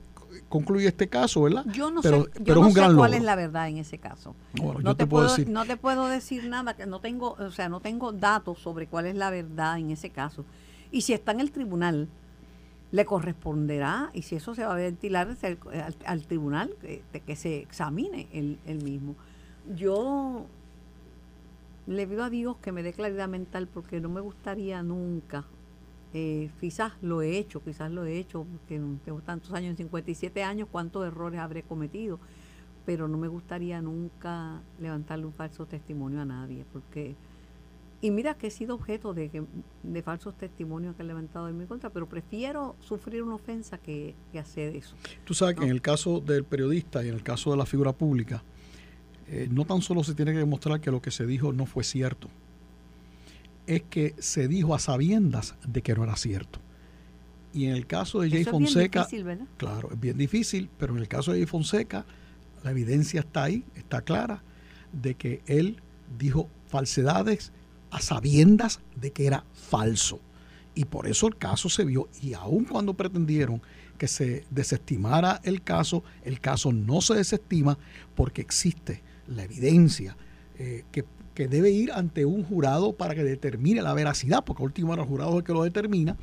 concluye 0.48 0.86
este 0.86 1.08
caso, 1.08 1.42
¿verdad? 1.42 1.64
Yo 1.72 1.90
no 1.90 2.02
sé, 2.02 2.10
cuál 2.96 3.14
es 3.14 3.22
la 3.22 3.36
verdad 3.36 3.68
en 3.68 3.78
ese 3.78 3.98
caso. 3.98 4.34
no, 4.54 4.96
te, 4.96 5.06
puedo, 5.06 5.28
decir. 5.28 5.48
no 5.48 5.64
te 5.64 5.76
puedo 5.76 6.06
decir 6.08 6.48
nada, 6.48 6.74
que 6.74 6.86
no 6.86 7.00
tengo, 7.00 7.36
o 7.38 7.50
sea, 7.50 7.68
no 7.68 7.80
tengo 7.80 8.12
datos 8.12 8.58
sobre 8.58 8.86
cuál 8.86 9.06
es 9.06 9.16
la 9.16 9.30
verdad 9.30 9.78
en 9.78 9.90
ese 9.90 10.10
caso. 10.10 10.44
Y 10.90 11.02
si 11.02 11.12
está 11.12 11.32
en 11.32 11.40
el 11.40 11.50
tribunal, 11.50 12.08
le 12.92 13.04
corresponderá, 13.04 14.10
y 14.12 14.22
si 14.22 14.36
eso 14.36 14.54
se 14.54 14.64
va 14.64 14.72
a 14.72 14.76
ventilar 14.76 15.36
al, 16.06 16.26
tribunal, 16.26 16.74
de 16.82 17.20
que 17.20 17.36
se 17.36 17.58
examine 17.60 18.28
el, 18.32 18.82
mismo. 18.82 19.14
Yo 19.76 20.46
le 21.86 22.06
pido 22.06 22.24
a 22.24 22.30
Dios 22.30 22.56
que 22.58 22.72
me 22.72 22.82
dé 22.82 22.92
claridad 22.92 23.28
mental 23.28 23.68
porque 23.68 24.00
no 24.00 24.08
me 24.08 24.20
gustaría 24.20 24.82
nunca, 24.82 25.44
eh, 26.12 26.50
quizás 26.58 26.94
lo 27.02 27.22
he 27.22 27.38
hecho, 27.38 27.62
quizás 27.62 27.92
lo 27.92 28.04
he 28.04 28.18
hecho, 28.18 28.44
porque 28.44 28.80
tengo 29.04 29.20
tantos 29.20 29.52
años, 29.52 29.70
en 29.70 29.76
57 29.76 30.42
años, 30.42 30.68
cuántos 30.70 31.06
errores 31.06 31.38
habré 31.38 31.62
cometido, 31.62 32.18
pero 32.84 33.06
no 33.06 33.18
me 33.18 33.28
gustaría 33.28 33.80
nunca 33.80 34.60
levantarle 34.80 35.26
un 35.26 35.32
falso 35.32 35.66
testimonio 35.66 36.20
a 36.20 36.24
nadie, 36.24 36.64
porque 36.72 37.14
y 38.02 38.10
mira 38.10 38.34
que 38.34 38.46
he 38.46 38.50
sido 38.50 38.74
objeto 38.74 39.12
de, 39.12 39.44
de 39.82 40.02
falsos 40.02 40.36
testimonios 40.36 40.96
que 40.96 41.02
han 41.02 41.08
levantado 41.08 41.48
en 41.48 41.58
mi 41.58 41.66
contra, 41.66 41.90
pero 41.90 42.08
prefiero 42.08 42.76
sufrir 42.80 43.22
una 43.22 43.34
ofensa 43.34 43.78
que, 43.78 44.14
hacer 44.38 44.74
eso. 44.74 44.96
Tú 45.24 45.34
sabes 45.34 45.56
que 45.56 45.64
en 45.64 45.70
el 45.70 45.82
caso 45.82 46.20
del 46.20 46.44
periodista 46.44 47.04
y 47.04 47.08
en 47.08 47.14
el 47.14 47.22
caso 47.22 47.50
de 47.50 47.58
la 47.58 47.66
figura 47.66 47.92
pública, 47.92 48.42
eh, 49.28 49.48
no 49.50 49.66
tan 49.66 49.82
solo 49.82 50.02
se 50.02 50.14
tiene 50.14 50.32
que 50.32 50.38
demostrar 50.38 50.80
que 50.80 50.90
lo 50.90 51.02
que 51.02 51.10
se 51.10 51.26
dijo 51.26 51.52
no 51.52 51.66
fue 51.66 51.84
cierto, 51.84 52.28
es 53.66 53.82
que 53.82 54.14
se 54.18 54.48
dijo 54.48 54.74
a 54.74 54.78
sabiendas 54.78 55.54
de 55.66 55.82
que 55.82 55.94
no 55.94 56.04
era 56.04 56.16
cierto. 56.16 56.58
Y 57.52 57.66
en 57.66 57.72
el 57.72 57.86
caso 57.86 58.20
de 58.20 58.30
Jay 58.30 58.44
Fonseca, 58.44 59.06
claro, 59.58 59.90
es 59.92 60.00
bien 60.00 60.16
difícil, 60.16 60.70
pero 60.78 60.94
en 60.94 61.00
el 61.00 61.08
caso 61.08 61.32
de 61.32 61.38
Jay 61.38 61.46
Fonseca, 61.46 62.06
la 62.62 62.70
evidencia 62.70 63.20
está 63.20 63.44
ahí, 63.44 63.64
está 63.74 64.00
clara, 64.02 64.42
de 64.92 65.14
que 65.16 65.42
él 65.46 65.82
dijo 66.18 66.48
falsedades 66.66 67.52
a 67.90 68.00
sabiendas 68.00 68.80
de 68.96 69.10
que 69.12 69.26
era 69.26 69.44
falso. 69.52 70.20
Y 70.74 70.84
por 70.84 71.06
eso 71.06 71.26
el 71.26 71.36
caso 71.36 71.68
se 71.68 71.84
vio, 71.84 72.08
y 72.22 72.34
aun 72.34 72.64
cuando 72.64 72.94
pretendieron 72.94 73.60
que 73.98 74.08
se 74.08 74.44
desestimara 74.50 75.40
el 75.44 75.62
caso, 75.62 76.02
el 76.24 76.40
caso 76.40 76.72
no 76.72 77.00
se 77.02 77.14
desestima 77.14 77.78
porque 78.14 78.40
existe 78.40 79.02
la 79.26 79.44
evidencia 79.44 80.16
eh, 80.58 80.84
que, 80.90 81.04
que, 81.34 81.48
debe 81.48 81.70
ir 81.70 81.92
ante 81.92 82.24
un 82.24 82.42
jurado 82.44 82.94
para 82.94 83.14
que 83.14 83.24
determine 83.24 83.82
la 83.82 83.92
veracidad, 83.92 84.42
porque 84.44 84.62
último 84.62 84.94
el 84.94 85.00
jurado 85.02 85.36
el 85.36 85.44
que 85.44 85.52
lo 85.52 85.64
determina, 85.64 86.16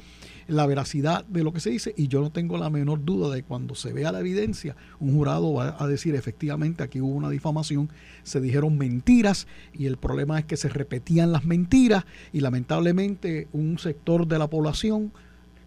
la 0.47 0.65
veracidad 0.65 1.25
de 1.25 1.43
lo 1.43 1.51
que 1.53 1.59
se 1.59 1.69
dice 1.69 1.93
y 1.97 2.07
yo 2.07 2.21
no 2.21 2.31
tengo 2.31 2.57
la 2.57 2.69
menor 2.69 3.03
duda 3.03 3.33
de 3.33 3.43
cuando 3.43 3.75
se 3.75 3.93
vea 3.93 4.11
la 4.11 4.21
evidencia, 4.21 4.75
un 4.99 5.13
jurado 5.13 5.53
va 5.53 5.75
a 5.77 5.87
decir 5.87 6.15
efectivamente 6.15 6.83
aquí 6.83 7.01
hubo 7.01 7.13
una 7.13 7.29
difamación, 7.29 7.89
se 8.23 8.41
dijeron 8.41 8.77
mentiras 8.77 9.47
y 9.73 9.85
el 9.85 9.97
problema 9.97 10.39
es 10.39 10.45
que 10.45 10.57
se 10.57 10.69
repetían 10.69 11.31
las 11.31 11.45
mentiras 11.45 12.05
y 12.31 12.39
lamentablemente 12.39 13.47
un 13.51 13.77
sector 13.77 14.27
de 14.27 14.39
la 14.39 14.47
población 14.47 15.11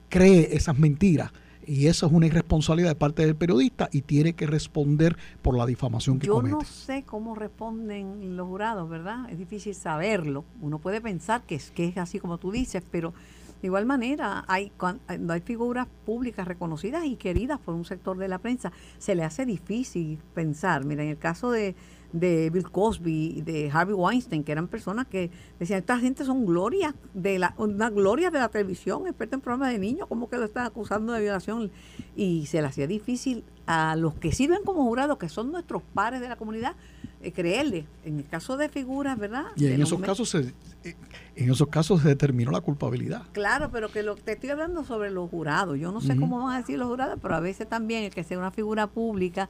cree 0.09 0.55
esas 0.57 0.79
mentiras. 0.79 1.31
Y 1.67 1.87
eso 1.87 2.07
es 2.07 2.13
una 2.13 2.27
irresponsabilidad 2.27 2.89
de 2.89 2.95
parte 2.97 3.25
del 3.25 3.37
periodista 3.37 3.89
y 3.93 4.01
tiene 4.01 4.33
que 4.33 4.47
responder 4.47 5.17
por 5.41 5.57
la 5.57 5.67
difamación 5.67 6.19
que 6.19 6.27
comete. 6.27 6.51
Yo 6.51 6.59
no 6.59 6.65
sé 6.65 7.05
cómo 7.05 7.35
responden 7.35 8.37
los 8.37 8.49
jurados, 8.49 8.89
¿verdad? 8.89 9.31
Es 9.31 9.39
difícil 9.39 9.75
saberlo. 9.75 10.45
Uno 10.61 10.79
puede 10.79 11.01
pensar 11.01 11.43
que 11.43 11.55
es, 11.55 11.71
que 11.71 11.87
es 11.87 11.97
así 11.99 12.19
como 12.19 12.39
tú 12.39 12.51
dices, 12.51 12.83
pero 12.91 13.13
de 13.61 13.67
igual 13.67 13.87
manera, 13.87 14.45
hay, 14.49 14.71
cuando 14.71 15.33
hay 15.33 15.41
figuras 15.41 15.87
públicas 16.07 16.49
reconocidas 16.49 17.05
y 17.05 17.17
queridas 17.17 17.61
por 17.61 17.75
un 17.75 17.85
sector 17.85 18.17
de 18.17 18.29
la 18.29 18.39
prensa, 18.39 18.73
se 18.99 19.15
le 19.15 19.23
hace 19.23 19.45
difícil 19.45 20.19
pensar. 20.35 20.85
Mira, 20.85 21.03
en 21.03 21.11
el 21.11 21.19
caso 21.19 21.51
de, 21.51 21.75
Bill 22.13 22.71
Cosby, 22.71 23.43
de 23.43 23.71
Harvey 23.71 23.95
Weinstein, 23.95 24.43
que 24.45 24.53
eran 24.53 24.67
personas 24.67 25.07
que 25.07 25.31
decían, 25.59 25.81
esta 25.81 25.99
gente 25.99 26.25
son 26.25 26.47
glorias 26.47 26.95
de 27.15 27.39
la, 27.39 27.55
una 27.59 27.91
gloria 27.91 28.31
de 28.31 28.39
la 28.39 28.49
televisión, 28.49 29.07
experta 29.07 29.37
en 29.37 29.43
programas 29.43 29.73
de 29.73 29.79
niños, 29.79 30.09
¿cómo 30.09 30.29
que 30.29 30.39
lo 30.39 30.47
están 30.47 30.67
acusando 30.67 31.13
de 31.13 31.21
violación? 31.21 31.71
Y 32.17 32.47
se 32.47 32.63
le 32.63 32.67
hacía 32.67 32.87
difícil 32.87 33.45
a 33.73 33.95
los 33.95 34.15
que 34.15 34.33
sirven 34.33 34.65
como 34.65 34.83
jurados, 34.83 35.17
que 35.17 35.29
son 35.29 35.53
nuestros 35.53 35.81
pares 35.95 36.21
de 36.21 36.29
la 36.29 36.35
comunidad, 36.35 36.75
eh, 37.23 37.31
creerle. 37.31 37.87
En 38.05 38.19
el 38.19 38.27
caso 38.27 38.57
de 38.57 38.69
figuras, 38.69 39.17
¿verdad? 39.17 39.45
Y 39.55 39.67
en 39.67 39.81
esos 39.81 40.01
casos 40.01 40.29
se, 40.29 40.53
eh, 40.83 40.97
en 41.37 41.53
esos 41.53 41.69
casos 41.69 42.03
se 42.03 42.09
determinó 42.09 42.51
la 42.51 42.63
culpabilidad. 42.63 43.23
Claro, 43.31 43.71
pero 43.71 43.89
que 43.93 44.03
lo 44.03 44.17
te 44.17 44.33
estoy 44.33 44.51
hablando 44.51 44.83
sobre 44.83 45.13
los 45.13 45.31
jurados. 45.31 45.79
Yo 45.79 45.93
no 45.93 46.01
sé 46.01 46.17
cómo 46.17 46.45
van 46.45 46.57
a 46.57 46.59
decir 46.59 46.81
los 46.81 46.89
jurados, 46.89 47.21
pero 47.23 47.37
a 47.37 47.41
veces 47.41 47.69
también 47.69 48.03
el 48.03 48.13
que 48.13 48.25
sea 48.25 48.39
una 48.39 48.51
figura 48.51 48.89
pública 48.89 49.49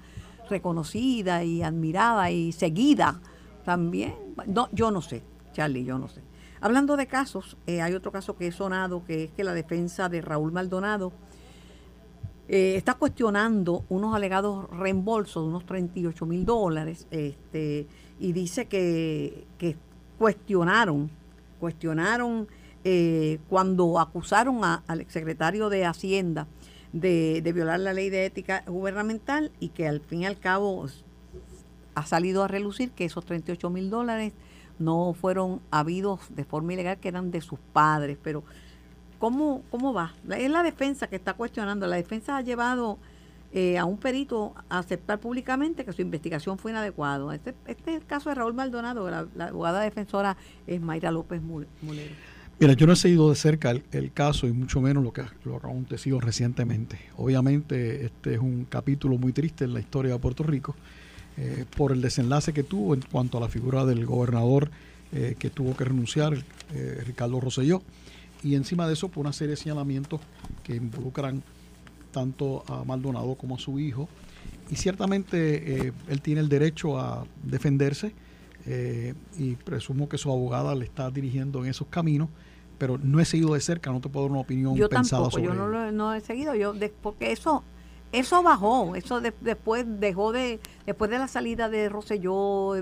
reconocida 0.50 1.42
y 1.42 1.62
admirada 1.62 2.30
y 2.30 2.52
seguida 2.52 3.22
también. 3.64 4.14
No, 4.46 4.68
yo 4.72 4.90
no 4.90 5.00
sé, 5.00 5.22
Charlie, 5.54 5.84
yo 5.84 5.98
no 5.98 6.08
sé. 6.08 6.20
Hablando 6.60 6.98
de 6.98 7.06
casos, 7.06 7.56
eh, 7.66 7.80
hay 7.80 7.94
otro 7.94 8.12
caso 8.12 8.36
que 8.36 8.48
he 8.48 8.52
sonado, 8.52 9.02
que 9.02 9.24
es 9.24 9.30
que 9.30 9.44
la 9.44 9.54
defensa 9.54 10.10
de 10.10 10.20
Raúl 10.20 10.52
Maldonado 10.52 11.10
eh, 12.52 12.74
está 12.74 12.94
cuestionando 12.94 13.84
unos 13.88 14.12
alegados 14.12 14.68
reembolsos 14.70 15.44
de 15.44 15.48
unos 15.50 15.64
38 15.66 16.26
mil 16.26 16.44
dólares 16.44 17.06
este, 17.12 17.86
y 18.18 18.32
dice 18.32 18.66
que, 18.66 19.46
que 19.56 19.76
cuestionaron, 20.18 21.12
cuestionaron 21.60 22.48
eh, 22.82 23.38
cuando 23.48 24.00
acusaron 24.00 24.64
al 24.64 25.00
exsecretario 25.00 25.68
de 25.68 25.84
Hacienda 25.84 26.48
de, 26.92 27.40
de, 27.40 27.52
violar 27.52 27.78
la 27.78 27.92
ley 27.92 28.10
de 28.10 28.26
ética 28.26 28.64
gubernamental 28.66 29.52
y 29.60 29.68
que 29.68 29.86
al 29.86 30.00
fin 30.00 30.22
y 30.22 30.26
al 30.26 30.40
cabo 30.40 30.86
ha 31.94 32.04
salido 32.04 32.42
a 32.42 32.48
relucir 32.48 32.90
que 32.90 33.04
esos 33.04 33.24
38 33.26 33.70
mil 33.70 33.90
dólares 33.90 34.32
no 34.80 35.14
fueron 35.14 35.60
habidos 35.70 36.18
de 36.30 36.44
forma 36.44 36.72
ilegal, 36.72 36.98
que 36.98 37.06
eran 37.06 37.30
de 37.30 37.42
sus 37.42 37.60
padres, 37.72 38.18
pero 38.20 38.42
¿Cómo, 39.20 39.62
¿Cómo 39.70 39.92
va? 39.92 40.14
Es 40.34 40.50
la 40.50 40.62
defensa 40.62 41.06
que 41.06 41.16
está 41.16 41.34
cuestionando. 41.34 41.86
La 41.86 41.96
defensa 41.96 42.38
ha 42.38 42.40
llevado 42.40 42.98
eh, 43.52 43.76
a 43.76 43.84
un 43.84 43.98
perito 43.98 44.54
a 44.70 44.78
aceptar 44.78 45.20
públicamente 45.20 45.84
que 45.84 45.92
su 45.92 46.00
investigación 46.00 46.56
fue 46.56 46.70
inadecuada. 46.70 47.34
Este, 47.34 47.54
este 47.66 47.90
es 47.90 48.00
el 48.00 48.06
caso 48.06 48.30
de 48.30 48.36
Raúl 48.36 48.54
Maldonado, 48.54 49.10
la, 49.10 49.26
abogada 49.46 49.82
defensora 49.82 50.38
es 50.66 50.80
Mayra 50.80 51.10
López 51.10 51.42
Mulero. 51.42 51.68
Mira, 52.58 52.72
yo 52.72 52.86
no 52.86 52.94
he 52.94 52.96
seguido 52.96 53.28
de 53.28 53.36
cerca 53.36 53.70
el, 53.70 54.12
caso 54.12 54.46
y 54.46 54.52
mucho 54.52 54.80
menos 54.80 55.04
lo 55.04 55.12
que, 55.12 55.20
ha 55.20 55.30
acontecido 55.54 56.18
recientemente. 56.18 56.98
Obviamente 57.18 58.06
este 58.06 58.34
es 58.34 58.40
un 58.40 58.64
capítulo 58.64 59.18
muy 59.18 59.34
triste 59.34 59.64
en 59.64 59.74
la 59.74 59.80
historia 59.80 60.14
de 60.14 60.18
Puerto 60.18 60.44
Rico 60.44 60.74
eh, 61.36 61.66
por 61.76 61.92
el 61.92 62.00
desenlace 62.00 62.54
que 62.54 62.62
tuvo 62.62 62.94
en 62.94 63.02
cuanto 63.02 63.36
a 63.36 63.42
la 63.42 63.48
figura 63.48 63.84
del 63.84 64.06
gobernador 64.06 64.70
eh, 65.12 65.36
que 65.38 65.50
tuvo 65.50 65.76
que 65.76 65.84
renunciar, 65.84 66.42
Ricardo 67.04 67.38
Rosselló 67.38 67.82
y 68.42 68.54
encima 68.54 68.86
de 68.86 68.94
eso 68.94 69.08
por 69.08 69.22
una 69.22 69.32
serie 69.32 69.50
de 69.50 69.56
señalamientos 69.56 70.20
que 70.62 70.76
involucran 70.76 71.42
tanto 72.10 72.64
a 72.66 72.84
Maldonado 72.84 73.34
como 73.34 73.56
a 73.56 73.58
su 73.58 73.78
hijo. 73.78 74.08
Y 74.70 74.76
ciertamente 74.76 75.88
eh, 75.88 75.92
él 76.08 76.22
tiene 76.22 76.40
el 76.40 76.48
derecho 76.48 76.98
a 76.98 77.26
defenderse 77.42 78.14
eh, 78.66 79.14
y 79.38 79.56
presumo 79.56 80.08
que 80.08 80.18
su 80.18 80.30
abogada 80.30 80.74
le 80.74 80.84
está 80.84 81.10
dirigiendo 81.10 81.64
en 81.64 81.70
esos 81.70 81.88
caminos, 81.88 82.28
pero 82.78 82.98
no 82.98 83.20
he 83.20 83.24
seguido 83.24 83.54
de 83.54 83.60
cerca, 83.60 83.90
no 83.90 84.00
te 84.00 84.08
puedo 84.08 84.26
dar 84.26 84.32
una 84.32 84.40
opinión 84.40 84.74
yo 84.76 84.88
pensada 84.88 85.24
tampoco, 85.24 85.42
Yo 85.42 85.54
no 85.54 85.66
lo 85.66 85.90
no 85.92 86.14
he 86.14 86.20
seguido, 86.20 86.54
yo 86.54 86.74
porque 87.02 87.32
eso 87.32 87.64
eso 88.12 88.42
bajó, 88.42 88.96
eso 88.96 89.20
después 89.20 89.84
dejó 89.86 90.32
de 90.32 90.60
después 90.84 91.10
de 91.10 91.18
la 91.18 91.28
salida 91.28 91.68
de 91.68 91.88
Rosselló 91.88 92.74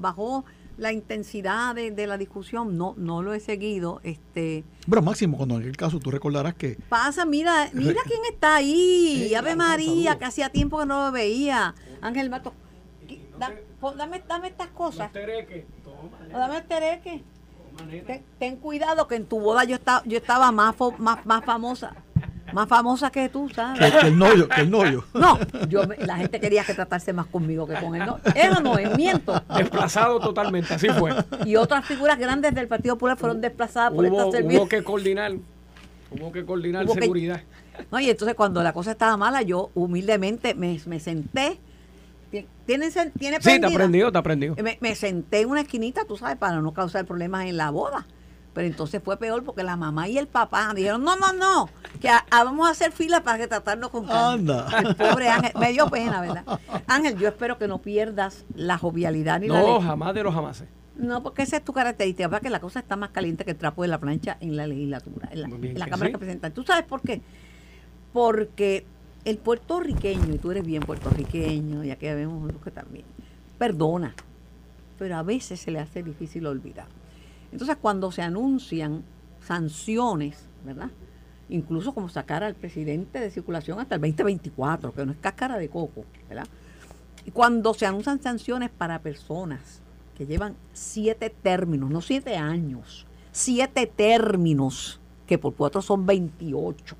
bajó 0.00 0.44
la 0.78 0.92
intensidad 0.92 1.74
de, 1.74 2.06
la 2.06 2.16
discusión 2.16 2.78
no 2.78 2.94
no 2.96 3.20
lo 3.22 3.34
he 3.34 3.40
seguido 3.40 4.00
este 4.04 4.64
pero 4.88 5.02
máximo 5.02 5.36
cuando 5.36 5.56
en 5.56 5.64
el 5.64 5.76
caso 5.76 5.98
tú 5.98 6.10
recordarás 6.10 6.54
que 6.54 6.78
pasa 6.88 7.24
mira 7.26 7.68
mira 7.72 8.00
quién 8.06 8.20
está 8.32 8.56
ahí 8.56 9.34
Ave 9.34 9.56
María 9.56 10.18
que 10.18 10.24
hacía 10.24 10.48
tiempo 10.50 10.78
que 10.78 10.86
no 10.86 11.06
lo 11.06 11.12
veía. 11.12 11.74
Ángel 12.00 12.30
Mato 12.30 12.52
dame, 13.96 14.22
dame 14.26 14.48
estas 14.48 14.68
cosas. 14.68 15.10
Dame 16.32 16.56
el 16.58 16.64
tereque 16.66 17.22
Ten, 18.06 18.24
ten 18.40 18.56
cuidado 18.56 19.06
que 19.06 19.14
en 19.14 19.24
tu 19.26 19.38
boda 19.38 19.62
yo 19.62 19.76
estaba, 19.76 20.02
yo 20.04 20.18
estaba 20.18 20.50
más, 20.50 20.76
fo- 20.76 20.96
más, 20.98 21.24
más 21.24 21.44
famosa. 21.44 21.94
Más 22.52 22.68
famosa 22.68 23.10
que 23.10 23.28
tú, 23.28 23.48
¿sabes? 23.50 23.78
Que, 23.92 23.98
que 23.98 24.06
el 24.08 24.18
novio, 24.18 24.48
que 24.48 24.60
el 24.62 24.70
novio. 24.70 25.04
No, 25.14 25.38
yo 25.68 25.86
me- 25.86 25.96
la 25.98 26.16
gente 26.16 26.40
quería 26.40 26.64
que 26.64 26.74
tratarse 26.74 27.12
más 27.12 27.26
conmigo 27.26 27.66
que 27.66 27.74
con 27.74 27.94
él. 27.94 28.04
No, 28.06 28.18
eso 28.34 28.60
no 28.60 28.78
es 28.78 28.96
miento. 28.96 29.42
Desplazado 29.56 30.18
totalmente, 30.20 30.74
así 30.74 30.88
fue. 30.88 31.12
Y 31.44 31.56
otras 31.56 31.84
figuras 31.84 32.18
grandes 32.18 32.54
del 32.54 32.68
Partido 32.68 32.94
Popular 32.96 33.16
fueron 33.18 33.40
desplazadas 33.40 33.92
por 33.92 34.04
Hubo, 34.06 34.34
esta 34.34 34.44
hubo 34.44 34.68
que 34.68 34.82
coordinar, 34.82 35.32
hubo 36.10 36.32
que 36.32 36.44
coordinar 36.44 36.84
Hubo 36.86 36.94
que- 36.94 37.00
seguridad. 37.02 37.42
No, 37.92 38.00
y 38.00 38.10
entonces 38.10 38.34
cuando 38.34 38.62
la 38.62 38.72
cosa 38.72 38.90
estaba 38.92 39.16
mala, 39.16 39.42
yo 39.42 39.70
humildemente 39.74 40.54
me, 40.54 40.80
me 40.86 40.98
senté. 41.00 41.58
Ti- 42.30 42.46
¿Tiene, 42.66 42.90
tiene 43.18 43.38
Sí, 43.40 43.60
te 43.60 43.66
aprendió, 43.66 44.10
te 44.10 44.18
aprendió. 44.18 44.56
Me, 44.62 44.78
me 44.80 44.94
senté 44.94 45.42
en 45.42 45.50
una 45.50 45.60
esquinita, 45.60 46.04
tú 46.04 46.16
sabes, 46.16 46.36
para 46.36 46.60
no 46.60 46.72
causar 46.72 47.04
problemas 47.06 47.46
en 47.46 47.56
la 47.56 47.70
boda. 47.70 48.06
Pero 48.58 48.66
entonces 48.66 49.00
fue 49.04 49.16
peor 49.16 49.44
porque 49.44 49.62
la 49.62 49.76
mamá 49.76 50.08
y 50.08 50.18
el 50.18 50.26
papá 50.26 50.72
dijeron, 50.74 51.04
no, 51.04 51.14
no, 51.14 51.32
no, 51.32 51.68
que 52.00 52.08
a- 52.08 52.26
a- 52.28 52.42
vamos 52.42 52.66
a 52.66 52.72
hacer 52.72 52.90
fila 52.90 53.22
para 53.22 53.38
que 53.38 53.46
tratarnos 53.46 53.88
con 53.90 54.04
calma. 54.04 54.32
Anda. 54.32 54.66
El 54.80 54.96
pobre 54.96 55.28
Ángel, 55.28 55.52
me 55.60 55.70
dio 55.72 55.88
pena, 55.88 56.20
¿verdad? 56.20 56.44
Ángel, 56.88 57.16
yo 57.16 57.28
espero 57.28 57.56
que 57.56 57.68
no 57.68 57.78
pierdas 57.78 58.44
la 58.56 58.76
jovialidad 58.76 59.38
ni 59.38 59.46
la... 59.46 59.60
No, 59.60 59.80
jamás 59.80 60.12
de 60.12 60.24
los 60.24 60.34
jamases. 60.34 60.66
No, 60.96 61.22
porque 61.22 61.42
esa 61.42 61.58
es 61.58 61.64
tu 61.64 61.72
característica, 61.72 62.26
¿verdad? 62.26 62.42
que 62.42 62.50
la 62.50 62.58
cosa 62.58 62.80
está 62.80 62.96
más 62.96 63.10
caliente 63.10 63.44
que 63.44 63.52
el 63.52 63.56
trapo 63.56 63.82
de 63.82 63.88
la 63.88 64.00
plancha 64.00 64.36
en 64.40 64.56
la 64.56 64.66
legislatura, 64.66 65.28
en 65.30 65.42
la, 65.42 65.46
Muy 65.46 65.58
bien 65.58 65.72
en 65.74 65.78
la 65.78 65.84
que 65.84 65.90
Cámara 65.92 66.08
sí. 66.08 66.12
de 66.12 66.16
Representantes. 66.18 66.54
¿Tú 66.56 66.64
sabes 66.64 66.84
por 66.84 67.00
qué? 67.02 67.22
Porque 68.12 68.84
el 69.24 69.38
puertorriqueño, 69.38 70.34
y 70.34 70.38
tú 70.38 70.50
eres 70.50 70.64
bien 70.66 70.82
puertorriqueño, 70.82 71.84
ya 71.84 71.94
que 71.94 72.12
vemos 72.12 72.44
otros 72.44 72.60
que 72.60 72.72
también, 72.72 73.04
perdona, 73.56 74.14
pero 74.98 75.16
a 75.16 75.22
veces 75.22 75.60
se 75.60 75.70
le 75.70 75.78
hace 75.78 76.02
difícil 76.02 76.44
olvidar. 76.44 76.86
Entonces, 77.52 77.76
cuando 77.80 78.10
se 78.12 78.22
anuncian 78.22 79.04
sanciones, 79.40 80.46
¿verdad? 80.64 80.90
Incluso 81.48 81.94
como 81.94 82.08
sacar 82.08 82.44
al 82.44 82.54
presidente 82.54 83.20
de 83.20 83.30
circulación 83.30 83.80
hasta 83.80 83.94
el 83.94 84.00
2024, 84.02 84.92
que 84.92 85.06
no 85.06 85.12
es 85.12 85.18
cáscara 85.18 85.56
de 85.56 85.68
coco, 85.68 86.04
¿verdad? 86.28 86.46
Y 87.24 87.30
cuando 87.30 87.74
se 87.74 87.86
anuncian 87.86 88.20
sanciones 88.20 88.70
para 88.70 89.00
personas 89.00 89.82
que 90.16 90.26
llevan 90.26 90.56
siete 90.72 91.30
términos, 91.30 91.90
no 91.90 92.00
siete 92.00 92.36
años, 92.36 93.06
siete 93.32 93.86
términos, 93.86 95.00
que 95.26 95.38
por 95.38 95.54
cuatro 95.54 95.80
son 95.80 96.06
28. 96.06 96.96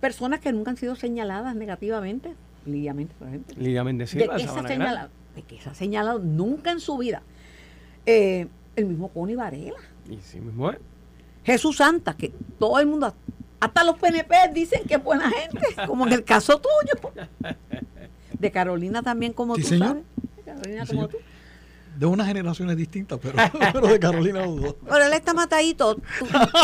Personas 0.00 0.40
que 0.40 0.52
nunca 0.52 0.70
han 0.70 0.76
sido 0.76 0.96
señaladas 0.96 1.54
negativamente, 1.54 2.34
Lidia 2.66 2.94
Méndez, 2.94 3.16
por 3.18 3.28
ejemplo. 3.28 3.54
Lidia 3.58 3.84
Méndez 3.84 4.12
de 4.12 4.18
que 4.20 4.36
de 4.36 4.44
Grande. 4.44 4.68
señalado, 4.68 5.10
de 5.34 5.42
que 5.42 5.60
se 5.60 5.68
ha 5.68 5.74
señalado 5.74 6.18
nunca 6.18 6.72
en 6.72 6.80
su 6.80 6.98
vida. 6.98 7.22
Eh, 8.06 8.48
el 8.80 8.86
mismo 8.86 9.08
Connie 9.08 9.36
Varela. 9.36 9.76
Y 10.08 10.18
sí 10.18 10.40
mismo 10.40 10.70
es. 10.70 10.78
Jesús 11.44 11.76
Santa, 11.78 12.14
que 12.16 12.32
todo 12.58 12.78
el 12.80 12.86
mundo, 12.86 13.14
hasta 13.60 13.84
los 13.84 13.96
PNP 13.98 14.34
dicen 14.52 14.82
que 14.84 14.94
es 14.94 15.02
buena 15.02 15.30
gente, 15.30 15.60
como 15.86 16.06
en 16.06 16.12
el 16.12 16.24
caso 16.24 16.60
tuyo. 16.60 17.12
De 18.38 18.50
Carolina 18.50 19.02
también, 19.02 19.32
como 19.32 19.56
Sí, 19.56 19.62
tú 19.62 19.68
señor. 19.68 19.88
sabes. 19.88 20.04
De 20.36 20.42
Carolina 20.42 20.86
Sí, 20.86 20.92
como 20.96 21.08
señor. 21.08 21.22
tú. 21.22 21.30
De 21.98 22.06
unas 22.06 22.26
generaciones 22.28 22.76
distintas, 22.76 23.18
pero, 23.20 23.36
pero 23.72 23.86
de 23.88 23.98
Carolina 24.00 24.44
los 24.46 24.60
dos. 24.62 24.76
Pero 24.88 25.04
él 25.04 25.12
está 25.12 25.34
matadito. 25.34 25.96
Tú, 25.96 26.02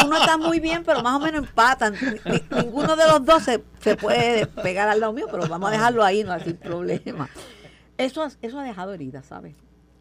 tú 0.02 0.08
no 0.08 0.16
estás 0.18 0.38
muy 0.38 0.60
bien, 0.60 0.82
pero 0.84 1.02
más 1.02 1.14
o 1.14 1.18
menos 1.20 1.46
empatan. 1.46 1.94
Ni- 2.24 2.62
ninguno 2.62 2.96
de 2.96 3.06
los 3.06 3.24
dos 3.24 3.42
se, 3.42 3.62
se 3.80 3.96
puede 3.96 4.46
pegar 4.46 4.88
al 4.88 5.00
lado 5.00 5.12
mío, 5.12 5.26
pero 5.30 5.46
vamos 5.48 5.68
a 5.68 5.72
dejarlo 5.72 6.02
ahí, 6.04 6.24
no 6.24 6.38
sin 6.40 6.56
problema. 6.56 7.28
Eso, 7.98 8.26
eso 8.40 8.58
ha 8.60 8.64
dejado 8.64 8.94
heridas, 8.94 9.26
¿sabes? 9.26 9.54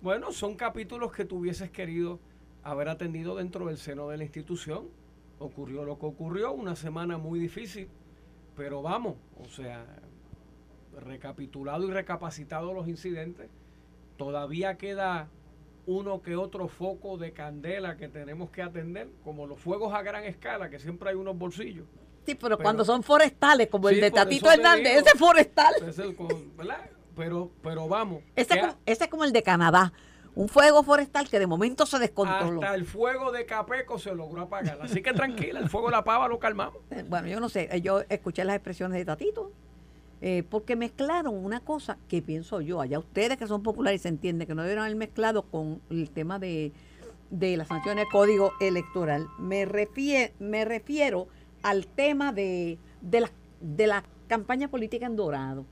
Bueno, 0.06 0.32
son 0.32 0.53
capítulos 0.56 1.12
que 1.12 1.26
tú 1.26 1.38
hubieses 1.39 1.72
querido 1.72 2.20
haber 2.62 2.89
atendido 2.89 3.36
dentro 3.36 3.66
del 3.66 3.80
seno 3.80 4.08
de 4.08 4.18
la 4.18 4.24
institución. 4.24 4.88
Ocurrió 5.39 5.84
lo 5.84 5.97
que 5.97 6.06
ocurrió, 6.06 6.51
una 6.51 6.76
semana 6.76 7.18
muy 7.18 7.39
difícil, 7.39 7.89
pero 8.56 8.84
vamos, 8.84 9.16
o 9.36 9.49
sea, 9.49 9.84
recapitulado 10.99 11.88
y 11.88 11.89
recapacitado 11.89 12.72
los 12.72 12.88
incidentes, 12.88 13.49
todavía 14.16 14.78
queda 14.78 15.28
uno 15.88 16.22
que 16.22 16.36
otro 16.36 16.68
foco 16.68 17.18
de 17.18 17.34
candela 17.34 17.97
que 17.97 18.08
tenemos 18.08 18.51
que 18.51 18.62
atender, 18.62 19.10
como 19.24 19.47
los 19.47 19.60
fuegos 19.60 19.91
a 19.95 20.03
gran 20.03 20.24
escala, 20.26 20.70
que 20.70 20.78
siempre 20.78 21.10
hay 21.10 21.16
unos 21.16 21.36
bolsillos. 21.36 21.88
Sí, 22.28 22.36
pero, 22.36 22.58
Pero- 22.58 22.64
cuando 22.64 22.86
son 22.86 23.01
forestales, 23.01 23.70
como 23.70 23.89
el 23.89 23.99
de 23.99 24.12
Tatito 24.12 24.51
Hernández, 24.51 24.84
digo. 24.84 24.99
ese 24.99 25.10
es 25.16 25.20
forestal. 25.20 25.74
Es 25.88 25.97
el. 25.97 26.16
Pero, 27.16 27.51
pero 27.61 27.88
vamos. 27.88 28.22
Ese 28.36 28.49
que 28.49 28.59
es, 28.59 28.61
como, 28.66 28.78
ese 28.86 29.03
es 29.05 29.09
como 29.09 29.24
el 29.24 29.32
de 29.32 29.43
Canadá. 29.43 29.93
Un 30.36 30.49
fuego 30.49 30.84
forestal 30.84 31.30
que 31.30 31.39
de 31.39 31.47
momento 31.47 31.86
se 31.86 31.97
descontroló. 31.97 32.61
hasta 32.61 32.76
el 32.76 32.84
fuego 32.86 33.32
de 33.32 33.45
Capeco 33.45 33.97
se 33.97 34.13
logró 34.13 34.41
apagar. 34.41 34.78
Así 34.82 35.01
que 35.01 35.13
tranquila, 35.13 35.59
el 35.59 35.70
fuego 35.70 35.88
de 35.88 35.93
la 35.93 36.03
pava 36.03 36.28
lo 36.28 36.39
calmamos. 36.39 36.80
Eh, 36.91 37.05
Bueno, 37.07 37.28
yo 37.30 37.39
no 37.39 37.47
sé, 37.47 37.70
eh, 37.72 37.80
yo 37.82 38.01
escuché 38.09 38.43
las 38.43 38.57
expresiones 38.57 38.97
de 38.97 39.05
Tatito, 39.05 39.51
eh, 40.22 40.43
porque 40.49 40.76
mezclaron 40.76 41.34
una 41.36 41.61
cosa 41.61 41.97
que 42.09 42.22
pienso 42.22 42.59
yo, 42.59 42.82
allá 42.82 42.99
ustedes 42.99 43.38
que 43.38 43.47
son 43.47 43.63
populares 43.63 44.01
se 44.01 44.09
entiende 44.09 44.45
que 44.45 44.55
no 44.55 44.61
debieron 44.63 44.84
haber 44.84 44.97
mezclado 44.97 45.43
con 45.43 45.80
el 45.89 46.09
tema 46.09 46.38
de, 46.38 46.74
de 47.30 47.55
las 47.55 47.70
sanciones 47.70 48.03
del 48.03 48.11
código 48.11 48.51
electoral. 48.59 49.28
Me, 49.39 49.66
refie- 49.66 50.34
me 50.39 50.66
refiero 50.66 51.28
al 51.63 51.88
tema 51.88 52.34
de, 52.34 52.78
de, 53.01 53.22
la, 53.22 53.32
de 53.61 53.88
la 53.88 54.03
campaña 54.28 54.68
política 54.68 55.05
en 55.05 55.16
Dorado. 55.16 55.66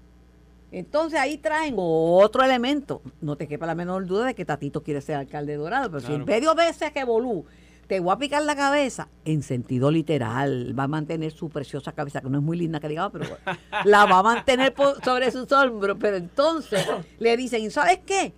Entonces 0.73 1.19
ahí 1.19 1.37
traen 1.37 1.75
otro 1.77 2.43
elemento. 2.43 3.01
No 3.21 3.35
te 3.37 3.47
quepa 3.47 3.65
la 3.67 3.75
menor 3.75 4.05
duda 4.07 4.25
de 4.25 4.33
que 4.33 4.43
Tatito 4.43 4.81
quiere 4.83 5.01
ser 5.01 5.15
alcalde 5.15 5.51
de 5.53 5.57
Dorado, 5.59 5.89
pero 5.91 6.05
si 6.05 6.13
en 6.13 6.25
medio 6.25 6.53
ese 6.59 6.91
que 6.91 7.03
volú 7.03 7.45
te 7.87 7.99
voy 7.99 8.11
a 8.13 8.17
picar 8.17 8.41
la 8.43 8.55
cabeza, 8.55 9.07
en 9.23 9.43
sentido 9.43 9.91
literal, 9.91 10.73
va 10.77 10.83
a 10.83 10.87
mantener 10.87 11.31
su 11.31 11.49
preciosa 11.49 11.91
cabeza, 11.91 12.21
que 12.21 12.29
no 12.29 12.39
es 12.39 12.43
muy 12.43 12.57
linda 12.57 12.79
que 12.79 12.87
digamos, 12.87 13.11
pero 13.11 13.37
la 13.85 14.05
va 14.05 14.19
a 14.19 14.23
mantener 14.23 14.73
por- 14.73 15.03
sobre 15.03 15.29
sus 15.31 15.51
hombros. 15.51 15.97
Pero 15.99 16.17
entonces 16.17 16.87
le 17.19 17.37
dicen, 17.37 17.61
¿y 17.61 17.69
sabes 17.69 17.99
qué? 18.05 18.33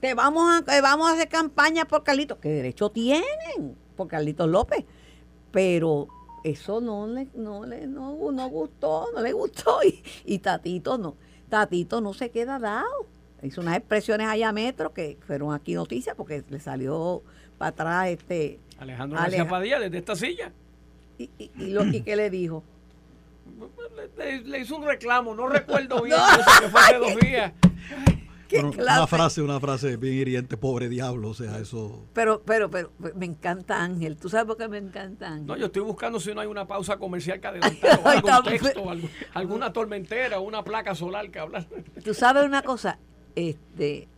Te 0.00 0.14
vamos 0.14 0.62
a, 0.66 0.76
eh, 0.76 0.80
vamos 0.80 1.08
a 1.08 1.12
hacer 1.12 1.28
campaña 1.28 1.84
por 1.84 2.02
Carlitos. 2.02 2.38
¿Qué 2.38 2.48
derecho 2.48 2.90
tienen? 2.90 3.76
Por 3.96 4.08
Carlitos 4.08 4.48
López. 4.48 4.84
Pero 5.52 6.08
eso 6.42 6.80
no 6.80 7.06
le, 7.06 7.28
no 7.34 7.64
le 7.64 7.86
no, 7.86 8.32
no 8.32 8.48
gustó, 8.48 9.06
no 9.14 9.20
le 9.20 9.32
gustó. 9.32 9.78
Y, 9.84 10.02
y 10.24 10.38
Tatito 10.40 10.98
no. 10.98 11.14
Tatito 11.48 12.00
no 12.00 12.12
se 12.14 12.30
queda 12.30 12.58
dado. 12.58 13.06
Hizo 13.42 13.60
unas 13.60 13.76
expresiones 13.76 14.26
allá 14.28 14.48
a 14.48 14.52
Metro 14.52 14.92
que 14.92 15.18
fueron 15.26 15.52
aquí 15.54 15.74
noticias 15.74 16.16
porque 16.16 16.42
le 16.48 16.58
salió 16.58 17.22
para 17.58 17.68
atrás 17.70 18.08
este 18.08 18.58
Alejandro 18.78 19.18
Aleja- 19.18 19.24
García 19.44 19.48
Padilla 19.48 19.78
desde 19.80 19.98
esta 19.98 20.16
silla. 20.16 20.52
y, 21.18 21.30
y, 21.38 21.50
y 21.58 21.66
lo, 21.70 21.84
y 21.86 22.00
qué 22.02 22.16
le 22.16 22.30
dijo. 22.30 22.62
Le, 24.16 24.40
le- 24.40 24.44
le 24.44 24.58
hizo 24.60 24.76
un 24.76 24.84
reclamo, 24.84 25.34
no 25.34 25.48
recuerdo 25.48 26.02
bien, 26.04 26.18
que 26.60 26.68
fue 26.68 26.80
hace 26.80 26.98
dos 26.98 27.16
días. 27.16 27.52
¿Qué 28.48 28.56
Bueno, 28.62 28.70
clase? 28.72 28.98
una 28.98 29.06
frase, 29.06 29.42
una 29.42 29.60
frase 29.60 29.96
bien 29.96 30.14
hiriente, 30.14 30.56
pobre 30.56 30.88
diablo, 30.88 31.30
o 31.30 31.34
sea, 31.34 31.58
eso. 31.58 32.04
Pero, 32.12 32.42
pero, 32.42 32.70
pero, 32.70 32.92
me 33.14 33.26
encanta 33.26 33.82
Ángel. 33.82 34.16
¿Tú 34.16 34.28
sabes 34.28 34.46
por 34.46 34.56
qué 34.56 34.68
me 34.68 34.78
encanta 34.78 35.28
Ángel? 35.28 35.46
No, 35.46 35.56
yo 35.56 35.66
estoy 35.66 35.82
buscando 35.82 36.20
si 36.20 36.34
no 36.34 36.40
hay 36.40 36.46
una 36.46 36.66
pausa 36.66 36.96
comercial 36.98 37.40
que 37.40 37.46
adelantar, 37.48 38.00
o 38.04 38.08
algún 38.08 38.42
texto, 38.44 38.90
algún- 38.90 39.10
alguna 39.34 39.72
tormentera, 39.72 40.40
una 40.40 40.62
placa 40.62 40.94
solar 40.94 41.30
que 41.30 41.38
hablar. 41.38 41.66
Tú 42.04 42.14
sabes 42.14 42.44
una 42.44 42.62
cosa, 42.62 42.98
este, 43.34 44.08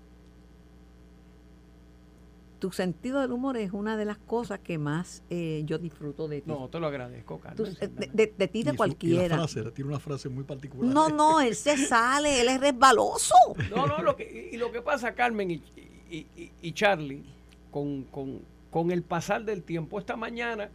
tu 2.59 2.73
sentido 2.73 3.21
del 3.21 3.33
humor 3.33 3.57
es 3.57 3.73
una 3.73 3.97
de 3.97 4.05
las 4.05 4.19
cosas 4.19 4.59
que 4.61 4.79
más 4.79 5.23
eh, 5.31 5.63
yo 5.65 5.79
disfruto 5.79 6.27
de 6.29 6.41
ti. 6.41 6.51
No, 6.51 6.69
te 6.69 6.81
lo 6.81 6.87
agradezco, 6.89 7.39
Carmen. 7.39 7.77
eh, 7.81 7.89
de, 7.89 8.07
de- 8.13 8.35
de 8.37 8.49
ti 8.49 8.61
y 8.61 8.63
de 8.65 8.71
su- 8.71 8.75
y 8.75 8.77
cualquiera. 8.77 9.37
la 9.37 9.49
frase, 9.49 9.71
tiene 9.73 9.91
una 9.91 10.01
frase 10.01 10.29
muy 10.29 10.45
particular. 10.45 10.93
No, 10.93 11.09
no, 11.09 11.41
él 11.41 11.55
se 11.55 11.77
sale, 11.77 12.41
él 12.41 12.49
es 12.49 12.61
resbaloso. 12.61 13.35
No, 13.75 13.87
no, 13.87 13.99
lo 14.03 14.17
que, 14.17 14.51
y 14.53 14.57
lo 14.57 14.73
que 14.73 14.83
pasa, 14.83 15.15
Carmen 15.15 15.51
y, 15.51 15.63
y- 16.11 16.27
y- 16.37 16.51
y 16.61 16.73
Charlie, 16.73 17.25
con, 17.71 18.05
con- 18.05 18.41
con 18.71 18.91
el 18.91 19.03
pasar 19.03 19.45
del 19.45 19.63
tiempo, 19.63 19.99
esta 19.99 20.17
mañana 20.17 20.69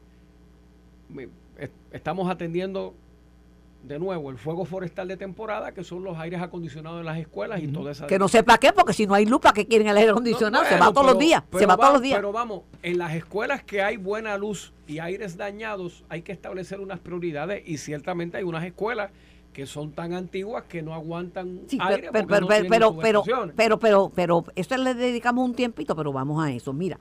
me- 1.09 1.27
es- 1.57 1.69
estamos 1.91 2.29
atendiendo 2.29 2.93
de 3.83 3.99
nuevo 3.99 4.29
el 4.29 4.37
fuego 4.37 4.63
forestal 4.65 5.09
de 5.09 5.17
temporada, 5.17 5.73
que 5.73 5.83
son 5.83 6.03
los 6.03 6.17
aires 6.17 6.41
acondicionados 6.41 6.99
en 7.01 7.05
las 7.05 7.17
escuelas 7.17 7.61
y 7.61 7.67
toda 7.67 7.91
esa... 7.91 8.07
Que 8.07 8.17
no 8.17 8.27
sé 8.29 8.41
para 8.41 8.57
qué, 8.57 8.71
porque 8.71 8.93
si 8.93 9.05
no 9.05 9.13
hay 9.13 9.25
luz, 9.25 9.41
¿para 9.41 9.53
qué 9.53 9.67
quieren 9.67 9.87
el 9.87 9.97
aire 9.97 10.11
acondicionado? 10.11 10.63
No, 10.63 10.69
se 10.69 10.77
va 10.77 10.91
todos 10.93 11.05
los 11.07 11.19
días, 11.19 11.43
se 11.43 11.57
pero 11.57 11.67
va 11.67 11.77
todos 11.77 11.93
los 11.93 12.01
días. 12.01 12.15
Pero 12.17 12.31
vamos, 12.31 12.61
en 12.81 12.97
las 12.97 13.13
escuelas 13.13 13.63
que 13.63 13.81
hay 13.81 13.97
buena 13.97 14.37
luz 14.37 14.73
y 14.87 14.99
aires 14.99 15.35
dañados, 15.35 16.05
hay 16.07 16.21
que 16.21 16.31
establecer 16.31 16.79
unas 16.79 16.99
prioridades 16.99 17.61
y 17.67 17.77
ciertamente 17.77 18.37
hay 18.37 18.43
unas 18.43 18.63
escuelas 18.63 19.11
que 19.51 19.67
son 19.67 19.91
tan 19.91 20.13
antiguas 20.13 20.63
que 20.63 20.81
no 20.81 20.93
aguantan 20.93 21.61
Sí, 21.67 21.77
aire 21.79 22.09
pero, 22.11 22.27
porque 22.27 22.33
pero, 22.33 22.41
no 22.41 22.47
pero, 22.47 22.67
pero, 22.69 23.23
pero, 23.23 23.53
pero, 23.55 23.79
pero, 23.79 24.11
pero, 24.15 24.45
eso 24.55 24.77
le 24.77 24.93
dedicamos 24.95 25.45
un 25.45 25.53
tiempito, 25.53 25.95
pero 25.95 26.11
vamos 26.11 26.43
a 26.43 26.51
eso. 26.51 26.73
Mira, 26.73 26.97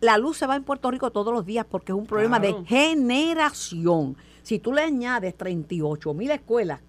la 0.00 0.18
luz 0.18 0.38
se 0.38 0.46
va 0.46 0.56
en 0.56 0.64
Puerto 0.64 0.90
Rico 0.90 1.12
todos 1.12 1.32
los 1.32 1.46
días 1.46 1.64
porque 1.70 1.92
es 1.92 1.98
un 1.98 2.06
problema 2.06 2.40
Claro. 2.40 2.62
de 2.62 2.66
generación. 2.66 4.16
Si 4.42 4.58
tú 4.58 4.72
le 4.72 4.82
añades 4.82 5.36
38 5.36 6.14
mil 6.14 6.30
escuelas 6.30 6.80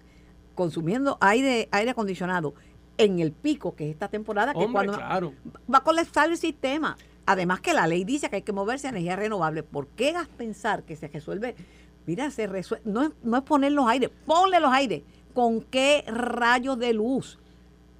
consumiendo 0.54 1.18
aire, 1.20 1.68
aire 1.72 1.90
acondicionado 1.90 2.54
en 2.96 3.18
el 3.18 3.32
pico, 3.32 3.74
que 3.74 3.86
es 3.86 3.92
esta 3.92 4.08
temporada, 4.08 4.52
que 4.52 4.58
Hombre, 4.58 4.72
cuando 4.72 4.92
claro. 4.94 5.32
va 5.72 5.78
a 5.78 5.82
colapsar 5.82 6.30
el 6.30 6.36
sistema. 6.36 6.96
Además 7.26 7.60
que 7.60 7.72
la 7.72 7.86
ley 7.86 8.04
dice 8.04 8.28
que 8.28 8.36
hay 8.36 8.42
que 8.42 8.52
moverse 8.52 8.86
a 8.86 8.90
energía 8.90 9.16
renovable. 9.16 9.62
¿Por 9.62 9.88
qué 9.88 10.12
vas 10.12 10.26
a 10.26 10.36
pensar 10.36 10.82
que 10.82 10.94
se 10.94 11.08
resuelve? 11.08 11.54
Mira, 12.06 12.30
se 12.30 12.46
resuelve, 12.46 12.88
no, 12.88 13.02
es, 13.02 13.10
no 13.22 13.38
es 13.38 13.42
poner 13.44 13.72
los 13.72 13.86
aires, 13.88 14.10
ponle 14.26 14.60
los 14.60 14.72
aires. 14.72 15.02
¿Con 15.32 15.62
qué 15.62 16.04
rayos 16.06 16.78
de 16.78 16.92
luz? 16.92 17.38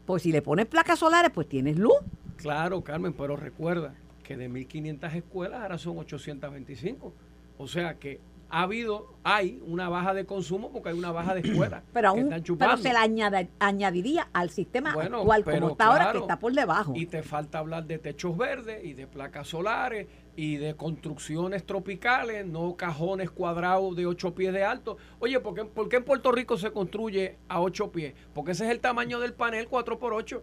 Pues 0.05 0.23
si 0.23 0.31
le 0.31 0.43
pones 0.43 0.67
placas 0.67 0.99
solares, 0.99 1.31
pues 1.33 1.49
tienes 1.49 1.79
luz. 1.79 1.97
Claro, 2.37 2.83
Carmen, 2.85 3.15
pero 3.15 3.37
recuerda 3.37 3.95
que 4.23 4.37
de 4.37 4.51
1.500 4.51 5.15
escuelas 5.15 5.63
ahora 5.63 5.79
son 5.79 5.99
825. 5.99 7.13
O 7.57 7.67
sea 7.67 7.95
que 7.99 8.21
ha 8.57 8.63
habido, 8.63 9.09
hay 9.25 9.61
una 9.67 9.89
baja 9.89 10.15
de 10.15 10.27
consumo 10.27 10.71
porque 10.71 10.91
hay 10.91 10.97
una 10.97 11.11
baja 11.11 11.35
de 11.35 11.41
escuelas 11.45 11.83
Pero, 11.93 12.15
que 12.15 12.21
aún, 12.21 12.33
están 12.33 12.57
pero 12.57 12.77
se 12.77 12.91
añada- 12.91 13.49
añadiría 13.59 14.29
al 14.33 14.51
sistema 14.51 14.95
Bueno, 14.95 15.19
actual 15.19 15.43
como 15.45 15.71
está 15.71 15.87
ahora, 15.87 16.13
que 16.13 16.19
está 16.19 16.39
por 16.39 16.53
debajo. 16.53 16.93
Y 16.95 17.07
te 17.07 17.25
falta 17.25 17.59
hablar 17.59 17.85
de 17.87 17.99
techos 17.99 18.37
verdes 18.39 18.85
y 18.85 18.93
de 18.93 19.09
placas 19.09 19.49
solares 19.49 20.07
y 20.37 20.57
de 20.57 20.77
construcciones 20.77 21.67
tropicales, 21.67 22.47
no 22.47 22.77
cajones 22.77 23.29
cuadrados 23.31 23.97
de 23.97 24.07
8 24.07 24.37
pies 24.37 24.53
de 24.53 24.63
alto. 24.63 24.99
Oye, 25.19 25.41
¿por 25.41 25.55
qué, 25.57 25.65
por 25.65 25.89
qué 25.89 25.97
en 25.97 26.05
Puerto 26.05 26.31
Rico 26.31 26.57
se 26.57 26.71
construye 26.71 27.39
a 27.49 27.61
8 27.61 27.91
pies? 27.91 28.15
Porque 28.35 28.53
ese 28.53 28.67
es 28.67 28.71
el 28.71 28.79
tamaño 28.79 29.19
del 29.19 29.33
panel 29.33 29.69
4x8. 29.69 30.41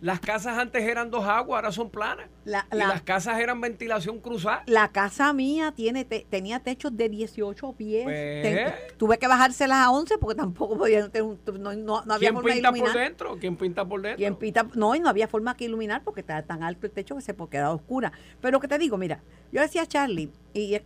Las 0.00 0.18
casas 0.20 0.56
antes 0.56 0.82
eran 0.82 1.10
dos 1.10 1.24
aguas, 1.26 1.58
ahora 1.58 1.72
son 1.72 1.90
planas. 1.90 2.28
La- 2.44 2.66
y 2.72 2.76
la- 2.76 2.88
las 2.88 3.02
casas 3.02 3.38
eran 3.38 3.60
ventilación 3.60 4.18
cruzada. 4.18 4.62
La 4.66 4.88
casa 4.88 5.32
mía 5.34 5.72
tiene 5.76 6.04
te- 6.06 6.26
tenía 6.30 6.60
techos 6.60 6.96
de 6.96 7.08
18 7.10 7.72
pies. 7.74 8.04
Pues. 8.04 8.42
Te- 8.42 8.74
tuve 8.96 9.18
que 9.18 9.28
bajárselas 9.28 9.78
a 9.78 9.90
11 9.90 10.16
porque 10.16 10.36
tampoco 10.36 10.78
podía, 10.78 11.08
tener 11.10 11.22
un- 11.24 11.38
no, 11.60 11.74
no- 11.74 12.02
no 12.04 12.14
había 12.14 12.30
¿Quién 12.30 12.34
forma 12.34 12.48
de 12.48 12.54
pinta 12.54 12.68
por 12.70 12.76
iluminar. 12.78 13.04
dentro? 13.04 13.36
¿Quién 13.38 13.56
pinta 13.56 13.84
por 13.86 14.00
dentro? 14.00 14.16
¿Quién 14.16 14.36
pinta? 14.36 14.66
No, 14.74 14.94
y 14.94 15.00
no 15.00 15.08
había 15.10 15.28
forma 15.28 15.54
que 15.56 15.64
iluminar 15.66 16.02
porque 16.02 16.20
estaba 16.20 16.42
tan 16.42 16.62
alto 16.62 16.86
el 16.86 16.92
techo 16.92 17.14
que 17.16 17.22
se 17.22 17.34
quedaba 17.50 17.74
oscura. 17.74 18.12
Pero 18.40 18.58
que 18.58 18.68
te 18.68 18.78
digo, 18.78 18.96
mira, 18.96 19.20
yo 19.52 19.60
decía 19.60 19.82
a 19.82 19.86
Charlie, 19.86 20.30
y 20.54 20.74
eh, 20.76 20.84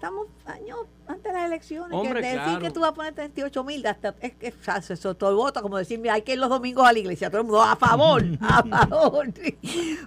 estamos 0.00 0.28
años 0.46 0.78
antes 1.06 1.24
de 1.24 1.32
las 1.38 1.44
elecciones, 1.46 1.92
Hombre, 1.92 2.22
que 2.22 2.26
decir 2.28 2.40
claro. 2.42 2.58
que 2.60 2.70
tú 2.70 2.80
vas 2.80 2.88
a 2.90 2.94
poner 2.94 3.14
38 3.14 3.64
mil, 3.64 3.86
hasta 3.86 4.14
es 4.22 4.32
que 4.34 4.46
eso 4.48 5.14
todo 5.14 5.28
el 5.28 5.36
voto, 5.36 5.60
como 5.60 5.76
decir, 5.76 5.98
mira, 5.98 6.14
hay 6.14 6.22
que 6.22 6.32
ir 6.32 6.38
los 6.38 6.48
domingos 6.48 6.88
a 6.88 6.92
la 6.94 6.98
iglesia, 6.98 7.28
todo 7.28 7.42
el 7.42 7.46
mundo 7.46 7.60
a 7.62 7.76
favor, 7.76 8.24
a 8.40 8.62
favor. 8.88 9.28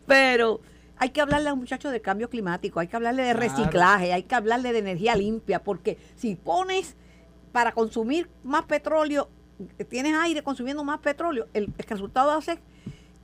Pero 0.08 0.62
hay 0.98 1.10
que 1.12 1.22
hablarle 1.22 1.50
a 1.50 1.52
los 1.52 1.60
muchachos 1.60 1.92
de 1.92 2.02
cambio 2.02 2.28
climático, 2.28 2.80
hay 2.80 2.88
que 2.88 2.96
hablarle 2.96 3.22
de 3.22 3.36
Claro. 3.36 3.48
reciclaje, 3.56 4.14
hay 4.14 4.24
que 4.24 4.34
hablarle 4.34 4.74
de 4.74 4.80
energía 4.80 5.16
limpia, 5.16 5.64
porque 5.64 6.00
si 6.16 6.36
pones 6.36 6.96
para 7.52 7.72
consumir 7.72 8.32
más 8.42 8.64
petróleo, 8.66 9.30
tienes 9.90 10.16
aire 10.16 10.42
consumiendo 10.42 10.84
más 10.84 11.02
petróleo, 11.02 11.46
el, 11.54 11.66
el 11.78 11.86
resultado 11.86 12.30
va 12.30 12.38
a 12.38 12.42
ser 12.42 12.60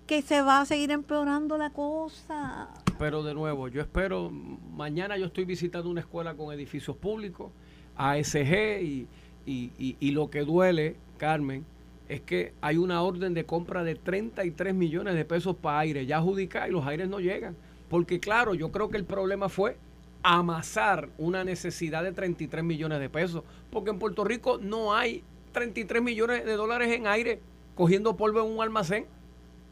que 0.06 0.22
se 0.22 0.44
va 0.44 0.62
a 0.62 0.66
seguir 0.68 0.92
empeorando 0.92 1.58
la 1.58 1.72
cosa. 1.72 2.70
Pero 3.00 3.24
de 3.24 3.34
nuevo, 3.34 3.70
yo 3.70 3.82
espero, 3.82 4.30
mañana 4.30 5.18
yo 5.18 5.26
estoy 5.28 5.46
visitando 5.46 5.90
una 5.90 6.02
escuela 6.02 6.36
con 6.36 6.54
edificios 6.54 6.98
públicos, 6.98 7.50
ASG, 7.96 8.82
y, 8.82 9.08
y, 9.46 9.72
y- 9.80 9.96
y 10.00 10.12
lo 10.12 10.30
que 10.30 10.42
duele, 10.42 10.98
Carmen, 11.18 11.66
es 12.10 12.22
que 12.22 12.54
hay 12.62 12.76
una 12.78 13.02
orden 13.02 13.34
de 13.34 13.46
compra 13.46 13.84
de 13.84 13.96
33 13.96 14.76
millones 14.76 15.16
de 15.16 15.24
pesos 15.26 15.56
para 15.56 15.80
aire 15.80 16.06
ya 16.06 16.18
adjudicada 16.18 16.68
y 16.68 16.72
los 16.72 16.86
aires 16.86 17.08
no 17.08 17.20
llegan. 17.20 17.56
Porque 17.90 18.20
claro, 18.20 18.54
yo 18.54 18.72
creo 18.72 18.90
que 18.90 18.98
el 18.98 19.06
problema 19.06 19.48
fue 19.48 19.78
amasar 20.22 21.08
una 21.18 21.44
necesidad 21.46 22.04
de 22.04 22.12
33 22.12 22.64
millones 22.66 23.00
de 23.00 23.10
pesos, 23.10 23.44
porque 23.72 23.92
en 23.92 24.00
Puerto 24.00 24.26
Rico 24.26 24.60
no 24.62 24.94
hay 24.94 25.24
33 25.54 26.04
millones 26.04 26.44
de 26.46 26.54
dólares 26.54 26.92
en 26.92 27.08
aire 27.08 27.40
cogiendo 27.76 28.18
polvo 28.18 28.42
en 28.42 28.52
un 28.54 28.62
almacén. 28.62 29.06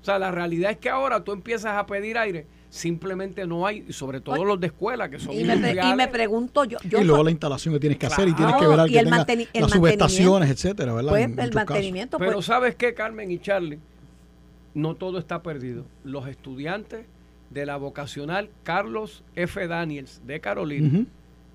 O 0.02 0.06
sea, 0.06 0.18
la 0.18 0.32
realidad 0.32 0.72
es 0.72 0.78
que 0.78 0.90
ahora 0.90 1.24
tú 1.26 1.34
empiezas 1.34 1.74
a 1.78 1.86
pedir 1.86 2.18
aire, 2.18 2.46
simplemente 2.70 3.48
no 3.48 3.66
hay, 3.66 3.86
y 3.88 3.94
sobre 3.94 4.20
todo 4.22 4.44
los 4.44 4.60
de 4.60 4.68
escuela, 4.68 5.10
que 5.10 5.20
son 5.20 5.34
Y 5.34 5.44
me, 5.44 5.58
pre- 5.58 5.80
y 5.90 5.96
me 5.96 6.08
pregunto 6.10 6.66
yo, 6.66 6.78
yo 6.88 7.00
y 7.00 7.04
luego 7.06 7.24
la 7.24 7.32
instalación 7.32 7.74
que 7.74 7.80
tienes 7.80 7.98
que 7.98 8.08
hacer 8.08 8.28
y 8.28 8.34
tienes 8.34 8.56
que 8.58 8.68
ver 8.68 8.80
al 8.80 8.90
que 8.90 9.00
el 9.00 9.06
tenga 9.06 9.26
manteni- 9.26 9.48
el 9.54 9.62
las 9.62 9.72
subestaciones, 9.72 10.50
etcétera, 10.50 10.94
¿verdad? 10.94 11.12
pues, 11.12 11.24
En 11.26 11.40
el 11.40 11.54
mantenimiento, 11.54 12.18
Pero 12.18 12.34
pues, 12.34 12.46
¿sabes 12.46 12.76
qué, 12.76 12.94
Carmen 12.94 13.32
y 13.32 13.40
Charlie? 13.40 13.80
No 14.74 14.96
todo 14.96 15.18
está 15.18 15.42
perdido. 15.42 15.86
Los 16.04 16.28
estudiantes 16.28 17.06
de 17.50 17.66
la 17.66 17.78
vocacional 17.78 18.50
Carlos 18.64 19.24
F. 19.36 19.68
Daniels 19.68 20.22
de 20.28 20.40
Carolina, 20.42 21.06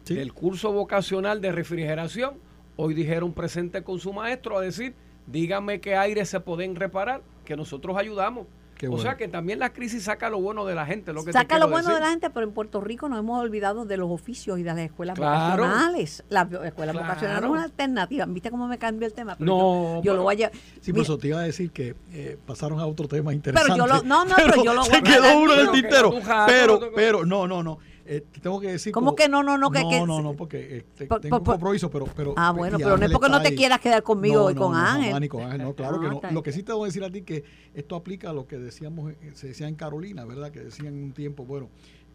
sí. 0.05 0.15
del 0.15 0.33
curso 0.33 0.73
vocacional 0.73 1.41
de 1.41 1.53
refrigeración, 1.53 2.35
hoy 2.77 2.95
dijeron 2.95 3.33
presente 3.35 3.83
con 3.83 4.01
su 4.01 4.13
maestro 4.15 4.57
a 4.59 4.63
decir, 4.63 4.95
díganme 5.27 5.81
qué 5.81 5.95
aire 5.95 6.25
se 6.25 6.41
pueden 6.41 6.75
reparar, 6.75 7.21
que 7.45 7.55
nosotros 7.55 7.97
ayudamos. 7.99 8.47
Qué 8.83 8.89
o 8.89 8.99
sea 8.99 9.17
que 9.17 9.29
también 9.29 9.61
la 9.61 9.73
crisis 9.73 10.03
saca 10.03 10.29
lo 10.29 10.41
bueno 10.41 10.65
de 10.65 10.75
la 10.75 10.85
gente. 10.85 11.13
Lo 11.13 11.25
que 11.25 11.33
saca 11.33 11.57
lo 11.61 11.69
bueno 11.69 11.89
decir. 11.89 11.95
de 11.95 12.01
la 12.01 12.11
gente, 12.11 12.31
pero 12.31 12.45
en 12.45 12.53
Puerto 12.53 12.81
Rico 12.81 13.09
nos 13.09 13.21
hemos 13.21 13.41
olvidado 13.41 13.85
de 13.85 13.97
los 13.97 14.11
oficios 14.11 14.59
y 14.59 14.65
de 14.65 14.71
las 14.71 14.79
escuelas 14.81 15.17
Claro. 15.17 15.63
vocacionales. 15.63 16.25
Las 16.29 16.51
escuelas 16.51 16.93
Claro. 16.95 16.99
vocacionales 17.07 17.43
no 17.43 17.47
es 17.47 17.53
una 17.53 17.63
alternativa. 17.63 18.27
¿Viste 18.27 18.51
cómo 18.51 18.67
me 18.67 18.79
cambió 18.79 19.07
el 19.07 19.15
tema? 19.15 19.37
Pero 19.39 19.47
No, 19.47 19.59
yo, 19.59 19.95
yo 19.95 20.01
pero- 20.03 20.17
lo 20.17 20.23
voy 20.25 20.43
a 20.43 20.51
Sí, 20.81 20.93
por 20.93 21.03
eso 21.03 21.17
te 21.17 21.29
iba 21.29 21.39
a 21.39 21.43
decir 21.45 21.71
que 21.71 21.95
eh, 22.13 22.37
pasaron 22.45 22.81
a 22.81 22.87
otro 22.87 23.07
tema 23.07 23.27
Pero 23.27 23.37
interesante. 23.37 23.79
yo 23.79 23.87
lo- 23.87 24.03
no, 24.03 24.25
no, 24.25 24.35
pero 24.35 24.65
yo 24.65 24.75
lo 24.75 24.83
se 24.83 24.91
voy 24.91 24.99
a 24.99 25.03
quedó 25.05 25.15
hablar 25.23 25.37
uno 25.37 25.55
en 25.55 25.61
el 25.61 25.71
tintero. 25.71 26.13
Pero, 26.49 26.81
pero, 26.93 27.25
no, 27.25 27.47
no, 27.47 27.63
no. 27.63 27.79
Eh, 28.05 28.21
te 28.33 28.41
tengo 28.41 28.59
que 28.61 28.69
decir. 28.73 28.93
¿Cómo 28.93 29.07
como- 29.07 29.17
que 29.17 29.29
no, 29.29 29.43
no, 29.45 29.57
no, 29.59 29.71
que- 29.71 29.83
no, 29.83 29.89
que- 29.89 30.07
no, 30.07 30.21
no, 30.23 30.35
porque 30.35 30.79
eh, 30.79 30.85
te- 30.97 31.07
Por- 31.07 31.21
tengo 31.21 31.37
por- 31.39 31.41
un 31.55 31.61
compromiso, 31.61 31.89
pero, 31.91 32.07
pero. 32.17 32.35
Ah, 32.37 32.51
bueno, 32.51 32.77
pero 32.79 32.97
no 32.97 33.07
es 33.07 33.13
porque 33.13 33.29
no 33.29 33.41
te 33.41 33.49
ahí. 33.49 33.57
quieras 33.57 33.81
quedar 33.81 34.03
conmigo 34.03 34.43
No, 34.45 34.51
y 34.51 34.55
no, 34.55 34.61
con 34.61 34.73
no, 34.73 34.79
Ángel. 34.79 35.21
ni 35.21 35.29
con 35.29 35.43
Ángel, 35.45 35.63
no, 35.63 35.75
claro 35.75 35.97
Ah, 35.97 36.01
que 36.01 36.09
no. 36.09 36.15
está 36.15 36.31
Lo 36.33 36.43
que 36.43 36.53
sí 36.53 36.63
te 36.65 36.73
voy 36.73 36.85
a 36.85 36.87
decir 36.87 37.05
a 37.05 37.11
ti 37.11 37.23
que 37.23 37.45
esto 37.75 37.95
aplica 37.95 38.31
a 38.31 38.33
lo 38.33 38.47
que 38.49 38.59
decíamos, 38.59 39.13
eh, 39.13 39.31
se 39.35 39.49
decía 39.49 39.69
en 39.69 39.77
Carolina, 39.77 40.25
¿verdad? 40.25 40.51
Que 40.51 40.61
decían 40.61 40.95
un 40.95 41.13
tiempo, 41.13 41.45
bueno, 41.45 41.69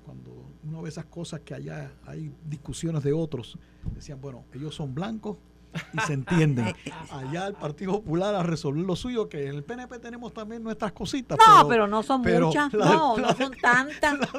cuando 0.03 0.31
uno 0.65 0.81
ve 0.81 0.89
esas 0.89 1.05
cosas 1.05 1.39
que 1.41 1.53
allá 1.53 1.93
hay 2.05 2.31
discusiones 2.49 3.03
de 3.03 3.13
otros, 3.13 3.57
decían, 3.95 4.19
bueno, 4.19 4.43
ellos 4.53 4.75
son 4.75 4.93
blancos 4.93 5.37
y 5.93 5.99
se 6.01 6.13
entienden. 6.13 6.73
Allá 7.11 7.47
el 7.47 7.53
Partido 7.53 7.93
Popular 7.93 8.33
a 8.35 8.43
resolver 8.43 8.83
lo 8.83 8.95
suyo, 8.95 9.29
que 9.29 9.47
en 9.47 9.55
el 9.55 9.63
PNP 9.63 9.99
tenemos 9.99 10.33
también 10.33 10.63
nuestras 10.63 10.91
cositas. 10.91 11.37
No, 11.45 11.67
pero, 11.67 11.87
no 11.87 12.03
son 12.03 12.21
pero 12.21 12.47
muchas. 12.47 12.73
No, 12.73 13.15
del- 13.15 13.23
no 13.25 13.35
son 13.35 13.51
tantas. 13.61 14.29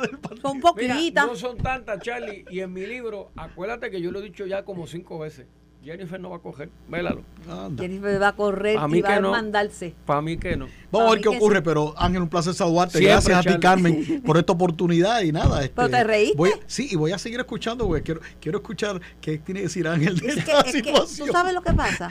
Son 0.42 0.56
Mira, 0.56 0.94
poquitas. 0.94 1.26
no 1.26 1.36
son 1.36 1.58
tantas, 1.58 2.00
Charlie. 2.00 2.44
Y 2.50 2.60
en 2.60 2.72
mi 2.72 2.86
libro, 2.86 3.30
acuérdate 3.36 3.90
que 3.90 4.00
yo 4.00 4.10
lo 4.10 4.18
he 4.20 4.22
dicho 4.22 4.46
ya 4.46 4.64
como 4.64 4.86
cinco 4.86 5.18
veces. 5.18 5.46
Jennifer 5.84 6.20
no 6.20 6.30
va 6.30 6.36
a 6.36 6.40
coger. 6.40 6.68
Vélalo. 6.88 7.22
Anda. 7.48 7.82
Jennifer 7.82 8.20
va 8.20 8.28
a 8.28 8.36
correr 8.36 8.76
A 8.76 8.88
mí 8.88 8.98
y 8.98 9.00
va 9.00 9.14
a 9.16 9.20
no. 9.20 9.30
mandarse. 9.30 9.94
Para 10.04 10.20
mí 10.20 10.36
que 10.36 10.56
no. 10.56 10.66
Vamos 10.90 11.08
a 11.08 11.14
ver 11.14 11.22
qué 11.22 11.28
ocurre, 11.28 11.56
sí. 11.58 11.62
pero 11.64 11.94
Ángel, 11.96 12.22
un 12.22 12.28
placer 12.28 12.52
saludarte. 12.52 12.98
Siempre, 12.98 13.12
Gracias 13.12 13.36
a 13.38 13.40
ti, 13.40 13.46
Charlie. 13.48 13.60
Carmen, 13.60 14.22
por 14.26 14.36
esta 14.36 14.52
oportunidad 14.52 15.22
y 15.22 15.32
nada. 15.32 15.62
este, 15.62 15.74
¿Pero 15.76 15.88
te 15.88 16.04
reíste? 16.04 16.36
voy 16.36 16.50
sí, 16.66 16.88
y 16.90 16.96
voy 16.96 17.12
a 17.12 17.18
seguir 17.18 17.38
escuchando, 17.40 17.86
porque 17.86 18.02
quiero, 18.02 18.20
quiero 18.40 18.58
escuchar 18.58 19.00
qué 19.20 19.38
tiene 19.38 19.60
que 19.60 19.64
decir 19.66 19.86
Ángel 19.88 20.18
de 20.18 20.26
Es 20.28 20.34
que, 20.34 20.40
esta 20.40 20.60
es 20.60 20.72
que, 20.72 20.78
situación. 20.82 21.26
tú 21.28 21.32
sabes 21.32 21.54
lo 21.54 21.62
que 21.62 21.72
pasa, 21.72 22.10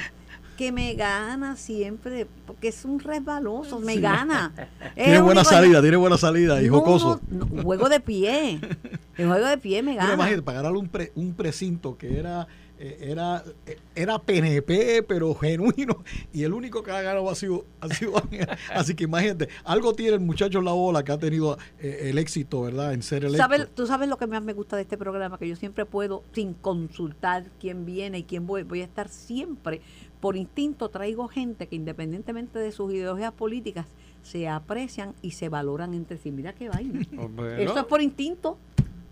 que 0.57 0.72
me 0.72 0.93
gana 0.95 1.55
siempre, 1.55 2.26
porque 2.47 2.70
es 2.70 2.84
un 2.86 2.99
resbaloso, 2.99 3.80
me 3.80 3.97
gana. 3.97 4.53
Es 4.95 5.03
Tiene 5.05 5.22
buena 5.22 5.43
salida, 5.43 5.82
tiene 5.82 5.97
buena 5.97 6.18
salida 6.18 6.63
y 6.63 6.68
No, 6.68 6.80
jocoso. 6.80 7.22
no, 7.30 7.45
no, 7.51 7.61
juego 7.63 7.89
de 7.89 7.99
pie. 7.99 8.59
El 9.18 9.28
juego 9.28 9.45
de 9.45 9.57
pie 9.57 9.84
me 9.84 9.95
gana. 9.95 10.13
imagínate, 10.13 10.41
pagarle 10.43 10.78
un, 10.80 10.88
pre- 10.88 11.11
un 11.15 11.34
precinto 11.34 11.97
que 11.97 12.18
era, 12.20 12.47
era, 12.80 13.43
eh, 13.65 13.78
era 13.95 14.19
PNP, 14.19 15.03
pero 15.07 15.34
genuino, 15.36 16.03
y 16.34 16.43
el 16.43 16.53
único 16.53 16.84
que 16.84 16.91
ha 16.91 17.01
ganado 17.01 17.30
ha 17.30 17.36
sido, 17.36 17.65
ha 17.82 17.88
sido 17.89 18.17
Ángel. 18.23 18.47
Así 18.73 18.93
que 18.95 19.05
imagínate, 19.05 19.49
algo 19.63 19.93
tiene 19.93 20.13
el 20.13 20.19
muchacho 20.19 20.59
en 20.59 20.65
la 20.65 20.71
bola 20.73 21.03
que 21.03 21.11
ha 21.11 21.17
tenido 21.17 21.57
eh, 21.80 22.09
el 22.09 22.17
éxito, 22.17 22.61
¿verdad? 22.61 22.93
En 22.93 23.01
ser 23.03 23.23
electo. 23.25 23.38
¿Sabes- 23.43 23.67
Tú 23.75 23.88
sabes 23.88 24.07
lo 24.09 24.17
que 24.17 24.28
más 24.28 24.43
me 24.43 24.53
gusta 24.53 24.75
de 24.75 24.84
este 24.84 24.97
programa, 24.97 25.38
que 25.38 25.47
yo 25.47 25.55
siempre 25.55 25.86
puedo, 25.86 26.23
sin 26.34 26.53
consultar 26.53 27.45
quién 27.59 27.86
viene 27.86 28.19
y 28.19 28.23
quién 28.23 28.45
voy, 28.47 28.63
voy 28.63 28.82
a 28.82 28.86
estar 28.86 29.09
siempre, 29.09 29.82
por 30.19 30.36
instinto 30.36 30.89
traigo 30.89 31.28
gente 31.28 31.67
que 31.67 31.75
independientemente 31.75 32.57
de 32.59 32.71
sus 32.71 32.91
ideologías 32.93 33.32
políticas, 33.34 33.86
se 34.23 34.47
aprecian 34.47 35.13
y 35.21 35.32
se 35.32 35.47
valoran 35.47 35.93
entre 35.93 36.17
sí. 36.17 36.32
Mira 36.32 36.53
qué 36.53 36.69
vaina. 36.69 36.99
Bueno, 37.30 37.55
Eso 37.57 37.80
es 37.80 37.86
por 37.86 38.01
instinto. 38.01 38.57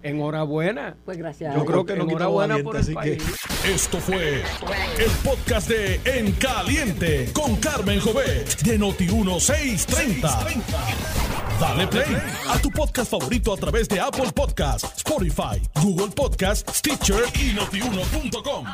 Enhorabuena. 0.05 0.95
Pues 1.03 1.17
gracias. 1.17 1.55
Yo 1.55 1.65
creo 1.65 1.85
que 1.85 1.95
no 1.95 2.05
quita 2.05 2.25
enhorabuena 2.25 2.55
valiente, 2.55 2.63
por 2.63 2.75
el 2.75 2.81
así 2.81 2.95
que-. 2.95 3.73
Esto 3.73 3.99
fue 3.99 4.43
el 4.99 5.11
podcast 5.23 5.67
de 5.67 5.99
En 6.05 6.31
Caliente 6.33 7.31
con 7.33 7.55
Carmen 7.55 7.99
Jovet 7.99 8.61
de 8.61 8.79
Noti1630. 8.79 10.63
Dale 11.59 11.87
play 11.87 12.17
a 12.49 12.59
tu 12.59 12.69
podcast 12.69 13.09
favorito 13.09 13.53
a 13.53 13.57
través 13.57 13.87
de 13.89 13.99
Apple 13.99 14.31
Podcasts, 14.33 14.93
Spotify, 14.97 15.61
Google 15.81 16.09
Podcasts, 16.15 16.77
Stitcher 16.77 17.23
y 17.39 17.53
notiuno.com. 17.53 18.65